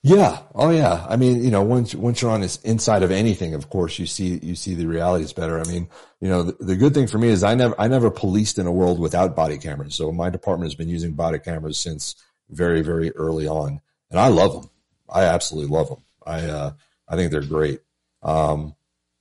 Yeah. 0.03 0.43
Oh, 0.55 0.71
yeah. 0.71 1.05
I 1.09 1.17
mean, 1.17 1.43
you 1.43 1.51
know, 1.51 1.63
once 1.63 1.93
once 1.93 2.23
you're 2.23 2.31
on 2.31 2.41
this 2.41 2.59
inside 2.63 3.03
of 3.03 3.11
anything, 3.11 3.55
of 3.55 3.71
course, 3.71 3.99
you 3.99 4.07
see 4.07 4.39
you 4.41 4.55
see 4.55 4.75
the 4.75 4.87
realities 4.87 5.33
better. 5.33 5.59
I 5.59 5.65
mean, 5.65 5.89
you 6.21 6.29
know, 6.29 6.45
the, 6.45 6.65
the, 6.65 6.77
good 6.77 6.95
thing 6.95 7.09
for 7.09 7.19
me 7.19 7.27
is 7.27 7.43
I 7.43 7.57
never 7.57 7.75
I 7.77 7.89
never 7.89 8.09
policed 8.11 8.61
in 8.61 8.69
a 8.69 8.73
world 8.73 9.01
without 9.01 9.35
body 9.35 9.59
cameras. 9.59 9.97
So 9.97 10.13
my 10.13 10.31
department 10.31 10.71
has 10.71 10.77
been 10.77 10.89
using 10.89 11.15
body 11.15 11.41
cameras 11.41 11.77
since 11.79 12.15
very 12.49 12.83
very 12.83 13.11
early 13.17 13.49
on, 13.49 13.81
and 14.11 14.21
I 14.21 14.29
love 14.29 14.53
them. 14.53 14.71
I 15.13 15.25
absolutely 15.25 15.75
love 15.77 15.89
them. 15.89 16.05
I 16.25 16.41
uh, 16.43 16.73
I 17.09 17.17
think 17.17 17.33
they're 17.33 17.41
great. 17.41 17.81
Um, 18.23 18.77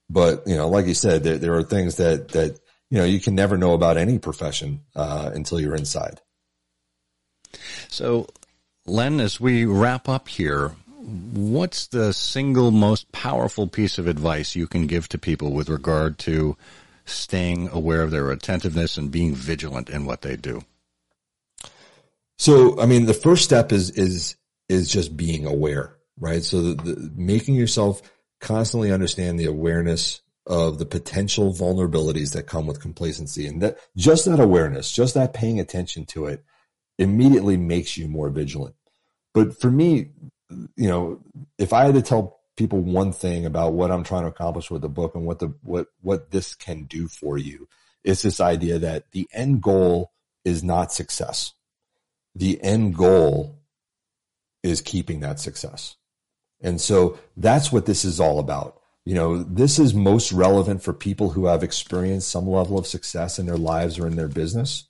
but 0.08 0.44
you 0.46 0.56
know, 0.56 0.70
like 0.70 0.86
you 0.86 0.94
said, 0.94 1.24
there 1.24 1.40
there 1.40 1.56
are 1.56 1.64
things 1.64 1.96
that 1.96 2.28
that 2.30 2.60
you 2.90 2.98
know 2.98 3.06
you 3.06 3.20
can 3.20 3.36
never 3.36 3.58
know 3.58 3.74
about 3.74 3.98
any 3.98 4.20
profession 4.20 4.82
uh, 4.96 5.32
until 5.34 5.60
you're 5.60 5.76
inside. 5.76 6.22
So 7.90 8.28
Len, 8.86 9.20
as 9.20 9.40
we 9.40 9.66
wrap 9.66 10.08
up 10.08 10.28
here, 10.28 10.76
what's 11.06 11.88
the 11.88 12.14
single 12.14 12.72
most 12.72 13.12
powerful 13.12 13.68
piece 13.68 13.98
of 13.98 14.08
advice 14.08 14.56
you 14.56 14.68
can 14.68 14.86
give 14.86 15.10
to 15.10 15.18
people 15.18 15.52
with 15.54 15.70
regard 15.70 16.20
to 16.20 16.56
staying 17.06 17.70
aware 17.70 18.02
of 18.02 18.12
their 18.12 18.32
attentiveness 18.32 18.98
and 18.98 19.12
being 19.12 19.34
vigilant 19.34 19.90
in 19.90 20.06
what 20.06 20.22
they 20.22 20.36
do? 20.36 20.64
So, 22.38 22.80
I 22.80 22.86
mean, 22.86 23.06
the 23.06 23.14
first 23.14 23.44
step 23.44 23.72
is 23.72 23.92
is 23.92 24.36
is 24.70 24.90
just 24.90 25.16
being 25.16 25.46
aware, 25.46 25.96
right? 26.20 26.44
So, 26.44 26.62
the, 26.62 26.74
the, 26.76 27.12
making 27.16 27.56
yourself 27.56 28.02
constantly 28.40 28.92
understand 28.92 29.40
the 29.40 29.46
awareness 29.46 30.22
of 30.48 30.78
the 30.78 30.86
potential 30.86 31.54
vulnerabilities 31.54 32.34
that 32.34 32.48
come 32.48 32.68
with 32.68 32.82
complacency, 32.82 33.48
and 33.48 33.62
that 33.62 33.78
just 33.96 34.26
that 34.26 34.40
awareness, 34.40 34.92
just 34.92 35.14
that 35.16 35.34
paying 35.34 35.60
attention 35.60 36.06
to 36.06 36.26
it, 36.26 36.44
immediately 36.98 37.58
makes 37.58 37.98
you 37.98 38.08
more 38.08 38.30
vigilant. 38.30 38.76
But 39.34 39.60
for 39.60 39.72
me, 39.72 40.12
you 40.76 40.88
know, 40.88 41.22
if 41.58 41.74
I 41.74 41.86
had 41.86 41.96
to 41.96 42.02
tell 42.02 42.40
people 42.56 42.80
one 42.80 43.12
thing 43.12 43.46
about 43.46 43.74
what 43.74 43.92
I'm 43.92 44.04
trying 44.04 44.24
to 44.24 44.30
accomplish 44.30 44.72
with 44.72 44.82
the 44.82 44.90
book 44.90 45.16
and 45.16 45.26
what 45.26 45.40
the 45.40 45.54
what 45.62 45.88
what 46.02 46.32
this 46.32 46.56
can 46.56 46.84
do 46.84 47.08
for 47.08 47.38
you, 47.38 47.68
it's 48.04 48.22
this 48.22 48.40
idea 48.40 48.80
that 48.80 49.12
the 49.12 49.28
end 49.34 49.62
goal 49.62 50.12
is 50.44 50.64
not 50.64 50.94
success. 50.94 51.54
The 52.36 52.62
end 52.64 52.96
goal 52.96 53.60
is 54.64 54.82
keeping 54.82 55.20
that 55.22 55.40
success. 55.40 55.96
And 56.62 56.80
so 56.80 57.20
that's 57.36 57.72
what 57.72 57.86
this 57.86 58.06
is 58.06 58.20
all 58.20 58.40
about. 58.40 58.80
You 59.06 59.14
know, 59.14 59.44
this 59.44 59.78
is 59.78 59.94
most 59.94 60.32
relevant 60.32 60.82
for 60.82 60.92
people 60.92 61.30
who 61.30 61.46
have 61.46 61.64
experienced 61.64 62.30
some 62.30 62.48
level 62.48 62.78
of 62.78 62.88
success 62.88 63.38
in 63.38 63.46
their 63.46 63.58
lives 63.58 64.00
or 64.00 64.08
in 64.08 64.16
their 64.16 64.28
business. 64.28 64.88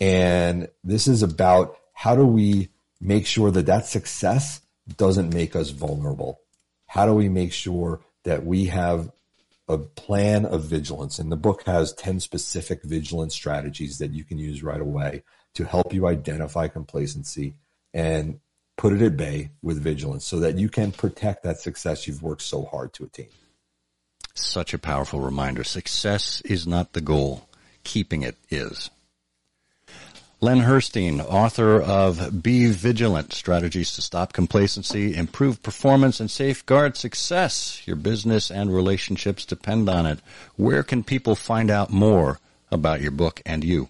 And 0.00 0.68
this 0.82 1.06
is 1.06 1.22
about 1.22 1.76
how 1.92 2.16
do 2.16 2.24
we 2.24 2.70
make 3.00 3.26
sure 3.26 3.50
that 3.50 3.66
that 3.66 3.86
success 3.86 4.62
doesn't 4.96 5.34
make 5.34 5.54
us 5.54 5.70
vulnerable? 5.70 6.40
How 6.86 7.06
do 7.06 7.12
we 7.12 7.28
make 7.28 7.52
sure 7.52 8.00
that 8.24 8.46
we 8.46 8.66
have 8.66 9.10
a 9.68 9.76
plan 9.76 10.46
of 10.46 10.64
vigilance? 10.64 11.18
And 11.18 11.30
the 11.30 11.36
book 11.36 11.64
has 11.64 11.92
10 11.92 12.20
specific 12.20 12.82
vigilance 12.82 13.34
strategies 13.34 13.98
that 13.98 14.12
you 14.12 14.24
can 14.24 14.38
use 14.38 14.62
right 14.62 14.80
away 14.80 15.22
to 15.54 15.64
help 15.64 15.92
you 15.92 16.06
identify 16.06 16.66
complacency 16.68 17.54
and 17.92 18.40
put 18.76 18.92
it 18.92 19.02
at 19.02 19.16
bay 19.16 19.50
with 19.62 19.82
vigilance 19.82 20.24
so 20.24 20.40
that 20.40 20.58
you 20.58 20.68
can 20.68 20.92
protect 20.92 21.42
that 21.42 21.60
success 21.60 22.06
you've 22.06 22.22
worked 22.22 22.42
so 22.42 22.64
hard 22.64 22.92
to 22.94 23.04
attain. 23.04 23.28
Such 24.34 24.74
a 24.74 24.78
powerful 24.78 25.20
reminder. 25.20 25.62
Success 25.62 26.40
is 26.42 26.66
not 26.66 26.92
the 26.92 27.00
goal. 27.00 27.48
Keeping 27.84 28.22
it 28.22 28.36
is. 28.50 28.90
Len 30.40 30.60
Herstein, 30.60 31.20
author 31.20 31.80
of 31.80 32.42
Be 32.42 32.66
Vigilant 32.70 33.32
Strategies 33.32 33.94
to 33.94 34.02
Stop 34.02 34.32
Complacency, 34.32 35.16
Improve 35.16 35.62
Performance, 35.62 36.20
and 36.20 36.30
Safeguard 36.30 36.96
Success. 36.96 37.80
Your 37.86 37.96
business 37.96 38.50
and 38.50 38.74
relationships 38.74 39.46
depend 39.46 39.88
on 39.88 40.04
it. 40.04 40.18
Where 40.56 40.82
can 40.82 41.02
people 41.02 41.34
find 41.34 41.70
out 41.70 41.90
more 41.90 42.40
about 42.70 43.00
your 43.00 43.12
book 43.12 43.40
and 43.46 43.64
you? 43.64 43.88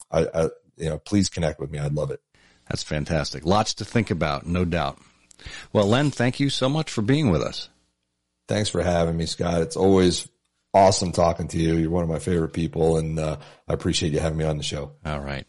I, 0.10 0.28
I, 0.34 0.44
you 0.78 0.90
know, 0.90 1.00
please 1.00 1.30
connect 1.30 1.60
with 1.60 1.72
me. 1.72 1.80
I'd 1.80 1.94
love 1.94 2.12
it. 2.12 2.22
That's 2.70 2.84
fantastic. 2.84 3.46
Lots 3.46 3.74
to 3.76 3.86
think 3.86 4.10
about, 4.12 4.46
no 4.46 4.64
doubt. 4.64 4.98
Well, 5.74 5.88
Len, 5.88 6.10
thank 6.10 6.40
you 6.40 6.50
so 6.50 6.70
much 6.70 6.90
for 6.90 7.02
being 7.02 7.30
with 7.30 7.42
us. 7.42 7.68
Thanks 8.48 8.70
for 8.70 8.82
having 8.82 9.18
me, 9.18 9.26
Scott. 9.26 9.62
It's 9.62 9.76
always 9.76 10.30
awesome 10.74 11.12
talking 11.12 11.48
to 11.50 11.58
you. 11.58 11.76
You're 11.76 11.92
one 11.92 12.04
of 12.04 12.10
my 12.10 12.20
favorite 12.20 12.54
people, 12.54 12.98
and 12.98 13.20
uh, 13.20 13.38
I 13.68 13.74
appreciate 13.74 14.14
you 14.14 14.20
having 14.20 14.38
me 14.38 14.46
on 14.46 14.58
the 14.58 14.64
show. 14.64 14.94
All 15.06 15.20
right. 15.20 15.46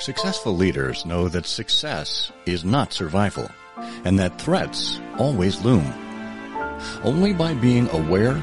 Successful 0.00 0.56
leaders 0.56 1.04
know 1.04 1.28
that 1.28 1.46
success 1.46 2.32
is 2.46 2.64
not 2.64 2.92
survival 2.92 3.50
and 4.04 4.18
that 4.18 4.40
threats 4.40 4.98
always 5.18 5.62
loom. 5.62 5.84
Only 7.04 7.34
by 7.34 7.52
being 7.54 7.88
aware, 7.90 8.42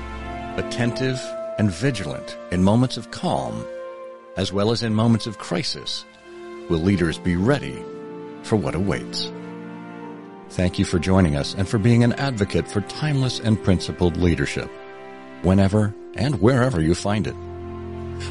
attentive, 0.57 1.19
and 1.57 1.71
vigilant 1.71 2.37
in 2.51 2.63
moments 2.63 2.97
of 2.97 3.09
calm, 3.09 3.65
as 4.35 4.53
well 4.53 4.71
as 4.71 4.83
in 4.83 4.93
moments 4.93 5.25
of 5.25 5.39
crisis, 5.39 6.05
will 6.69 6.79
leaders 6.79 7.17
be 7.17 7.35
ready 7.35 7.83
for 8.43 8.55
what 8.55 8.75
awaits. 8.75 9.31
Thank 10.49 10.79
you 10.79 10.85
for 10.85 10.97
joining 10.97 11.35
us 11.35 11.53
and 11.53 11.67
for 11.67 11.77
being 11.77 12.03
an 12.03 12.13
advocate 12.13 12.67
for 12.67 12.81
timeless 12.81 13.39
and 13.39 13.61
principled 13.61 14.17
leadership, 14.17 14.69
whenever 15.41 15.93
and 16.15 16.41
wherever 16.41 16.81
you 16.81 16.95
find 16.95 17.27
it. 17.27 17.35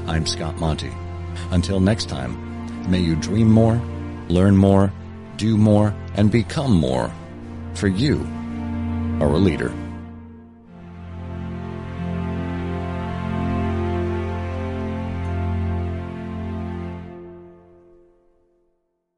I'm 0.06 0.26
Scott 0.26 0.56
Monty. 0.56 0.92
Until 1.50 1.78
next 1.78 2.08
time, 2.08 2.90
may 2.90 3.00
you 3.00 3.16
dream 3.16 3.50
more, 3.50 3.80
learn 4.28 4.56
more, 4.56 4.92
do 5.36 5.56
more, 5.56 5.94
and 6.14 6.30
become 6.30 6.72
more, 6.72 7.12
for 7.74 7.88
you 7.88 8.26
are 9.20 9.28
a 9.28 9.38
leader. 9.38 9.72